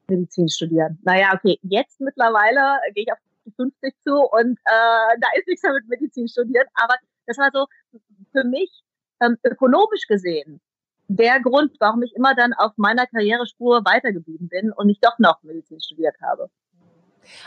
Medizin 0.08 0.50
studieren. 0.50 1.00
Naja, 1.04 1.34
okay, 1.34 1.60
jetzt 1.64 2.00
mittlerweile 2.02 2.80
gehe 2.94 3.04
ich 3.06 3.12
auf 3.12 3.20
die 3.46 3.52
50 3.52 3.96
zu 4.04 4.16
und 4.16 4.60
äh, 4.66 5.18
da 5.20 5.28
ist 5.38 5.48
nichts 5.48 5.64
mehr 5.64 5.74
mit 5.74 5.88
Medizin 5.88 6.28
studieren, 6.28 6.68
aber 6.74 6.96
das 7.28 7.38
war 7.38 7.50
so 7.54 7.68
für 8.32 8.44
mich 8.44 8.84
ähm, 9.22 9.38
ökonomisch 9.44 10.08
gesehen 10.08 10.62
der 11.10 11.42
Grund, 11.42 11.76
warum 11.80 12.04
ich 12.04 12.16
immer 12.16 12.36
dann 12.36 12.54
auf 12.54 12.74
meiner 12.78 13.08
Karrierespur 13.08 13.84
weitergeblieben 13.84 14.48
bin 14.48 14.72
und 14.72 14.88
nicht 14.88 15.04
doch 15.04 15.18
noch 15.18 15.42
Medizin 15.42 15.82
studiert 15.82 16.16
habe. 16.22 16.50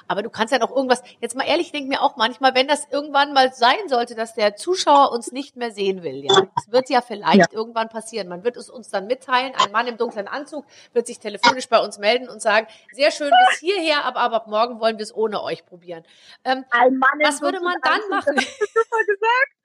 Aber 0.08 0.22
du 0.22 0.30
kannst 0.30 0.52
ja 0.52 0.58
noch 0.58 0.70
irgendwas, 0.70 1.02
jetzt 1.20 1.36
mal 1.36 1.44
ehrlich, 1.44 1.66
ich 1.66 1.72
denke 1.72 1.88
mir 1.88 2.02
auch 2.02 2.16
manchmal, 2.16 2.54
wenn 2.54 2.68
das 2.68 2.86
irgendwann 2.90 3.32
mal 3.32 3.52
sein 3.52 3.88
sollte, 3.88 4.14
dass 4.14 4.34
der 4.34 4.56
Zuschauer 4.56 5.12
uns 5.12 5.32
nicht 5.32 5.56
mehr 5.56 5.70
sehen 5.70 6.02
will, 6.02 6.24
ja, 6.24 6.48
das 6.54 6.70
wird 6.70 6.90
ja 6.90 7.00
vielleicht 7.00 7.52
ja. 7.52 7.58
irgendwann 7.58 7.88
passieren. 7.88 8.28
Man 8.28 8.44
wird 8.44 8.56
es 8.56 8.70
uns 8.70 8.90
dann 8.90 9.06
mitteilen, 9.06 9.52
ein 9.56 9.72
Mann 9.72 9.86
im 9.86 9.96
dunklen 9.96 10.28
Anzug 10.28 10.64
wird 10.92 11.06
sich 11.06 11.18
telefonisch 11.18 11.68
bei 11.68 11.78
uns 11.78 11.98
melden 11.98 12.28
und 12.28 12.42
sagen, 12.42 12.66
sehr 12.92 13.10
schön 13.10 13.30
bis 13.48 13.60
hierher, 13.60 14.04
aber, 14.04 14.20
aber 14.20 14.36
ab 14.36 14.46
morgen 14.46 14.80
wollen 14.80 14.98
wir 14.98 15.04
es 15.04 15.14
ohne 15.14 15.42
euch 15.42 15.64
probieren. 15.64 16.04
Ähm, 16.44 16.64
ein 16.70 16.98
Mann 16.98 17.18
was 17.22 17.40
würde 17.40 17.60
man 17.60 17.76
dann 17.82 18.00
machen? 18.10 18.36
Das 18.36 18.44
hast 18.44 18.60
du 18.60 18.66
super 18.66 19.04
gesagt. 19.06 19.61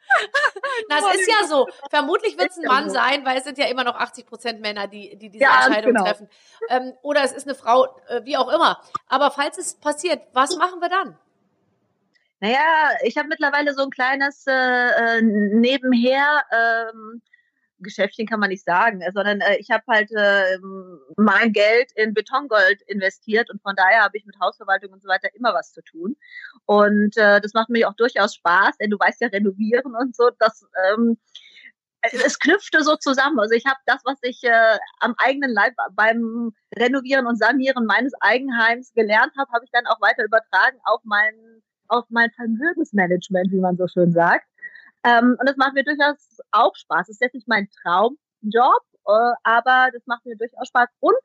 Na, 0.89 0.97
es 0.99 1.21
ist 1.21 1.29
ja 1.29 1.47
so. 1.47 1.67
Vermutlich 1.89 2.37
wird 2.37 2.51
es 2.51 2.57
ein 2.57 2.65
Mann 2.65 2.89
sein, 2.89 3.25
weil 3.25 3.37
es 3.37 3.43
sind 3.43 3.57
ja 3.57 3.65
immer 3.67 3.83
noch 3.83 3.95
80 3.95 4.25
Prozent 4.25 4.61
Männer, 4.61 4.87
die, 4.87 5.17
die 5.17 5.29
diese 5.29 5.43
ja, 5.43 5.65
Entscheidung 5.65 5.93
genau. 5.93 6.05
treffen. 6.05 6.29
Ähm, 6.69 6.93
oder 7.01 7.23
es 7.23 7.31
ist 7.31 7.47
eine 7.47 7.55
Frau, 7.55 7.85
äh, 8.07 8.23
wie 8.23 8.37
auch 8.37 8.49
immer. 8.49 8.81
Aber 9.07 9.31
falls 9.31 9.57
es 9.57 9.75
passiert, 9.75 10.21
was 10.33 10.55
machen 10.57 10.79
wir 10.79 10.89
dann? 10.89 11.17
Naja, 12.39 12.59
ich 13.01 13.17
habe 13.17 13.27
mittlerweile 13.27 13.73
so 13.73 13.83
ein 13.83 13.89
kleines 13.89 14.45
äh, 14.47 14.51
äh 14.51 15.21
nebenher 15.21 16.43
ähm, 16.51 17.21
Geschäftchen 17.79 18.27
kann 18.27 18.39
man 18.39 18.49
nicht 18.49 18.65
sagen, 18.65 19.01
äh, 19.01 19.11
sondern 19.13 19.41
äh, 19.41 19.57
ich 19.57 19.69
habe 19.69 19.83
halt 19.87 20.11
äh, 20.11 20.57
mein 21.17 21.53
Geld 21.53 21.91
in 21.95 22.13
Betongold 22.13 22.81
investiert 22.83 23.49
und 23.49 23.61
von 23.61 23.75
daher 23.75 24.03
habe 24.03 24.17
ich 24.17 24.25
mit 24.25 24.39
Hausverwaltung 24.39 24.93
und 24.93 25.01
so 25.01 25.07
weiter 25.07 25.29
immer 25.33 25.53
was 25.53 25.73
zu 25.73 25.81
tun. 25.81 26.15
Und 26.65 27.17
äh, 27.17 27.41
das 27.41 27.53
macht 27.53 27.69
mir 27.69 27.89
auch 27.89 27.95
durchaus 27.95 28.35
Spaß, 28.35 28.77
denn 28.77 28.89
du 28.89 28.97
weißt 28.97 29.21
ja, 29.21 29.27
renovieren 29.27 29.95
und 29.95 30.15
so, 30.15 30.29
das 30.39 30.65
ähm, 30.91 31.17
es 32.01 32.39
knüpfte 32.39 32.83
so 32.83 32.95
zusammen. 32.95 33.39
Also 33.39 33.53
ich 33.55 33.65
habe 33.65 33.79
das, 33.85 34.01
was 34.05 34.17
ich 34.21 34.43
äh, 34.43 34.77
am 34.99 35.15
eigenen 35.17 35.51
Leib 35.51 35.73
beim 35.93 36.53
Renovieren 36.77 37.25
und 37.25 37.37
Sanieren 37.37 37.85
meines 37.85 38.13
Eigenheims 38.21 38.93
gelernt 38.93 39.33
habe, 39.37 39.51
habe 39.51 39.65
ich 39.65 39.71
dann 39.71 39.87
auch 39.87 39.99
weiter 40.01 40.23
übertragen 40.23 40.77
auf 40.85 41.01
mein 41.03 41.61
auf 41.89 42.05
mein 42.09 42.29
Vermögensmanagement, 42.31 43.51
wie 43.51 43.61
man 43.61 43.77
so 43.77 43.87
schön 43.87 44.11
sagt. 44.11 44.45
Ähm, 45.03 45.37
und 45.39 45.47
das 45.47 45.57
macht 45.57 45.73
mir 45.73 45.83
durchaus 45.83 46.39
auch 46.51 46.75
Spaß. 46.75 47.07
Das 47.07 47.09
ist 47.09 47.21
jetzt 47.21 47.35
nicht 47.35 47.47
mein 47.47 47.69
Traumjob, 47.81 48.83
äh, 49.07 49.33
aber 49.43 49.89
das 49.93 50.05
macht 50.05 50.25
mir 50.25 50.35
durchaus 50.35 50.67
Spaß. 50.67 50.89
Und 50.99 51.15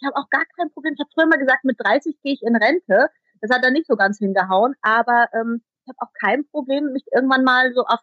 ich 0.00 0.06
habe 0.06 0.16
auch 0.16 0.30
gar 0.30 0.44
kein 0.56 0.70
Problem. 0.70 0.94
Ich 0.94 1.00
habe 1.00 1.10
früher 1.14 1.26
mal 1.26 1.38
gesagt, 1.38 1.64
mit 1.64 1.78
30 1.78 2.20
gehe 2.22 2.34
ich 2.34 2.42
in 2.42 2.56
Rente. 2.56 3.10
Das 3.40 3.50
hat 3.50 3.64
dann 3.64 3.72
nicht 3.72 3.86
so 3.86 3.96
ganz 3.96 4.18
hingehauen, 4.18 4.74
aber 4.82 5.28
ähm, 5.32 5.62
ich 5.84 5.88
habe 5.88 5.98
auch 6.00 6.12
kein 6.20 6.46
Problem, 6.48 6.92
mich 6.92 7.04
irgendwann 7.12 7.44
mal 7.44 7.72
so 7.72 7.84
aufs 7.84 8.02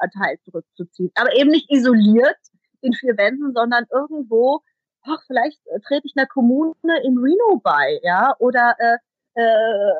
Altenteil 0.00 0.38
zurückzuziehen. 0.44 1.12
Aber 1.14 1.34
eben 1.36 1.50
nicht 1.50 1.70
isoliert 1.70 2.36
in 2.80 2.92
vier 2.92 3.16
Wänden, 3.16 3.52
sondern 3.52 3.84
irgendwo, 3.90 4.62
ach, 5.02 5.22
vielleicht 5.26 5.60
äh, 5.66 5.80
trete 5.80 6.06
ich 6.06 6.14
einer 6.16 6.26
Kommune 6.26 6.74
in 7.04 7.18
Reno 7.18 7.60
bei, 7.62 8.00
ja, 8.02 8.34
oder 8.38 8.74
äh, 8.78 8.96
äh, 9.34 9.92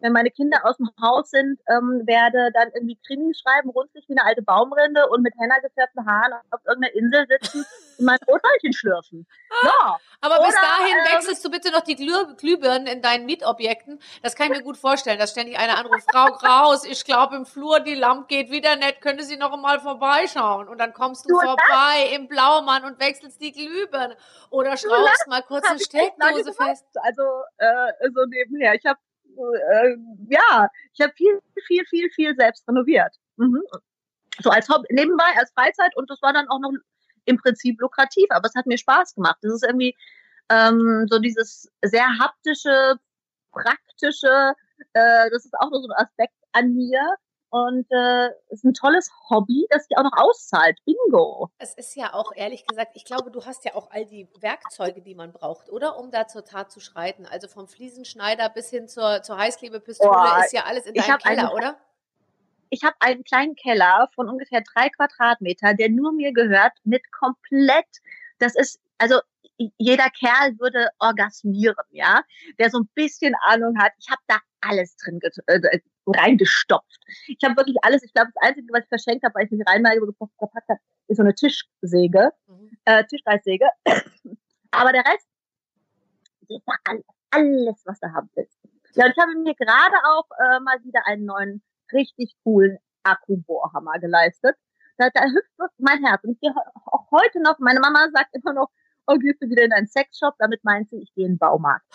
wenn 0.00 0.12
meine 0.12 0.30
Kinder 0.30 0.64
aus 0.64 0.76
dem 0.76 0.90
Haus 1.00 1.30
sind, 1.30 1.60
ähm, 1.68 2.02
werde 2.06 2.50
dann 2.54 2.70
irgendwie 2.74 2.98
Krimi 3.06 3.32
schreiben, 3.34 3.70
runzlig 3.70 4.04
wie 4.08 4.18
eine 4.18 4.26
alte 4.26 4.42
Baumrinde 4.42 5.08
und 5.08 5.22
mit 5.22 5.34
Henna 5.38 5.58
gefärbten 5.58 6.06
Haaren 6.06 6.34
auf 6.50 6.60
irgendeiner 6.66 6.94
Insel 6.94 7.26
sitzen 7.28 7.64
und 7.98 8.04
mein 8.04 8.18
Rotweilchen 8.26 8.72
schlürfen. 8.72 9.26
Ja. 9.62 9.98
Aber 10.20 10.38
Oder, 10.38 10.46
bis 10.46 10.54
dahin 10.54 10.96
ähm, 10.96 11.14
wechselst 11.14 11.44
du 11.44 11.50
bitte 11.50 11.70
noch 11.70 11.82
die 11.82 11.96
Glüh 11.96 12.34
Glühbirnen 12.36 12.86
in 12.86 13.02
deinen 13.02 13.26
Mietobjekten. 13.26 14.00
Das 14.22 14.34
kann 14.34 14.50
ich 14.50 14.58
mir 14.58 14.64
gut 14.64 14.76
vorstellen, 14.76 15.18
dass 15.18 15.30
ständig 15.30 15.58
einer 15.58 15.78
anruft, 15.78 16.10
Frau 16.10 16.32
Kraus, 16.32 16.84
ich 16.84 17.04
glaube 17.04 17.36
im 17.36 17.46
Flur, 17.46 17.80
die 17.80 17.94
Lampe 17.94 18.26
geht 18.28 18.50
wieder 18.50 18.76
nicht, 18.76 19.00
könnte 19.00 19.24
sie 19.24 19.36
noch 19.36 19.52
einmal 19.52 19.80
vorbeischauen? 19.80 20.68
Und 20.68 20.78
dann 20.78 20.92
kommst 20.92 21.24
du, 21.24 21.34
du 21.34 21.40
vorbei 21.40 22.04
das? 22.04 22.16
im 22.16 22.28
Blaumann 22.28 22.84
und 22.84 23.00
wechselst 23.00 23.40
die 23.40 23.52
Glühbirne. 23.52 24.16
Oder 24.50 24.76
schraubst 24.76 25.26
mal 25.28 25.42
kurz 25.42 25.64
eine 25.68 25.78
Steckdose 25.78 26.52
fest. 26.52 26.86
Also 27.02 27.22
äh, 27.58 27.92
so 28.14 28.24
nebenher. 28.26 28.74
Ich 28.74 28.84
habe 28.84 28.98
äh, 29.36 29.96
ja, 30.28 30.68
ich 30.92 31.00
habe 31.00 31.12
viel, 31.14 31.38
viel, 31.66 31.84
viel, 31.86 32.10
viel 32.10 32.34
selbst 32.36 32.66
renoviert. 32.68 33.14
Mhm. 33.36 33.62
So 34.40 34.50
als 34.50 34.68
Hobby, 34.68 34.86
nebenbei, 34.90 35.32
als 35.36 35.52
Freizeit 35.52 35.96
und 35.96 36.08
das 36.10 36.20
war 36.22 36.32
dann 36.32 36.48
auch 36.48 36.60
noch 36.60 36.72
im 37.24 37.36
Prinzip 37.36 37.80
lukrativ, 37.80 38.26
aber 38.30 38.48
es 38.48 38.54
hat 38.54 38.66
mir 38.66 38.78
Spaß 38.78 39.14
gemacht. 39.14 39.38
Das 39.42 39.52
ist 39.52 39.64
irgendwie 39.64 39.96
ähm, 40.48 41.06
so 41.08 41.18
dieses 41.18 41.70
sehr 41.82 42.06
haptische, 42.18 42.96
praktische, 43.52 44.54
äh, 44.92 45.30
das 45.30 45.44
ist 45.44 45.54
auch 45.58 45.70
noch 45.70 45.80
so 45.80 45.88
ein 45.88 46.04
Aspekt 46.06 46.34
an 46.52 46.74
mir, 46.74 47.00
und 47.50 47.86
äh, 47.90 48.30
ist 48.48 48.64
ein 48.64 48.74
tolles 48.74 49.10
Hobby, 49.28 49.66
das 49.70 49.84
sich 49.84 49.96
auch 49.98 50.04
noch 50.04 50.16
auszahlt. 50.16 50.78
Bingo. 50.84 51.50
Es 51.58 51.74
ist 51.74 51.96
ja 51.96 52.14
auch, 52.14 52.32
ehrlich 52.34 52.64
gesagt, 52.66 52.92
ich 52.94 53.04
glaube, 53.04 53.30
du 53.30 53.44
hast 53.44 53.64
ja 53.64 53.74
auch 53.74 53.90
all 53.90 54.06
die 54.06 54.28
Werkzeuge, 54.40 55.02
die 55.02 55.16
man 55.16 55.32
braucht, 55.32 55.68
oder? 55.68 55.98
Um 55.98 56.10
da 56.10 56.28
zur 56.28 56.44
Tat 56.44 56.70
zu 56.70 56.78
schreiten. 56.78 57.26
Also 57.26 57.48
vom 57.48 57.66
Fliesenschneider 57.66 58.48
bis 58.50 58.70
hin 58.70 58.88
zur, 58.88 59.22
zur 59.22 59.36
Heißklebepistole 59.36 60.10
oh, 60.10 60.44
ist 60.44 60.52
ja 60.52 60.64
alles 60.64 60.86
in 60.86 60.94
deinem 60.94 61.18
Keller, 61.18 61.42
einen, 61.42 61.52
oder? 61.52 61.76
Ich 62.70 62.84
habe 62.84 62.94
einen 63.00 63.24
kleinen 63.24 63.56
Keller 63.56 64.08
von 64.14 64.28
ungefähr 64.28 64.62
drei 64.62 64.88
Quadratmeter, 64.88 65.74
der 65.74 65.88
nur 65.88 66.12
mir 66.12 66.32
gehört, 66.32 66.72
mit 66.84 67.10
komplett, 67.10 67.86
das 68.38 68.54
ist, 68.54 68.80
also 68.98 69.20
jeder 69.76 70.08
Kerl 70.10 70.58
würde 70.58 70.88
orgasmieren, 71.00 71.74
ja, 71.90 72.22
der 72.58 72.70
so 72.70 72.78
ein 72.78 72.88
bisschen 72.94 73.34
Ahnung 73.42 73.78
hat. 73.78 73.92
Ich 73.98 74.08
habe 74.08 74.22
da 74.26 74.38
alles 74.60 74.96
drin 74.96 75.20
äh, 75.46 75.80
reingestopft. 76.12 77.00
Ich 77.26 77.38
habe 77.44 77.56
wirklich 77.56 77.76
alles. 77.82 78.02
Ich 78.02 78.12
glaube, 78.12 78.30
das 78.34 78.48
Einzige, 78.48 78.72
was 78.72 78.84
ich 78.84 78.88
verschenkt 78.88 79.24
habe, 79.24 79.34
weil 79.34 79.46
ich 79.46 79.50
mich 79.50 79.66
reinmal 79.66 79.98
gepackt 79.98 80.68
habe, 80.68 80.80
ist 81.08 81.16
so 81.16 81.22
eine 81.22 81.34
Tischsäge, 81.34 82.30
mhm. 82.46 82.70
äh, 82.84 83.04
Tischreißsäge. 83.04 83.68
Aber 84.70 84.92
der 84.92 85.04
Rest, 85.04 85.26
ist 86.48 86.62
da 86.66 86.74
alles, 86.84 87.04
alles, 87.30 87.82
was 87.84 88.00
du 88.00 88.12
haben 88.12 88.30
willst. 88.34 88.58
Ja, 88.94 89.06
und 89.06 89.12
ich 89.12 89.18
habe 89.18 89.32
mir 89.36 89.54
gerade 89.54 89.96
auch 90.04 90.26
äh, 90.38 90.60
mal 90.60 90.82
wieder 90.84 91.06
einen 91.06 91.24
neuen, 91.24 91.62
richtig 91.92 92.34
coolen 92.42 92.78
Akkubohrhammer 93.02 93.98
geleistet. 94.00 94.56
da, 94.98 95.10
da 95.10 95.24
hüpft 95.24 95.78
mein 95.78 96.04
Herz. 96.04 96.22
Und 96.24 96.32
ich 96.32 96.40
gehe 96.40 96.54
auch 96.86 97.10
heute 97.10 97.40
noch, 97.40 97.58
meine 97.58 97.80
Mama 97.80 98.08
sagt 98.12 98.34
immer 98.34 98.52
noch, 98.52 98.70
oh, 99.06 99.16
gehst 99.16 99.42
du 99.42 99.48
wieder 99.48 99.64
in 99.64 99.72
einen 99.72 99.86
Sexshop? 99.86 100.34
Damit 100.38 100.64
meint 100.64 100.90
sie, 100.90 101.00
ich 101.02 101.12
gehe 101.14 101.26
in 101.26 101.32
den 101.32 101.38
Baumarkt. 101.38 101.86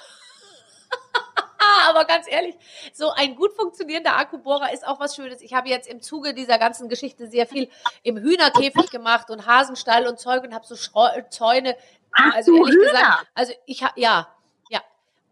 Aber 1.89 2.05
ganz 2.05 2.25
ehrlich, 2.29 2.55
so 2.93 3.11
ein 3.11 3.35
gut 3.35 3.53
funktionierender 3.53 4.15
Akkubohrer 4.17 4.71
ist 4.73 4.85
auch 4.87 4.99
was 4.99 5.15
Schönes. 5.15 5.41
Ich 5.41 5.53
habe 5.53 5.69
jetzt 5.69 5.87
im 5.87 6.01
Zuge 6.01 6.33
dieser 6.33 6.57
ganzen 6.57 6.89
Geschichte 6.89 7.27
sehr 7.27 7.45
viel 7.47 7.69
im 8.03 8.17
Hühnerkäfig 8.17 8.89
gemacht 8.91 9.29
und 9.29 9.45
Hasenstall 9.45 10.07
und 10.07 10.19
Zeug 10.19 10.43
und 10.43 10.53
habe 10.53 10.65
so 10.65 10.75
Schreu 10.75 11.09
Zäune. 11.29 11.75
Ach, 12.11 12.33
also 12.35 12.55
ehrlich 12.55 12.75
Hühner. 12.75 12.91
gesagt, 12.91 13.27
also 13.33 13.53
ich 13.65 13.83
habe 13.83 13.99
ja, 13.99 14.27
ja. 14.69 14.81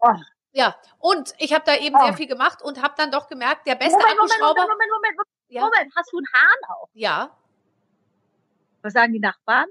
Oh. 0.00 0.08
Ja, 0.52 0.76
und 0.98 1.34
ich 1.38 1.52
habe 1.52 1.64
da 1.66 1.74
eben 1.76 1.96
Oh. 1.96 2.04
sehr 2.04 2.14
viel 2.14 2.26
gemacht 2.28 2.62
und 2.62 2.80
habe 2.82 2.94
dann 2.96 3.10
doch 3.10 3.26
gemerkt, 3.28 3.66
der 3.66 3.74
beste 3.74 3.98
Moment, 3.98 4.16
Moment, 4.16 4.32
Akkuschrauber. 4.32 4.60
Moment, 4.62 4.78
Moment, 4.78 4.90
Moment, 4.92 5.16
Moment, 5.16 5.28
Ja, 5.48 5.60
Moment, 5.62 5.92
hast 5.96 6.12
du 6.12 6.18
einen 6.18 6.26
Hahn 6.32 6.58
auch? 6.76 6.88
ja, 6.94 7.30
Was 8.82 8.92
sagen 8.92 9.12
die 9.14 9.18
Nachbarn? 9.20 9.66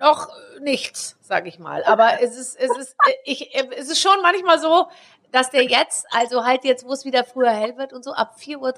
Noch 0.00 0.28
nichts, 0.60 1.16
sag 1.20 1.46
ich 1.46 1.58
mal. 1.58 1.84
Aber 1.84 2.20
es 2.20 2.36
ist, 2.36 2.56
es 2.56 2.76
ist, 2.76 2.96
äh, 3.06 3.12
ich, 3.24 3.54
äh, 3.54 3.68
es 3.76 3.88
ist 3.88 4.00
schon 4.00 4.20
manchmal 4.22 4.58
so, 4.58 4.88
dass 5.32 5.50
der 5.50 5.64
jetzt, 5.64 6.06
also 6.12 6.44
halt 6.44 6.64
jetzt, 6.64 6.86
wo 6.86 6.92
es 6.92 7.04
wieder 7.04 7.24
früher 7.24 7.50
hell 7.50 7.76
wird 7.76 7.92
und 7.92 8.04
so, 8.04 8.12
ab 8.12 8.36
4.30 8.38 8.58
Uhr. 8.58 8.70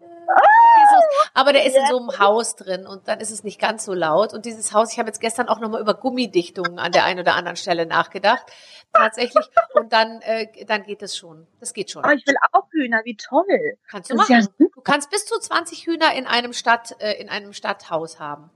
Äh, 0.00 0.04
los. 0.04 1.04
aber 1.34 1.52
der 1.52 1.64
ist 1.64 1.76
in 1.76 1.86
so 1.86 1.98
einem 1.98 2.18
Haus 2.18 2.56
drin 2.56 2.86
und 2.86 3.08
dann 3.08 3.20
ist 3.20 3.30
es 3.30 3.44
nicht 3.44 3.60
ganz 3.60 3.84
so 3.84 3.94
laut. 3.94 4.34
Und 4.34 4.44
dieses 4.44 4.72
Haus, 4.72 4.92
ich 4.92 4.98
habe 4.98 5.08
jetzt 5.08 5.20
gestern 5.20 5.48
auch 5.48 5.60
nochmal 5.60 5.80
über 5.80 5.94
Gummidichtungen 5.94 6.78
an 6.78 6.92
der 6.92 7.04
einen 7.04 7.20
oder 7.20 7.34
anderen 7.34 7.56
Stelle 7.56 7.86
nachgedacht. 7.86 8.44
Tatsächlich. 8.92 9.46
Und 9.74 9.92
dann, 9.92 10.20
äh, 10.20 10.64
dann 10.66 10.82
geht 10.82 11.02
es 11.02 11.16
schon. 11.16 11.46
Das 11.60 11.72
geht 11.72 11.90
schon. 11.90 12.04
Oh, 12.04 12.10
ich 12.10 12.26
will 12.26 12.36
auch 12.52 12.68
Hühner, 12.70 13.00
wie 13.04 13.16
toll. 13.16 13.78
Kannst 13.88 14.10
du 14.10 14.14
ja 14.14 14.18
machen. 14.18 14.42
super. 14.42 14.70
Du 14.74 14.80
kannst 14.82 15.10
bis 15.10 15.24
zu 15.24 15.38
20 15.38 15.86
Hühner 15.86 16.12
in 16.14 16.26
einem 16.26 16.52
Stadt, 16.52 16.96
äh, 17.00 17.12
in 17.14 17.30
einem 17.30 17.52
Stadthaus 17.52 18.20
haben. 18.20 18.50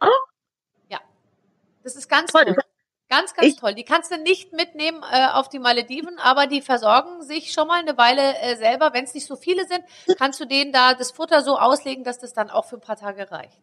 Oh. 0.00 0.06
Das 1.88 1.96
ist 1.96 2.08
ganz 2.08 2.30
Toll. 2.32 2.44
toll. 2.44 2.56
Ganz, 3.08 3.32
ganz 3.34 3.48
Ich- 3.48 3.56
toll. 3.56 3.72
Die 3.74 3.84
kannst 3.84 4.10
du 4.12 4.18
nicht 4.18 4.52
mitnehmen 4.52 5.02
äh, 5.10 5.28
auf 5.28 5.48
die 5.48 5.58
Malediven, 5.58 6.18
aber 6.18 6.46
die 6.46 6.60
versorgen 6.60 7.22
sich 7.22 7.52
schon 7.52 7.66
mal 7.66 7.80
eine 7.80 7.96
Weile 7.96 8.36
äh, 8.42 8.56
selber. 8.56 8.92
Wenn 8.92 9.04
es 9.04 9.14
nicht 9.14 9.26
so 9.26 9.36
viele 9.36 9.66
sind, 9.66 9.82
kannst 10.18 10.38
du 10.40 10.44
denen 10.44 10.72
da 10.72 10.92
das 10.92 11.10
Futter 11.12 11.40
so 11.40 11.58
auslegen, 11.58 12.04
dass 12.04 12.18
das 12.18 12.34
dann 12.34 12.50
auch 12.50 12.66
für 12.66 12.76
ein 12.76 12.82
paar 12.82 12.96
Tage 12.96 13.30
reicht. 13.30 13.58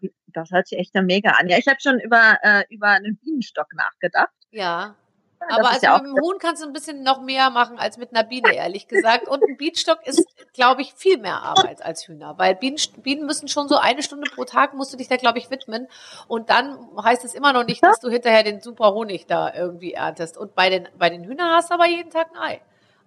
Wie- 0.00 0.14
das 0.28 0.50
hört 0.52 0.68
sich 0.68 0.78
echt 0.78 0.94
mega 0.94 1.30
an. 1.30 1.48
Ja, 1.48 1.58
ich 1.58 1.66
habe 1.66 1.78
schon 1.80 1.98
über, 1.98 2.38
äh, 2.42 2.62
über 2.68 2.88
einen 2.88 3.16
Bienenstock 3.16 3.72
nachgedacht. 3.74 4.30
Ja. 4.52 4.94
Ja, 5.40 5.58
Aber 5.58 5.70
also 5.70 5.80
ja 5.82 5.98
mit 5.98 6.06
dem 6.06 6.22
Huhn 6.22 6.38
kannst 6.38 6.62
du 6.62 6.66
ein 6.66 6.72
bisschen 6.72 7.02
noch 7.02 7.20
mehr 7.20 7.50
machen 7.50 7.78
als 7.78 7.98
mit 7.98 8.14
einer 8.14 8.24
Biene, 8.24 8.54
ehrlich 8.54 8.88
gesagt. 8.88 9.28
Und 9.28 9.42
ein 9.42 9.56
Bienenstock 9.56 10.06
ist, 10.06 10.26
glaube 10.54 10.82
ich, 10.82 10.94
viel 10.94 11.18
mehr 11.18 11.42
Arbeit 11.42 11.84
als 11.84 12.08
Hühner. 12.08 12.38
Weil 12.38 12.54
Bienen, 12.54 12.78
Bienen 13.02 13.26
müssen 13.26 13.48
schon 13.48 13.68
so 13.68 13.76
eine 13.76 14.02
Stunde 14.02 14.30
pro 14.34 14.44
Tag, 14.44 14.74
musst 14.74 14.92
du 14.92 14.96
dich 14.96 15.08
da, 15.08 15.16
glaube 15.16 15.38
ich, 15.38 15.50
widmen. 15.50 15.88
Und 16.26 16.50
dann 16.50 16.78
heißt 17.02 17.24
es 17.24 17.34
immer 17.34 17.52
noch 17.52 17.64
nicht, 17.64 17.82
dass 17.82 18.00
du 18.00 18.08
hinterher 18.08 18.42
den 18.42 18.60
super 18.60 18.92
Honig 18.94 19.26
da 19.26 19.52
irgendwie 19.54 19.92
erntest. 19.92 20.38
Und 20.38 20.54
bei 20.54 20.70
den, 20.70 20.88
bei 20.98 21.10
den 21.10 21.24
Hühnern 21.24 21.50
hast 21.54 21.70
du 21.70 21.74
aber 21.74 21.86
jeden 21.86 22.10
Tag 22.10 22.28
ein 22.32 22.38
Ei. 22.38 22.60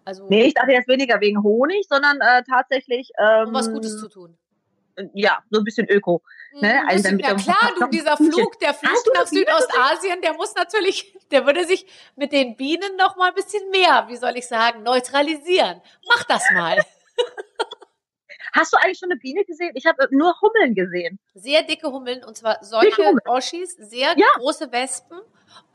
Also, 0.05 0.27
nee, 0.29 0.45
ich 0.45 0.53
dachte 0.53 0.71
jetzt 0.71 0.87
weniger 0.87 1.19
wegen 1.19 1.43
Honig, 1.43 1.85
sondern 1.87 2.19
äh, 2.21 2.43
tatsächlich, 2.43 3.11
ähm, 3.19 3.49
um 3.49 3.53
was 3.53 3.71
Gutes 3.71 3.99
zu 3.99 4.07
tun. 4.07 4.37
ja, 5.13 5.39
so 5.49 5.59
ein 5.59 5.63
bisschen 5.63 5.87
Öko. 5.89 6.21
Ne, 6.53 6.81
Mhm, 6.81 6.89
also 6.89 7.03
damit 7.03 7.25
ja 7.25 7.33
klar, 7.35 7.71
du, 7.79 7.87
dieser 7.87 8.17
Flug, 8.17 8.59
der 8.59 8.73
Flug 8.73 9.03
du 9.05 9.11
nach 9.13 9.27
Südostasien, 9.27 10.21
der 10.21 10.33
muss 10.33 10.55
natürlich, 10.55 11.13
der 11.31 11.45
würde 11.45 11.65
sich 11.65 11.85
mit 12.15 12.31
den 12.31 12.55
Bienen 12.55 12.95
noch 12.97 13.15
mal 13.15 13.29
ein 13.29 13.35
bisschen 13.35 13.69
mehr, 13.69 14.05
wie 14.07 14.17
soll 14.17 14.35
ich 14.35 14.47
sagen, 14.47 14.83
neutralisieren. 14.83 15.81
Mach 16.07 16.23
das 16.23 16.43
mal. 16.53 16.79
Hast 18.53 18.73
du 18.73 18.77
eigentlich 18.77 18.99
schon 18.99 19.11
eine 19.11 19.19
Biene 19.19 19.43
gesehen? 19.45 19.71
Ich 19.75 19.85
habe 19.85 20.07
nur 20.11 20.35
Hummeln 20.41 20.75
gesehen. 20.75 21.19
Sehr 21.33 21.63
dicke 21.63 21.91
Hummeln 21.91 22.23
und 22.23 22.37
zwar 22.37 22.57
solche. 22.63 23.01
Oschis, 23.25 23.75
sehr 23.75 24.09
Ja. 24.17 24.27
große 24.37 24.71
Wespen. 24.71 25.19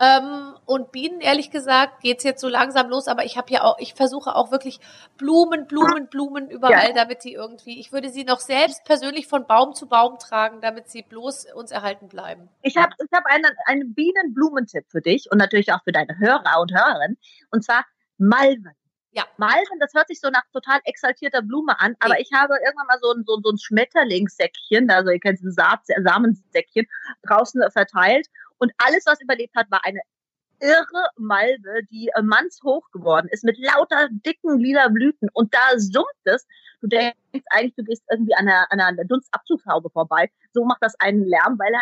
Ähm, 0.01 0.55
und 0.67 0.93
Bienen, 0.93 1.21
ehrlich 1.21 1.51
gesagt, 1.51 2.01
geht's 2.01 2.23
jetzt 2.25 2.41
so 2.41 2.49
langsam 2.49 2.89
los, 2.89 3.09
aber 3.09 3.25
ich 3.25 3.37
habe 3.37 3.53
ja 3.53 3.63
auch, 3.65 3.79
ich 3.79 3.95
versuche 3.95 4.35
auch 4.35 4.51
wirklich 4.53 4.79
Blumen, 5.19 5.67
Blumen, 5.67 6.09
Blumen 6.09 6.49
überall, 6.49 6.89
Ja. 6.89 6.95
damit 6.95 7.25
die 7.25 7.33
irgendwie, 7.33 7.81
ich 7.81 7.93
würde 7.93 8.09
sie 8.09 8.25
noch 8.25 8.41
selbst 8.41 8.85
persönlich 8.85 9.27
von 9.27 9.47
Baum 9.47 9.75
zu 9.75 9.87
Baum 9.89 10.19
tragen, 10.19 10.61
damit 10.61 10.89
sie 10.91 11.03
bloß 11.03 11.53
uns 11.55 11.71
erhalten 11.73 12.09
bleiben. 12.09 12.49
Ich 12.63 12.77
habe 12.77 12.93
ich 13.03 13.11
hab 13.13 13.25
einen, 13.27 13.47
einen 13.67 13.95
Bienenblumentipp 13.95 14.85
für 14.89 15.01
dich 15.01 15.31
und 15.31 15.39
natürlich 15.39 15.73
auch 15.73 15.83
für 15.83 15.93
deine 15.93 16.19
Hörer 16.19 16.61
und 16.61 16.73
Hörerinnen. 16.73 17.19
Und 17.51 17.65
zwar 17.65 17.85
Malven. 18.19 18.73
Ja. 19.15 19.25
Malven, 19.37 19.79
das 19.79 19.95
hört 19.95 20.09
sich 20.09 20.21
so 20.21 20.29
nach 20.29 20.43
total 20.53 20.81
exaltierter 20.85 21.41
Blume 21.41 21.79
an, 21.81 21.95
aber 22.01 22.19
ich 22.19 22.31
habe 22.35 22.55
irgendwann 22.65 22.89
mal 22.89 22.99
so 23.01 23.13
ein, 23.13 23.25
so, 23.25 23.41
so 23.43 23.51
ein 23.51 23.59
Schmetterlingssäckchen, 23.59 24.91
also 24.91 25.11
ihr 25.11 25.21
kennt 25.21 25.39
dieses 25.39 25.55
Saat, 25.55 25.81
Samensäckchen, 25.87 26.87
draußen 27.23 27.63
verteilt. 27.71 28.27
Und 28.59 28.73
alles, 28.79 29.05
was 29.07 29.21
überlebt 29.21 29.55
hat, 29.55 29.71
war 29.71 29.85
eine 29.85 30.01
irre 30.61 31.09
Malve, 31.17 31.85
die 31.91 32.11
äh, 32.15 32.23
mannshoch 32.23 32.91
geworden 32.91 33.29
ist, 33.31 33.45
mit 33.45 33.57
lauter 33.59 34.09
dicken 34.11 34.59
lila 34.59 34.89
Blüten. 34.89 35.29
Und 35.33 35.55
da 35.55 35.79
summt 35.79 36.07
es. 36.25 36.47
Du 36.81 36.89
denkst 36.89 37.15
eigentlich, 37.51 37.75
du 37.77 37.85
gehst 37.85 38.03
irgendwie 38.11 38.35
an 38.35 38.49
einer, 38.49 38.67
an 38.71 38.81
einer 38.81 39.05
Dunstabzugshaube 39.05 39.91
vorbei. 39.91 40.31
So 40.53 40.65
macht 40.65 40.83
das 40.83 40.95
einen 40.99 41.25
Lärm, 41.25 41.59
weil 41.59 41.73
da 41.73 41.81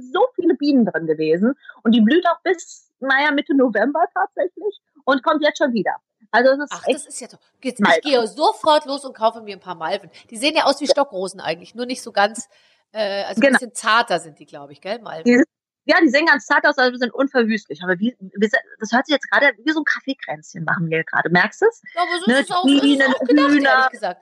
so 0.00 0.26
viele 0.34 0.54
Bienen 0.54 0.86
drin 0.86 1.06
gewesen. 1.06 1.54
Und 1.82 1.92
die 1.92 2.00
blüht 2.00 2.26
auch 2.26 2.40
bis, 2.42 2.90
naja, 3.00 3.32
Mitte 3.32 3.54
November 3.54 4.06
tatsächlich 4.14 4.80
und 5.04 5.22
kommt 5.22 5.42
jetzt 5.42 5.58
schon 5.58 5.72
wieder. 5.72 5.96
Also 6.30 6.50
es 6.50 6.58
ist 6.58 6.68
Ach, 6.72 6.84
das 6.86 7.06
ist 7.06 7.20
ja 7.20 7.28
toll. 7.28 7.38
Jetzt, 7.62 7.80
ich 7.80 8.00
gehe 8.02 8.26
sofort 8.26 8.84
los 8.84 9.04
und 9.04 9.14
kaufe 9.16 9.40
mir 9.40 9.56
ein 9.56 9.60
paar 9.60 9.74
Malven. 9.74 10.10
Die 10.30 10.36
sehen 10.36 10.54
ja 10.54 10.64
aus 10.64 10.80
wie 10.80 10.86
Stockrosen 10.86 11.40
eigentlich, 11.40 11.74
nur 11.74 11.86
nicht 11.86 12.02
so 12.02 12.12
ganz, 12.12 12.48
äh, 12.92 13.22
also 13.24 13.38
ein 13.38 13.42
Genau. 13.42 13.58
bisschen 13.58 13.74
zarter 13.74 14.20
sind 14.20 14.38
die, 14.38 14.46
glaube 14.46 14.72
ich, 14.72 14.80
gell, 14.80 14.98
Malven? 15.00 15.24
Die- 15.24 15.44
ja, 15.90 15.96
die 16.02 16.10
sehen 16.10 16.26
ganz 16.26 16.44
zart 16.44 16.66
aus, 16.66 16.76
aber 16.76 16.90
wir 16.92 16.98
sind 16.98 17.14
unverwüstlich. 17.14 17.82
Aber 17.82 17.98
wie, 17.98 18.14
das 18.20 18.92
hört 18.92 19.06
sich 19.06 19.14
jetzt 19.14 19.30
gerade 19.30 19.52
wie 19.64 19.72
so 19.72 19.80
ein 19.80 19.84
Kaffeekränzchen 19.84 20.62
machen 20.64 20.90
wir 20.90 21.02
gerade. 21.02 21.30
Merkst 21.30 21.62
du 21.62 21.66
es? 21.66 21.80
Ja, 21.94 22.02
aber 22.02 22.18
so 22.20 22.30
Ne, 22.30 22.38
ist 22.40 22.50
es 22.50 22.56
auch, 22.56 22.62
so 22.62 22.68
ist 22.68 23.00
es 23.00 23.06
auch 23.14 23.18
gedacht, 23.20 23.48
Hühner. 23.50 23.70
ehrlich 23.70 23.88
gesagt. 23.92 24.20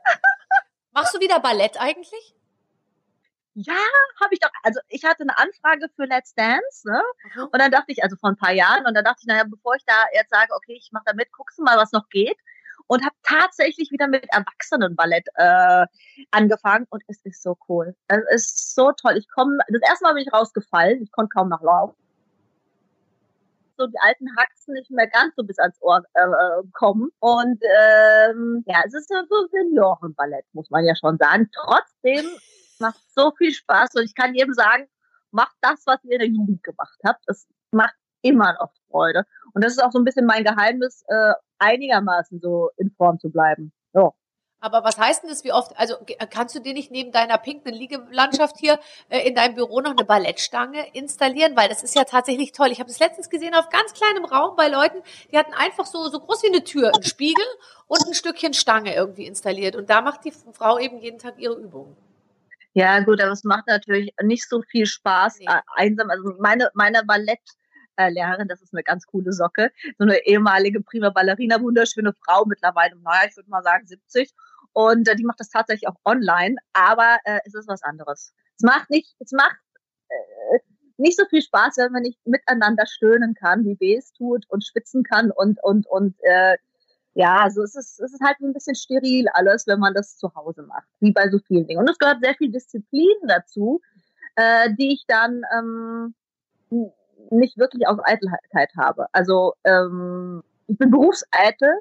Machst 0.93 1.13
du 1.13 1.19
wieder 1.19 1.41
Ballett 1.41 1.81
eigentlich? 1.81 2.36
Ja, 3.59 3.73
habe 4.21 4.35
ich 4.35 4.41
doch. 4.41 4.51
Also 4.63 4.81
ich 4.89 5.03
hatte 5.03 5.23
eine 5.23 5.39
Anfrage 5.39 5.89
für 5.97 6.05
Let's 6.05 6.35
Dance, 6.35 6.87
ne? 6.87 7.03
Mhm. 7.35 7.45
Und 7.45 7.59
dann 7.59 7.71
dachte 7.71 7.91
ich, 7.91 8.03
also 8.03 8.15
vor 8.17 8.29
ein 8.29 8.37
paar 8.37 8.53
Jahren, 8.53 8.85
und 8.87 8.93
dann 8.93 9.03
dachte 9.03 9.21
ich, 9.23 9.27
naja, 9.27 9.45
bevor 9.49 9.75
ich 9.77 9.85
da 9.87 9.95
jetzt 10.13 10.29
sage, 10.29 10.53
okay, 10.55 10.77
ich 10.79 10.91
mache 10.93 11.05
da 11.07 11.15
mit, 11.15 11.33
guckst 11.33 11.59
du 11.59 11.63
mal, 11.63 11.79
was 11.79 11.91
noch 11.93 12.07
geht. 12.11 12.37
Und 12.87 13.03
habe 13.03 13.17
tatsächlich 13.23 13.91
wieder 13.91 14.09
mit 14.09 14.27
Erwachsenenballett 14.31 15.27
äh, 15.37 15.87
angefangen 16.31 16.87
und 16.91 17.03
es 17.09 17.19
ist 17.25 17.43
so 17.43 17.57
cool. 17.69 17.97
Es 18.09 18.21
ist 18.31 18.75
so 18.75 18.93
toll. 18.93 19.17
Ich 19.17 19.27
komme, 19.31 19.59
das 19.69 19.81
erste 19.89 20.05
Mal 20.05 20.13
bin 20.13 20.23
ich 20.23 20.33
rausgefallen, 20.33 21.03
ich 21.03 21.11
konnte 21.11 21.31
kaum 21.31 21.49
noch 21.49 21.63
laufen. 21.63 21.97
So 23.79 23.87
die 23.87 23.99
alten 24.01 24.29
Haxen 24.37 24.75
nicht 24.75 24.91
mehr 24.91 25.09
ganz 25.09 25.35
so 25.35 25.45
bis 25.45 25.59
ans 25.59 25.81
Ohr 25.81 26.03
äh, 26.13 26.23
kommen. 26.75 27.11
Und 27.21 27.61
ähm, 27.63 28.63
ja, 28.67 28.83
es 28.85 28.93
ist 28.93 29.09
so 29.09 29.17
so 29.31 29.49
Seniorenballett, 29.51 30.45
muss 30.53 30.71
man 30.71 30.85
ja 30.85 30.95
schon 30.95 31.17
sagen. 31.17 31.51
Trotzdem 31.53 32.27
macht 32.81 33.01
so 33.14 33.33
viel 33.37 33.53
Spaß 33.53 33.95
und 33.95 34.05
ich 34.05 34.14
kann 34.14 34.35
jedem 34.35 34.55
sagen, 34.55 34.89
macht 35.31 35.57
das, 35.61 35.83
was 35.87 36.03
ihr 36.05 36.12
in 36.12 36.18
der 36.18 36.29
Jugend 36.29 36.62
gemacht 36.62 36.99
habt. 37.05 37.22
Es 37.29 37.47
macht 37.70 37.95
immer 38.22 38.55
noch 38.55 38.72
Freude. 38.91 39.24
Und 39.53 39.64
das 39.64 39.72
ist 39.72 39.83
auch 39.83 39.93
so 39.93 39.99
ein 39.99 40.05
bisschen 40.05 40.27
mein 40.27 40.45
Geheimnis, 40.45 41.05
äh, 41.09 41.33
einigermaßen 41.59 42.41
so 42.41 42.70
in 42.77 42.91
Form 42.91 43.18
zu 43.18 43.31
bleiben. 43.31 43.72
So. 43.93 44.14
Aber 44.59 44.83
was 44.85 44.99
heißt 44.99 45.22
denn 45.22 45.31
das, 45.31 45.45
wie 45.45 45.53
oft, 45.53 45.79
also 45.79 45.97
kannst 46.31 46.55
du 46.55 46.61
dir 46.61 46.72
nicht 46.72 46.91
neben 46.91 47.12
deiner 47.12 47.37
pinken 47.37 47.74
Liegelandschaft 47.74 48.57
hier 48.59 48.81
äh, 49.11 49.20
in 49.29 49.35
deinem 49.35 49.55
Büro 49.55 49.81
noch 49.81 49.91
eine 49.91 50.05
Ballettstange 50.05 50.87
installieren? 50.95 51.57
Weil 51.57 51.68
das 51.68 51.83
ist 51.83 51.95
ja 51.95 52.05
tatsächlich 52.05 52.53
toll. 52.53 52.68
Ich 52.72 52.81
habe 52.81 52.89
das 52.89 52.99
letztens 52.99 53.29
gesehen 53.29 53.55
auf 53.55 53.68
ganz 53.68 53.93
kleinem 53.93 54.24
Raum 54.24 54.57
bei 54.57 54.68
Leuten, 54.68 55.03
die 55.31 55.39
hatten 55.39 55.53
einfach 55.53 55.85
so, 55.85 56.09
so 56.09 56.18
groß 56.18 56.43
wie 56.45 56.49
eine 56.49 56.64
Tür, 56.64 56.93
einen 56.95 57.05
Spiegel 57.05 57.45
und 57.87 58.07
ein 58.07 58.14
Stückchen 58.14 58.55
Stange 58.55 58.95
irgendwie 58.95 59.27
installiert. 59.27 59.77
Und 59.77 59.91
da 59.91 60.01
macht 60.01 60.24
die 60.24 60.33
Frau 60.33 60.79
eben 60.79 60.99
jeden 60.99 61.18
Tag 61.18 61.39
ihre 61.39 61.55
Übungen. 61.55 61.97
Ja, 62.77 63.01
gut, 63.01 63.22
aber 63.22 63.33
es 63.33 63.43
macht 63.43 63.66
natürlich 63.68 64.14
nicht 64.22 64.47
so 64.47 64.61
viel 64.61 64.85
Spaß, 64.85 65.39
Nee. 65.39 65.47
äh, 65.49 65.61
einsam. 65.77 66.11
Also 66.11 66.35
meine, 66.39 66.70
meine 66.74 67.03
Ballett, 67.07 67.41
Lehrerin, 67.99 68.49
das 68.49 68.61
ist 68.61 68.74
eine 68.74 68.83
ganz 68.83 69.07
coole 69.07 69.33
Socke. 69.33 69.72
So 69.99 70.05
eine 70.05 70.18
ehemalige 70.27 70.83
prima 70.83 71.09
Ballerina, 71.09 71.59
wunderschöne 71.59 72.12
Frau, 72.12 72.45
mittlerweile, 72.45 72.95
naja, 72.97 73.27
ich 73.31 73.35
würde 73.35 73.49
mal 73.49 73.62
sagen 73.62 73.87
70. 73.87 74.31
Und 74.74 75.09
äh, 75.09 75.16
die 75.16 75.24
macht 75.24 75.41
das 75.41 75.49
tatsächlich 75.49 75.89
auch 75.89 75.97
online, 76.05 76.57
aber 76.74 77.16
äh, 77.24 77.39
es 77.47 77.55
ist 77.55 77.66
was 77.66 77.83
anderes. 77.83 78.35
Es 78.59 78.62
macht 78.62 78.91
nicht, 78.91 79.16
es 79.20 79.33
macht 79.33 79.57
äh, 80.11 80.59
nicht 80.99 81.16
so 81.18 81.24
viel 81.31 81.41
Spaß, 81.41 81.79
wenn 81.79 81.93
man 81.93 82.03
nicht 82.03 82.18
miteinander 82.27 82.85
stöhnen 82.87 83.33
kann, 83.35 83.64
wie 83.64 83.74
B 83.77 83.97
es 83.97 84.12
tut 84.12 84.45
und 84.51 84.66
schwitzen 84.66 85.03
kann 85.03 85.31
und 85.31 85.59
und 85.62 85.87
und 85.87 86.14
äh, 86.24 86.59
ja, 87.17 87.37
also 87.37 87.62
es 87.62 87.75
ist 87.75 87.99
es 87.99 88.12
ist 88.12 88.21
halt 88.23 88.39
ein 88.41 88.53
bisschen 88.53 88.75
steril 88.75 89.27
alles, 89.33 89.67
wenn 89.67 89.81
man 89.81 89.95
das 89.95 90.19
zu 90.19 90.35
Hause 90.35 90.62
macht, 90.64 90.87
wie 91.01 91.12
bei 91.12 91.31
so 91.31 91.39
vielen 91.39 91.67
Dingen. 91.67 91.81
Und 91.81 91.89
es 91.89 91.99
gehört 91.99 92.21
sehr 92.23 92.35
viel 92.35 92.53
Disziplin 92.53 93.17
dazu, 93.27 93.81
äh, 94.37 94.69
die 94.79 94.93
ich 94.93 95.07
dann 95.09 95.43
ähm, 95.57 96.14
nicht 97.31 97.57
wirklich 97.57 97.89
aus 97.89 97.99
Eitelkeit 98.05 98.71
habe. 98.77 99.07
Also 99.12 99.55
ähm, 99.64 100.43
ich 100.67 100.77
bin 100.77 100.91
berufseitel, 100.91 101.73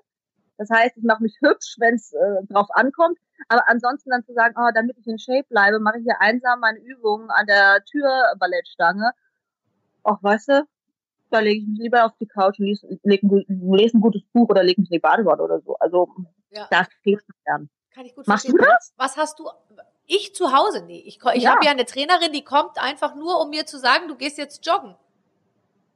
das 0.58 0.70
heißt, 0.70 0.96
ich 0.96 1.04
mache 1.04 1.24
mich 1.24 1.38
hübsch, 1.42 1.76
wenn 1.80 1.96
es 1.96 2.14
äh, 2.14 2.46
drauf 2.48 2.68
ankommt. 2.72 3.18
Aber 3.50 3.68
ansonsten 3.68 4.12
dann 4.12 4.24
zu 4.24 4.34
sagen, 4.34 4.56
oh, 4.58 4.70
damit 4.74 4.98
ich 4.98 5.08
in 5.08 5.20
Shape 5.20 5.46
bleibe, 5.50 5.80
mache 5.80 5.98
ich 5.98 6.06
hier 6.06 6.22
einsam 6.22 6.62
meine 6.62 6.80
Übungen 6.80 7.30
an 7.30 7.46
der 7.46 7.84
Türballettstange. 7.92 9.12
Ach, 10.06 10.24
weißt 10.24 10.48
du, 10.48 10.68
da 11.36 11.42
lege 11.42 11.62
ich 11.62 11.68
mich 11.68 11.80
lieber 11.80 12.06
auf 12.06 12.12
die 12.20 12.26
Couch 12.28 12.60
und 12.60 12.66
lese, 12.66 12.88
lese, 13.04 13.98
ein, 13.98 14.02
gutes 14.02 14.22
Buch 14.34 14.50
oder 14.50 14.64
lege 14.64 14.82
mich 14.82 14.90
in 14.90 14.96
die 14.96 15.00
Badewanne 15.00 15.42
oder 15.42 15.60
so. 15.62 15.76
Also, 15.76 16.10
Ja. 16.52 16.68
das 16.70 16.88
geht 17.04 17.18
mir 17.28 17.36
dann. 17.46 17.70
Kann 17.94 18.06
ich 18.06 18.16
gut 18.16 18.28
Machst 18.28 18.46
verstehen. 18.46 18.64
du 18.66 18.72
das? 18.72 18.94
Was 18.98 19.18
hast 19.18 19.40
du? 19.40 19.50
Ich 20.08 20.36
zu 20.36 20.52
Hause? 20.54 20.84
Nee. 20.86 21.02
Ich, 21.06 21.20
ich 21.34 21.44
Ja. 21.44 21.52
habe 21.56 21.66
ja 21.66 21.72
eine 21.72 21.86
Trainerin, 21.86 22.32
die 22.34 22.44
kommt 22.44 22.78
einfach 22.82 23.16
nur, 23.16 23.40
um 23.42 23.50
mir 23.50 23.66
zu 23.66 23.80
sagen, 23.80 24.08
du 24.08 24.16
gehst 24.16 24.38
jetzt 24.38 24.66
joggen. 24.66 24.96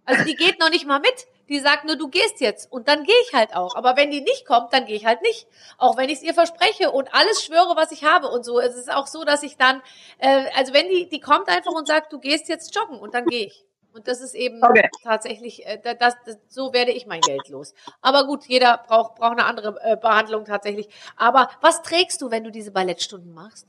Also 0.06 0.24
die 0.24 0.36
geht 0.36 0.60
noch 0.60 0.70
nicht 0.70 0.88
mal 0.88 1.00
mit. 1.00 1.28
Die 1.50 1.60
sagt 1.60 1.86
nur, 1.86 1.96
du 1.96 2.10
gehst 2.10 2.42
jetzt. 2.42 2.72
Und 2.72 2.88
dann 2.88 3.04
gehe 3.04 3.16
ich 3.28 3.34
halt 3.34 3.56
auch. 3.56 3.76
Aber 3.76 3.96
wenn 3.98 4.12
die 4.12 4.22
nicht 4.22 4.46
kommt, 4.46 4.72
dann 4.74 4.86
gehe 4.86 4.96
ich 4.96 5.06
halt 5.06 5.22
nicht. 5.24 5.48
Auch 5.78 5.98
wenn 5.98 6.10
ich 6.10 6.18
es 6.18 6.24
ihr 6.24 6.34
verspreche 6.34 6.92
und 6.92 7.14
alles 7.14 7.44
schwöre, 7.44 7.76
was 7.76 7.92
ich 7.92 8.04
habe 8.04 8.28
und 8.28 8.44
so. 8.46 8.60
Es 8.60 8.76
ist 8.76 8.92
auch 8.92 9.08
so, 9.08 9.24
dass 9.24 9.44
ich 9.44 9.58
dann, 9.58 9.82
äh, 10.20 10.46
also 10.56 10.74
wenn 10.74 10.88
die, 10.90 11.10
die 11.10 11.20
kommt 11.20 11.48
einfach 11.50 11.72
und 11.72 11.88
sagt, 11.88 12.14
du 12.14 12.20
gehst 12.20 12.50
jetzt 12.50 12.74
joggen 12.76 13.00
und 13.00 13.14
dann 13.14 13.26
gehe 13.26 13.46
ich. 13.48 13.66
Und 13.94 14.08
das 14.08 14.22
ist 14.22 14.36
eben 14.36 14.64
Okay. 14.64 14.90
tatsächlich, 15.04 15.66
äh, 15.66 15.80
da- 15.84 15.96
das, 15.96 16.16
das, 16.26 16.38
so 16.48 16.74
werde 16.74 16.92
ich 16.92 17.08
mein 17.08 17.22
Geld 17.22 17.50
los. 17.50 17.74
Aber 18.02 18.26
gut, 18.28 18.46
jeder 18.46 18.78
braucht, 18.88 19.16
braucht 19.16 19.32
eine 19.32 19.46
andere 19.46 19.78
äh, 19.82 19.98
Behandlung 19.98 20.46
tatsächlich. 20.46 20.88
Aber 21.16 21.50
was 21.62 21.82
trägst 21.82 22.22
du, 22.22 22.30
wenn 22.30 22.44
du 22.44 22.52
diese 22.52 22.72
Ballettstunden 22.72 23.34
machst? 23.34 23.68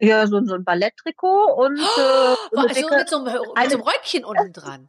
Ja, 0.00 0.26
so, 0.26 0.44
so 0.44 0.54
ein 0.54 0.64
Balletttrikot 0.64 1.52
und 1.54 1.78
äh, 1.78 1.84
so 1.86 2.56
eine 2.56 2.68
Also 2.68 2.74
dicke, 2.74 2.96
mit 2.96 3.08
so, 3.08 3.16
einem, 3.16 3.24
mit 3.26 3.34
eine- 3.56 3.70
so 3.70 3.76
einem 3.76 3.80
Röckchen 3.82 4.24
unten 4.24 4.52
dran. 4.52 4.88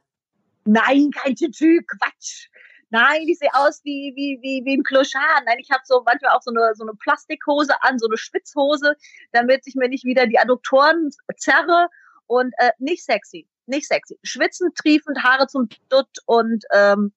Nein, 0.66 1.12
kein 1.12 1.36
Tütü, 1.36 1.82
Quatsch. 1.84 2.48
Nein, 2.90 3.28
ich 3.28 3.38
sehe 3.40 3.50
aus 3.54 3.82
wie, 3.84 4.14
wie, 4.16 4.40
wie, 4.42 4.66
wie 4.66 4.78
ein 4.78 4.84
Clochard. 4.84 5.44
Nein, 5.46 5.58
ich 5.60 5.70
habe 5.72 5.82
so 5.86 6.02
manchmal 6.06 6.32
auch 6.36 6.42
so 6.42 6.52
eine, 6.52 6.74
so 6.76 6.84
eine 6.84 6.94
Plastikhose 6.94 7.74
an, 7.84 8.00
so 8.00 8.08
eine 8.08 8.18
Schwitzhose, 8.18 8.96
damit 9.32 9.68
ich 9.68 9.76
mir 9.76 9.90
nicht 9.90 10.06
wieder 10.06 10.26
die 10.26 10.40
Adduktoren 10.40 11.10
zerre 11.38 11.88
und 12.28 12.54
äh, 12.58 12.72
nicht 12.80 13.04
sexy, 13.04 13.48
nicht 13.68 13.88
sexy. 13.88 14.18
Schwitzen, 14.24 14.74
triefend, 14.76 15.24
Haare 15.24 15.47
zum 15.47 15.70
Dutt 15.89 16.18
und, 16.26 16.64
ähm, 16.74 17.14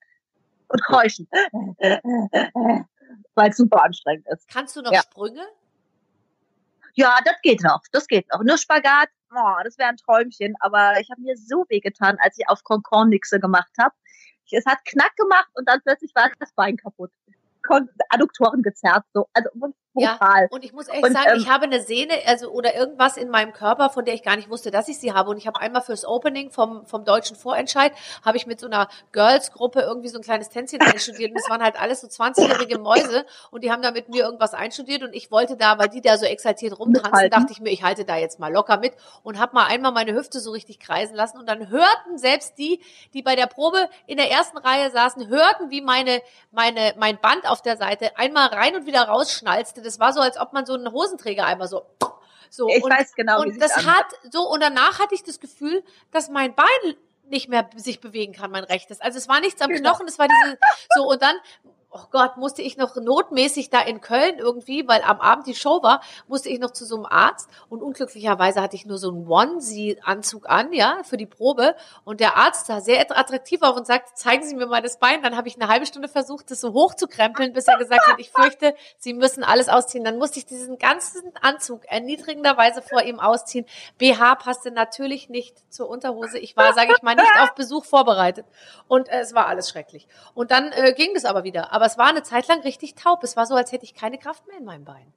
und 0.69 0.85
keuchen. 0.85 1.29
Weil 3.35 3.51
es 3.51 3.57
super 3.57 3.83
anstrengend 3.85 4.27
ist. 4.29 4.49
Kannst 4.49 4.77
du 4.77 4.83
noch 4.83 4.93
Ja. 4.93 5.03
Sprünge? 5.03 5.47
Ja, 6.95 7.19
das 7.25 7.35
geht 7.43 7.63
noch, 7.63 7.83
das 7.93 8.07
geht 8.07 8.27
noch. 8.33 8.43
Nur 8.43 8.57
Spagat, 8.57 9.11
oh, 9.31 9.63
das 9.63 9.77
wäre 9.77 9.91
ein 9.91 9.99
Träumchen, 9.99 10.55
aber 10.61 10.99
ich 10.99 11.11
habe 11.11 11.21
mir 11.21 11.37
so 11.37 11.67
wehgetan, 11.69 12.17
als 12.21 12.39
ich 12.39 12.49
auf 12.49 12.65
Concon 12.65 13.11
nixe 13.11 13.39
gemacht 13.39 13.73
habe. 13.79 13.95
Es 14.51 14.65
hat 14.65 14.83
knack 14.87 15.15
gemacht 15.17 15.51
und 15.55 15.69
dann 15.69 15.83
plötzlich 15.83 16.15
war 16.15 16.31
das 16.39 16.53
Bein 16.53 16.77
kaputt. 16.77 17.11
Adduktoren 18.11 18.63
gezerrt, 18.63 19.05
so, 19.13 19.29
also 19.35 19.51
Ja, 19.97 20.13
brutal. 20.13 20.49
Und 20.51 20.65
ich 20.65 20.73
muss 20.73 20.89
echt 20.89 21.03
Und, 21.03 21.13
sagen, 21.13 21.31
ähm, 21.33 21.39
ich 21.39 21.49
habe 21.49 21.65
eine 21.65 21.81
Sehne, 21.81 22.15
also 22.27 22.51
oder 22.51 22.75
irgendwas 22.75 23.17
in 23.17 23.31
meinem 23.31 23.53
Körper, 23.53 23.91
von 23.91 24.05
der 24.05 24.15
ich 24.15 24.23
gar 24.23 24.37
nicht 24.37 24.51
wusste, 24.51 24.71
dass 24.71 24.89
ich 24.89 24.99
sie 24.99 25.13
habe. 25.13 25.31
Und 25.31 25.39
ich 25.39 25.47
habe 25.47 25.61
einmal 25.61 25.83
fürs 25.83 26.05
Opening 26.05 26.51
vom, 26.51 26.87
vom 26.87 27.05
deutschen 27.05 27.37
Vorentscheid, 27.37 27.93
habe 28.25 28.37
ich 28.37 28.47
mit 28.47 28.61
so 28.61 28.67
einer 28.67 28.89
Girls-Gruppe 29.13 29.81
irgendwie 29.81 30.09
so 30.09 30.19
ein 30.19 30.23
kleines 30.23 30.49
Tänzchen 30.49 30.81
einstudiert. 30.81 31.31
Und 31.33 31.39
es 31.39 31.49
waren 31.49 31.63
halt 31.63 31.81
alles 31.81 32.01
so 32.01 32.09
20-jährige 32.09 32.79
Mäuse 32.79 33.25
und 33.51 33.65
die 33.65 33.73
haben 33.73 33.83
da 33.83 33.91
mit 33.91 34.09
mir 34.09 34.25
irgendwas 34.25 34.55
einstudiert 34.55 35.03
und 35.03 35.15
ich 35.15 35.31
wollte 35.31 35.57
da, 35.57 35.79
weil 35.79 35.89
die 35.89 36.01
da 36.01 36.19
so 36.19 36.27
exaltiert 36.27 36.79
rumtanzen, 36.79 37.31
dachte 37.31 37.53
ich 37.53 37.61
mir, 37.61 37.71
ich 37.71 37.83
halte 37.83 38.05
da 38.05 38.17
jetzt 38.17 38.39
mal 38.39 38.53
locker 38.53 38.79
mit 38.79 38.93
und 39.23 39.39
habe 39.39 39.55
mal 39.55 39.67
einmal 39.67 39.93
meine 39.93 40.15
Hüfte 40.15 40.41
so 40.41 40.51
richtig 40.51 40.79
kreisen 40.79 41.15
lassen. 41.15 41.39
Und 41.39 41.49
dann 41.49 41.71
hörten 41.71 42.19
selbst 42.19 42.59
die, 42.59 42.81
die 43.15 43.23
bei 43.23 43.37
der 43.37 43.47
Probe 43.47 43.89
in 44.07 44.17
der 44.17 44.31
ersten 44.31 44.59
Reihe 44.59 44.91
saßen, 44.91 45.29
hörten, 45.29 45.71
wie 45.71 45.81
meine, 45.81 46.21
meine, 46.51 46.95
mein 46.99 47.19
Band 47.19 47.49
auf 47.49 47.63
der 47.63 47.77
Seite 47.77 48.17
einmal 48.17 48.49
rein 48.49 48.77
und 48.77 48.87
wieder 48.87 49.03
rausschnalzte. 49.03 49.83
Das 49.87 49.99
war 50.01 50.13
so, 50.13 50.21
als 50.21 50.39
ob 50.39 50.53
man 50.53 50.67
so 50.67 50.75
einen 50.75 50.91
Hosenträger 50.93 51.47
einmal 51.47 51.69
so, 51.69 51.87
so. 52.51 52.69
Ich 52.69 52.83
und, 52.83 52.91
weiß 52.91 53.15
genau, 53.15 53.43
wie 53.45 53.51
und 53.51 53.63
das 53.63 53.73
anhört. 53.73 53.97
hat 53.97 54.07
so, 54.33 54.43
und 54.51 54.61
danach 54.63 54.99
hatte 54.99 55.15
ich 55.15 55.23
das 55.23 55.41
Gefühl, 55.41 55.83
dass 56.11 56.29
mein 56.29 56.55
Bein 56.55 56.67
nicht 57.29 57.49
mehr 57.49 57.69
sich 57.77 58.01
bewegen 58.01 58.33
kann, 58.33 58.51
mein 58.51 58.65
rechtes. 58.65 59.01
Also 59.01 59.19
es 59.19 59.29
war 59.29 59.41
nichts 59.41 59.61
am 59.63 59.71
Genau. 59.71 59.91
Knochen, 59.91 60.07
es 60.07 60.19
war 60.19 60.29
diese, 60.29 60.59
so, 60.95 61.09
und 61.09 61.23
dann, 61.23 61.35
oh 61.97 62.09
Gott, 62.11 62.37
musste 62.37 62.63
ich 62.63 62.77
noch 62.77 62.97
notmäßig 62.97 63.71
da 63.71 63.81
in 63.81 64.01
Köln 64.01 64.39
irgendwie, 64.39 64.87
weil 64.87 65.03
am 65.03 65.21
Abend 65.21 65.47
die 65.47 65.55
Show 65.55 65.83
war, 65.83 66.01
musste 66.29 66.49
ich 66.49 66.59
noch 66.59 66.71
zu 66.71 66.85
so 66.85 66.97
einem 66.97 67.07
Arzt 67.07 67.49
und 67.69 67.83
unglücklicherweise 67.83 68.61
hatte 68.61 68.77
ich 68.77 68.87
nur 68.87 68.99
so 68.99 69.11
einen 69.11 69.27
Onesie-Anzug 69.27 70.49
an, 70.49 70.73
ja, 70.73 70.99
für 71.05 71.17
die 71.17 71.27
Probe 71.27 71.75
und 72.05 72.21
der 72.21 72.37
Arzt 72.37 72.67
sah 72.67 72.81
sehr 72.81 73.01
attraktiv 73.01 73.63
auf 73.63 73.77
und 73.77 73.87
sagte, 73.87 74.13
zeigen 74.15 74.45
Sie 74.45 74.55
mir 74.55 74.67
mal 74.67 74.83
das 74.83 74.99
Bein. 74.99 75.23
Dann 75.23 75.37
habe 75.37 75.49
ich 75.49 75.57
eine 75.57 75.69
halbe 75.69 75.87
Stunde 75.87 76.09
versucht, 76.09 76.51
das 76.51 76.61
so 76.61 76.73
hochzukrempeln, 76.73 77.53
bis 77.53 77.69
er 77.69 77.79
gesagt 77.79 78.07
hat, 78.07 78.19
ich 78.19 78.31
fürchte, 78.31 78.75
Sie 78.99 79.15
müssen 79.15 79.45
alles 79.45 79.69
ausziehen. 79.69 80.05
Dann 80.05 80.19
musste 80.19 80.39
ich 80.39 80.47
diesen 80.47 80.79
ganzen 80.79 81.23
Anzug 81.41 81.85
erniedrigenderweise 81.87 82.83
vor 82.83 83.03
ihm 83.03 83.21
ausziehen. 83.21 83.67
BH 83.99 84.37
passte 84.37 84.71
natürlich 84.71 85.29
nicht 85.29 85.57
zur 85.73 85.89
Unterhose. 85.89 86.39
Ich 86.39 86.57
war, 86.57 86.75
sage 86.75 86.93
ich 86.97 87.03
mal, 87.03 87.15
nicht 87.15 87.41
auf 87.41 87.55
Besuch 87.55 87.85
vorbereitet 87.85 88.47
und 88.89 89.09
äh, 89.09 89.21
es 89.21 89.35
war 89.35 89.47
alles 89.47 89.69
schrecklich. 89.69 90.07
Und 90.35 90.51
dann 90.51 90.73
äh, 90.73 90.93
ging 90.93 91.15
das 91.15 91.25
aber 91.25 91.45
wieder. 91.45 91.73
Aber 91.73 91.86
es 91.87 91.99
war 91.99 92.09
eine 92.09 92.23
Zeit 92.23 92.49
lang 92.49 92.61
richtig 92.61 92.95
taub. 92.95 93.23
Es 93.23 93.37
war 93.37 93.47
so, 93.47 93.55
als 93.55 93.73
hätte 93.73 93.85
ich 93.85 93.95
keine 93.95 94.19
Kraft 94.19 94.47
mehr 94.47 94.59
in 94.59 94.65
meinem 94.65 94.85
Bein. 94.85 95.13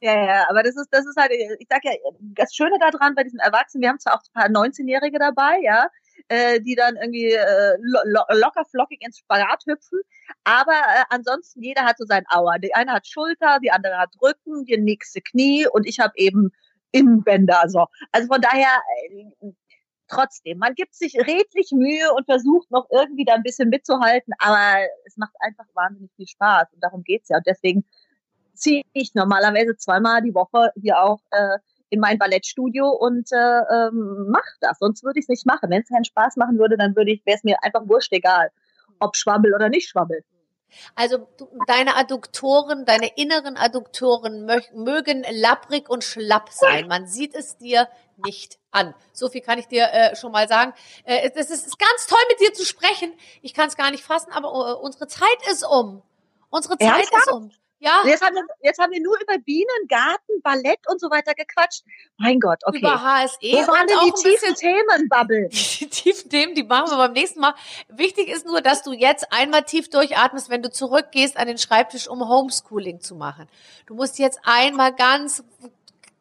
Ja, 0.00 0.14
ja, 0.26 0.46
aber 0.50 0.64
das 0.64 0.74
ist, 0.76 0.88
das 0.90 1.06
ist 1.06 1.16
halt, 1.16 1.30
ich 1.30 1.68
sag 1.70 1.84
ja, 1.84 1.92
das 2.20 2.52
Schöne 2.54 2.76
daran 2.80 3.14
bei 3.14 3.22
diesen 3.22 3.38
Erwachsenen, 3.38 3.82
wir 3.82 3.88
haben 3.88 4.00
zwar 4.00 4.14
auch 4.14 4.22
ein 4.34 4.52
paar 4.52 4.62
19-Jährige 4.62 5.20
dabei, 5.20 5.60
ja, 5.62 5.86
äh, 6.26 6.60
die 6.60 6.74
dann 6.74 6.96
irgendwie 6.96 7.30
äh, 7.32 7.76
lo 7.80 8.00
lo 8.04 8.22
locker 8.30 8.64
flockig 8.64 9.00
ins 9.00 9.18
Spagat 9.18 9.62
hüpfen, 9.64 10.00
aber 10.42 10.72
äh, 10.72 11.04
ansonsten 11.10 11.62
jeder 11.62 11.84
hat 11.84 11.98
so 11.98 12.04
sein 12.04 12.24
Auer. 12.28 12.58
Die 12.58 12.74
eine 12.74 12.92
hat 12.94 13.06
Schulter, 13.06 13.60
die 13.62 13.70
andere 13.70 13.96
hat 13.96 14.10
Rücken, 14.20 14.64
die 14.64 14.76
nächste 14.76 15.20
Knie 15.20 15.68
und 15.68 15.86
ich 15.86 16.00
habe 16.00 16.14
eben 16.16 16.50
Innenbänder, 16.90 17.62
so. 17.68 17.86
Also 18.10 18.26
von 18.26 18.40
daher, 18.40 18.82
äh, 19.10 19.52
trotzdem, 20.12 20.58
man 20.58 20.74
gibt 20.74 20.94
sich 20.94 21.14
redlich 21.16 21.70
Mühe 21.72 22.12
und 22.14 22.26
versucht 22.26 22.70
noch 22.70 22.86
irgendwie 22.90 23.24
da 23.24 23.34
ein 23.34 23.42
bisschen 23.42 23.68
mitzuhalten, 23.68 24.34
aber 24.38 24.86
es 25.06 25.16
macht 25.16 25.34
einfach 25.40 25.64
wahnsinnig 25.74 26.10
viel 26.16 26.26
Spaß 26.28 26.72
und 26.72 26.82
darum 26.82 27.02
geht's 27.02 27.28
ja 27.28 27.38
und 27.38 27.46
deswegen 27.46 27.84
ziehe 28.54 28.82
ich 28.92 29.14
normalerweise 29.14 29.76
zweimal 29.76 30.22
die 30.22 30.34
Woche 30.34 30.70
hier 30.80 31.00
auch 31.00 31.20
äh, 31.30 31.58
in 31.90 32.00
mein 32.00 32.18
Ballettstudio 32.18 32.88
und 32.88 33.30
äh, 33.32 33.36
ähm, 33.36 34.26
mach 34.30 34.46
das. 34.60 34.78
Sonst 34.78 35.04
würde 35.04 35.18
ich 35.18 35.24
es 35.24 35.28
nicht 35.28 35.46
machen. 35.46 35.68
Wenn 35.68 35.82
es 35.82 35.88
keinen 35.88 36.04
Spaß 36.04 36.36
machen 36.36 36.58
würde, 36.58 36.76
dann 36.78 36.96
würde 36.96 37.12
ich, 37.12 37.24
wäre 37.26 37.36
es 37.36 37.44
mir 37.44 37.56
einfach 37.62 37.86
wurscht 37.86 38.12
egal, 38.12 38.50
ob 38.98 39.14
Schwabbel 39.16 39.54
oder 39.54 39.68
nicht 39.68 39.88
Schwabbel. 39.88 40.24
Also 40.94 41.28
deine 41.66 41.96
Adduktoren, 41.96 42.84
deine 42.84 43.08
inneren 43.16 43.56
Adduktoren 43.56 44.44
mö 44.44 44.60
mögen 44.74 45.24
lapprig 45.30 45.88
und 45.88 46.04
schlapp 46.04 46.50
sein. 46.50 46.88
Man 46.88 47.06
sieht 47.06 47.34
es 47.34 47.56
dir 47.56 47.88
nicht 48.24 48.58
an. 48.70 48.94
So 49.12 49.28
viel 49.28 49.40
kann 49.40 49.58
ich 49.58 49.68
dir 49.68 49.88
äh, 49.92 50.16
schon 50.16 50.32
mal 50.32 50.48
sagen. 50.48 50.72
Äh, 51.04 51.30
es 51.34 51.50
ist, 51.50 51.66
ist 51.66 51.78
ganz 51.78 52.06
toll, 52.06 52.20
mit 52.28 52.40
dir 52.40 52.52
zu 52.52 52.64
sprechen. 52.64 53.12
Ich 53.42 53.54
kann 53.54 53.68
es 53.68 53.76
gar 53.76 53.90
nicht 53.90 54.04
fassen, 54.04 54.32
aber 54.32 54.48
äh, 54.48 54.72
unsere 54.74 55.06
Zeit 55.06 55.28
ist 55.50 55.64
um. 55.64 56.02
Unsere 56.50 56.78
Zeit 56.78 56.88
Ernsthaft? 56.88 57.26
ist 57.26 57.32
um. 57.32 57.50
Ja, 57.82 58.02
Jetzt 58.06 58.24
haben, 58.24 58.36
wir, 58.36 58.44
jetzt 58.60 58.80
haben 58.80 58.92
wir 58.92 59.02
nur 59.02 59.20
über 59.20 59.38
Bienen, 59.38 59.66
Garten, 59.88 60.40
Ballett 60.44 60.78
und 60.86 61.00
so 61.00 61.10
weiter 61.10 61.34
gequatscht. 61.34 61.82
Mein 62.16 62.38
Gott, 62.38 62.60
okay. 62.64 62.78
über 62.78 63.02
HSE 63.02 63.38
Wo 63.42 63.66
waren 63.66 63.88
denn 63.88 63.98
die 64.06 64.12
tiefen 64.22 64.54
Themen, 64.54 65.08
Bubble? 65.08 65.48
die 65.50 65.88
tiefen 65.88 66.30
Themen, 66.30 66.54
die 66.54 66.62
machen 66.62 66.92
wir 66.92 66.96
beim 66.96 67.12
nächsten 67.12 67.40
Mal. 67.40 67.54
Wichtig 67.88 68.28
ist 68.28 68.46
nur, 68.46 68.60
dass 68.60 68.84
du 68.84 68.92
jetzt 68.92 69.32
einmal 69.32 69.64
tief 69.64 69.90
durchatmest, 69.90 70.48
wenn 70.48 70.62
du 70.62 70.70
zurückgehst 70.70 71.36
an 71.36 71.48
den 71.48 71.58
Schreibtisch, 71.58 72.06
um 72.06 72.28
Homeschooling 72.28 73.00
zu 73.00 73.16
machen. 73.16 73.48
Du 73.86 73.96
musst 73.96 74.20
jetzt 74.20 74.38
einmal 74.44 74.94
ganz, 74.94 75.42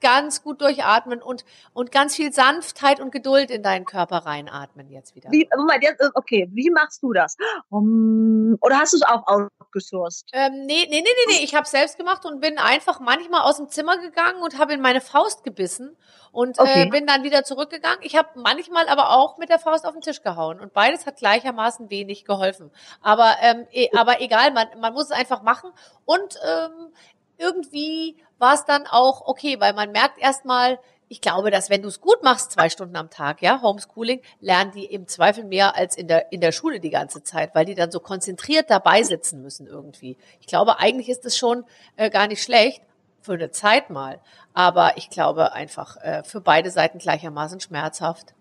ganz 0.01 0.43
gut 0.43 0.61
durchatmen 0.61 1.21
und, 1.21 1.45
und 1.73 1.91
ganz 1.91 2.15
viel 2.15 2.33
Sanftheit 2.33 2.99
und 2.99 3.11
Geduld 3.11 3.51
in 3.51 3.63
deinen 3.63 3.85
Körper 3.85 4.17
reinatmen 4.17 4.89
jetzt 4.89 5.15
wieder. 5.15 5.29
Wie, 5.31 5.47
Moment, 5.55 5.83
jetzt, 5.83 6.01
äh, 6.01 6.09
okay, 6.15 6.49
wie 6.51 6.69
machst 6.71 7.01
du 7.03 7.13
das? 7.13 7.37
Um, 7.69 8.57
oder 8.61 8.79
hast 8.79 8.93
du 8.93 8.97
es 8.97 9.03
auch 9.03 9.25
outgesourced? 9.27 10.29
Ähm, 10.33 10.65
nee, 10.65 10.87
nee, 10.89 11.01
nee, 11.01 11.03
nee, 11.03 11.33
nee. 11.37 11.43
Ich 11.43 11.55
habe 11.55 11.67
selbst 11.67 11.97
gemacht 11.97 12.25
und 12.25 12.41
bin 12.41 12.57
einfach 12.57 12.99
manchmal 12.99 13.41
aus 13.41 13.57
dem 13.57 13.69
Zimmer 13.69 13.97
gegangen 13.97 14.41
und 14.41 14.57
habe 14.57 14.73
in 14.73 14.81
meine 14.81 15.01
Faust 15.01 15.43
gebissen 15.43 15.95
und 16.31 16.59
äh, 16.59 16.61
Okay. 16.63 16.85
bin 16.89 17.05
dann 17.05 17.23
wieder 17.23 17.43
zurückgegangen. 17.43 17.99
Ich 18.01 18.15
habe 18.15 18.29
manchmal 18.35 18.87
aber 18.87 19.11
auch 19.11 19.37
mit 19.37 19.49
der 19.49 19.59
Faust 19.59 19.85
auf 19.85 19.93
den 19.93 20.01
Tisch 20.01 20.21
gehauen 20.21 20.59
und 20.59 20.73
beides 20.73 21.05
hat 21.05 21.17
gleichermaßen 21.17 21.89
wenig 21.89 22.25
geholfen. 22.25 22.71
Aber 23.01 23.35
ähm, 23.41 23.67
e 23.71 23.89
aber 23.95 24.21
egal, 24.21 24.51
man, 24.51 24.67
man 24.79 24.93
muss 24.93 25.05
es 25.05 25.11
einfach 25.11 25.41
machen 25.43 25.71
und 26.05 26.35
ähm, 26.45 26.93
irgendwie 27.41 28.15
war 28.37 28.53
es 28.53 28.65
dann 28.65 28.85
auch 28.87 29.27
okay, 29.27 29.59
weil 29.59 29.73
man 29.73 29.91
merkt 29.91 30.19
erstmal, 30.19 30.79
ich 31.07 31.19
glaube, 31.19 31.51
dass 31.51 31.69
wenn 31.69 31.81
du 31.81 31.89
es 31.89 31.99
gut 31.99 32.23
machst, 32.23 32.51
zwei 32.51 32.69
Stunden 32.69 32.95
am 32.95 33.09
Tag, 33.09 33.41
ja, 33.41 33.61
Homeschooling, 33.61 34.21
lernen 34.39 34.71
die 34.71 34.85
im 34.85 35.07
Zweifel 35.07 35.43
mehr 35.43 35.75
als 35.75 35.97
in 35.97 36.07
der, 36.07 36.31
in 36.31 36.39
der 36.39 36.53
Schule 36.53 36.79
die 36.79 36.89
ganze 36.89 37.21
Zeit, 37.21 37.53
weil 37.53 37.65
die 37.65 37.75
dann 37.75 37.91
so 37.91 37.99
konzentriert 37.99 38.69
dabei 38.69 39.03
sitzen 39.03 39.41
müssen 39.41 39.67
irgendwie. 39.67 40.17
Ich 40.39 40.47
glaube, 40.47 40.79
eigentlich 40.79 41.09
ist 41.09 41.25
es 41.25 41.37
schon 41.37 41.65
äh, 41.97 42.09
gar 42.09 42.27
nicht 42.27 42.41
schlecht, 42.41 42.81
für 43.21 43.33
eine 43.33 43.51
Zeit 43.51 43.89
mal. 43.89 44.19
Aber 44.53 44.97
ich 44.97 45.09
glaube 45.09 45.53
einfach 45.53 45.97
äh, 45.97 46.23
für 46.23 46.41
beide 46.41 46.71
Seiten 46.71 46.97
gleichermaßen 46.97 47.59
schmerzhaft. 47.59 48.33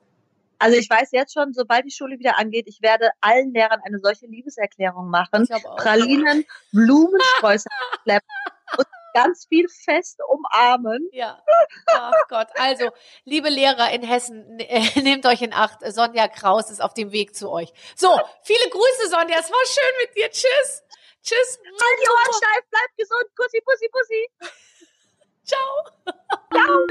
Also 0.61 0.76
ich 0.76 0.90
weiß 0.90 1.08
jetzt 1.12 1.32
schon, 1.32 1.54
sobald 1.54 1.86
die 1.86 1.90
Schule 1.90 2.18
wieder 2.18 2.38
angeht, 2.38 2.66
ich 2.68 2.82
werde 2.82 3.11
allen 3.22 3.52
Lehrern 3.52 3.80
eine 3.82 3.98
solche 3.98 4.26
Liebeserklärung 4.26 5.08
machen. 5.08 5.48
Pralinen, 5.76 6.44
Blumensträuße 6.72 7.66
schleppen 8.02 8.28
und 8.76 8.86
ganz 9.14 9.46
viel 9.46 9.66
fest 9.68 10.20
umarmen. 10.28 11.08
Ja. 11.12 11.42
Ach 11.86 12.12
Gott. 12.28 12.48
Also, 12.56 12.90
liebe 13.24 13.48
Lehrer 13.48 13.90
in 13.90 14.02
Hessen, 14.02 14.56
nehmt 14.96 15.24
euch 15.24 15.40
in 15.40 15.54
Acht. 15.54 15.78
Sonja 15.92 16.28
Kraus 16.28 16.70
ist 16.70 16.82
auf 16.82 16.92
dem 16.92 17.11
Weg 17.11 17.34
zu 17.34 17.50
euch. 17.50 17.72
So, 17.96 18.20
viele 18.42 18.68
Grüße, 18.68 19.08
Sonja. 19.08 19.38
Es 19.40 19.50
war 19.50 19.66
schön 19.66 20.06
mit 20.06 20.14
dir. 20.14 20.30
Tschüss. 20.30 20.84
Tschüss. 21.22 21.58
Halt 21.64 21.98
die 22.02 22.08
Ohren 22.08 22.34
steif, 22.34 22.64
bleib 22.70 22.96
gesund. 22.98 23.26
Kussi, 23.34 23.62
Pussi, 23.64 23.88
Pussi. 23.90 24.28
Ciao. 25.44 26.14
Ciao. 26.52 26.86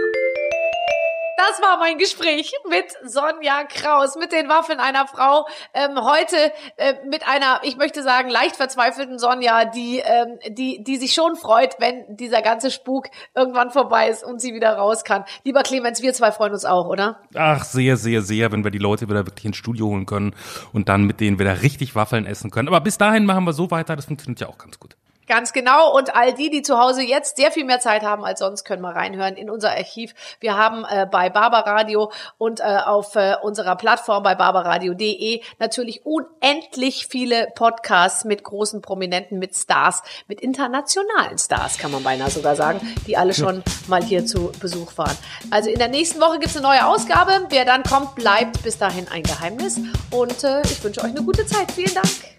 Das 1.39 1.61
war 1.61 1.77
mein 1.79 1.97
Gespräch 1.97 2.51
mit 2.69 2.83
Sonja 3.09 3.63
Kraus, 3.63 4.17
mit 4.17 4.33
den 4.33 4.49
Waffeln 4.49 4.81
einer 4.81 5.07
Frau. 5.07 5.47
Ähm, 5.73 5.97
heute 6.03 6.35
äh, 6.75 6.95
mit 7.07 7.25
einer, 7.25 7.61
ich 7.63 7.77
möchte 7.77 8.03
sagen, 8.03 8.29
leicht 8.29 8.57
verzweifelten 8.57 9.19
Sonja, 9.19 9.63
die, 9.63 9.99
ähm, 9.99 10.37
die, 10.49 10.83
die 10.83 10.97
sich 10.97 11.13
schon 11.13 11.37
freut, 11.37 11.75
wenn 11.79 12.17
dieser 12.17 12.41
ganze 12.41 12.71
Spuk 12.71 13.07
irgendwann 13.33 13.71
vorbei 13.71 14.09
ist 14.09 14.21
und 14.21 14.41
sie 14.41 14.53
wieder 14.53 14.73
raus 14.73 15.05
kann. 15.05 15.23
Lieber 15.45 15.63
Clemens, 15.63 16.01
wir 16.01 16.13
zwei 16.13 16.33
freuen 16.33 16.51
uns 16.51 16.65
auch, 16.65 16.87
oder? 16.87 17.21
Ach, 17.33 17.63
sehr, 17.63 17.95
sehr, 17.95 18.21
sehr, 18.21 18.51
wenn 18.51 18.65
wir 18.65 18.71
die 18.71 18.77
Leute 18.77 19.07
wieder 19.07 19.25
wirklich 19.25 19.45
ins 19.45 19.55
Studio 19.55 19.87
holen 19.87 20.05
können 20.05 20.35
und 20.73 20.89
dann 20.89 21.05
mit 21.05 21.21
denen 21.21 21.39
wieder 21.39 21.61
richtig 21.61 21.95
Waffeln 21.95 22.25
essen 22.25 22.51
können. 22.51 22.67
Aber 22.67 22.81
bis 22.81 22.97
dahin 22.97 23.25
machen 23.25 23.45
wir 23.45 23.53
so 23.53 23.71
weiter, 23.71 23.95
das 23.95 24.07
funktioniert 24.07 24.41
ja 24.41 24.49
auch 24.49 24.57
ganz 24.57 24.77
gut. 24.77 24.97
Ganz 25.29 25.53
genau. 25.53 25.95
Und 25.95 26.15
all 26.15 26.33
die, 26.33 26.49
die 26.49 26.63
zu 26.63 26.79
Hause 26.79 27.03
jetzt 27.03 27.37
sehr 27.37 27.51
viel 27.51 27.63
mehr 27.63 27.79
Zeit 27.79 28.01
haben 28.01 28.25
als 28.25 28.39
sonst, 28.39 28.63
können 28.63 28.81
mal 28.81 28.93
reinhören 28.93 29.35
in 29.35 29.51
unser 29.51 29.69
Archiv. 29.69 30.15
Wir 30.39 30.57
haben 30.57 30.85
äh, 30.89 31.05
bei 31.05 31.29
Barbaradio 31.29 32.11
und 32.39 32.61
äh, 32.61 32.63
auf 32.63 33.15
äh, 33.15 33.35
unserer 33.39 33.75
Plattform 33.75 34.23
bei 34.23 34.33
barbaradio.de 34.33 35.41
natürlich 35.59 36.03
unendlich 36.03 37.05
viele 37.05 37.47
Podcasts 37.53 38.25
mit 38.25 38.43
großen 38.43 38.81
Prominenten, 38.81 39.37
mit 39.37 39.55
Stars, 39.55 40.01
mit 40.27 40.41
internationalen 40.41 41.37
Stars, 41.37 41.77
kann 41.77 41.91
man 41.91 42.01
beinahe 42.01 42.31
sogar 42.31 42.55
sagen, 42.55 42.81
die 43.05 43.15
alle 43.15 43.35
schon 43.35 43.63
mal 43.85 44.01
hier 44.01 44.25
zu 44.25 44.51
Besuch 44.59 44.97
waren. 44.97 45.15
Also 45.51 45.69
in 45.69 45.77
der 45.77 45.89
nächsten 45.89 46.19
Woche 46.19 46.39
gibt's 46.39 46.57
eine 46.57 46.65
neue 46.65 46.87
Ausgabe. 46.87 47.45
Wer 47.49 47.65
dann 47.65 47.83
kommt, 47.83 48.15
bleibt 48.15 48.63
bis 48.63 48.79
dahin 48.79 49.07
ein 49.09 49.21
Geheimnis. 49.21 49.79
Und 50.09 50.43
äh, 50.43 50.63
ich 50.63 50.83
wünsche 50.83 51.01
euch 51.01 51.11
eine 51.11 51.21
gute 51.21 51.45
Zeit. 51.45 51.71
Vielen 51.71 51.93
Dank. 51.93 52.38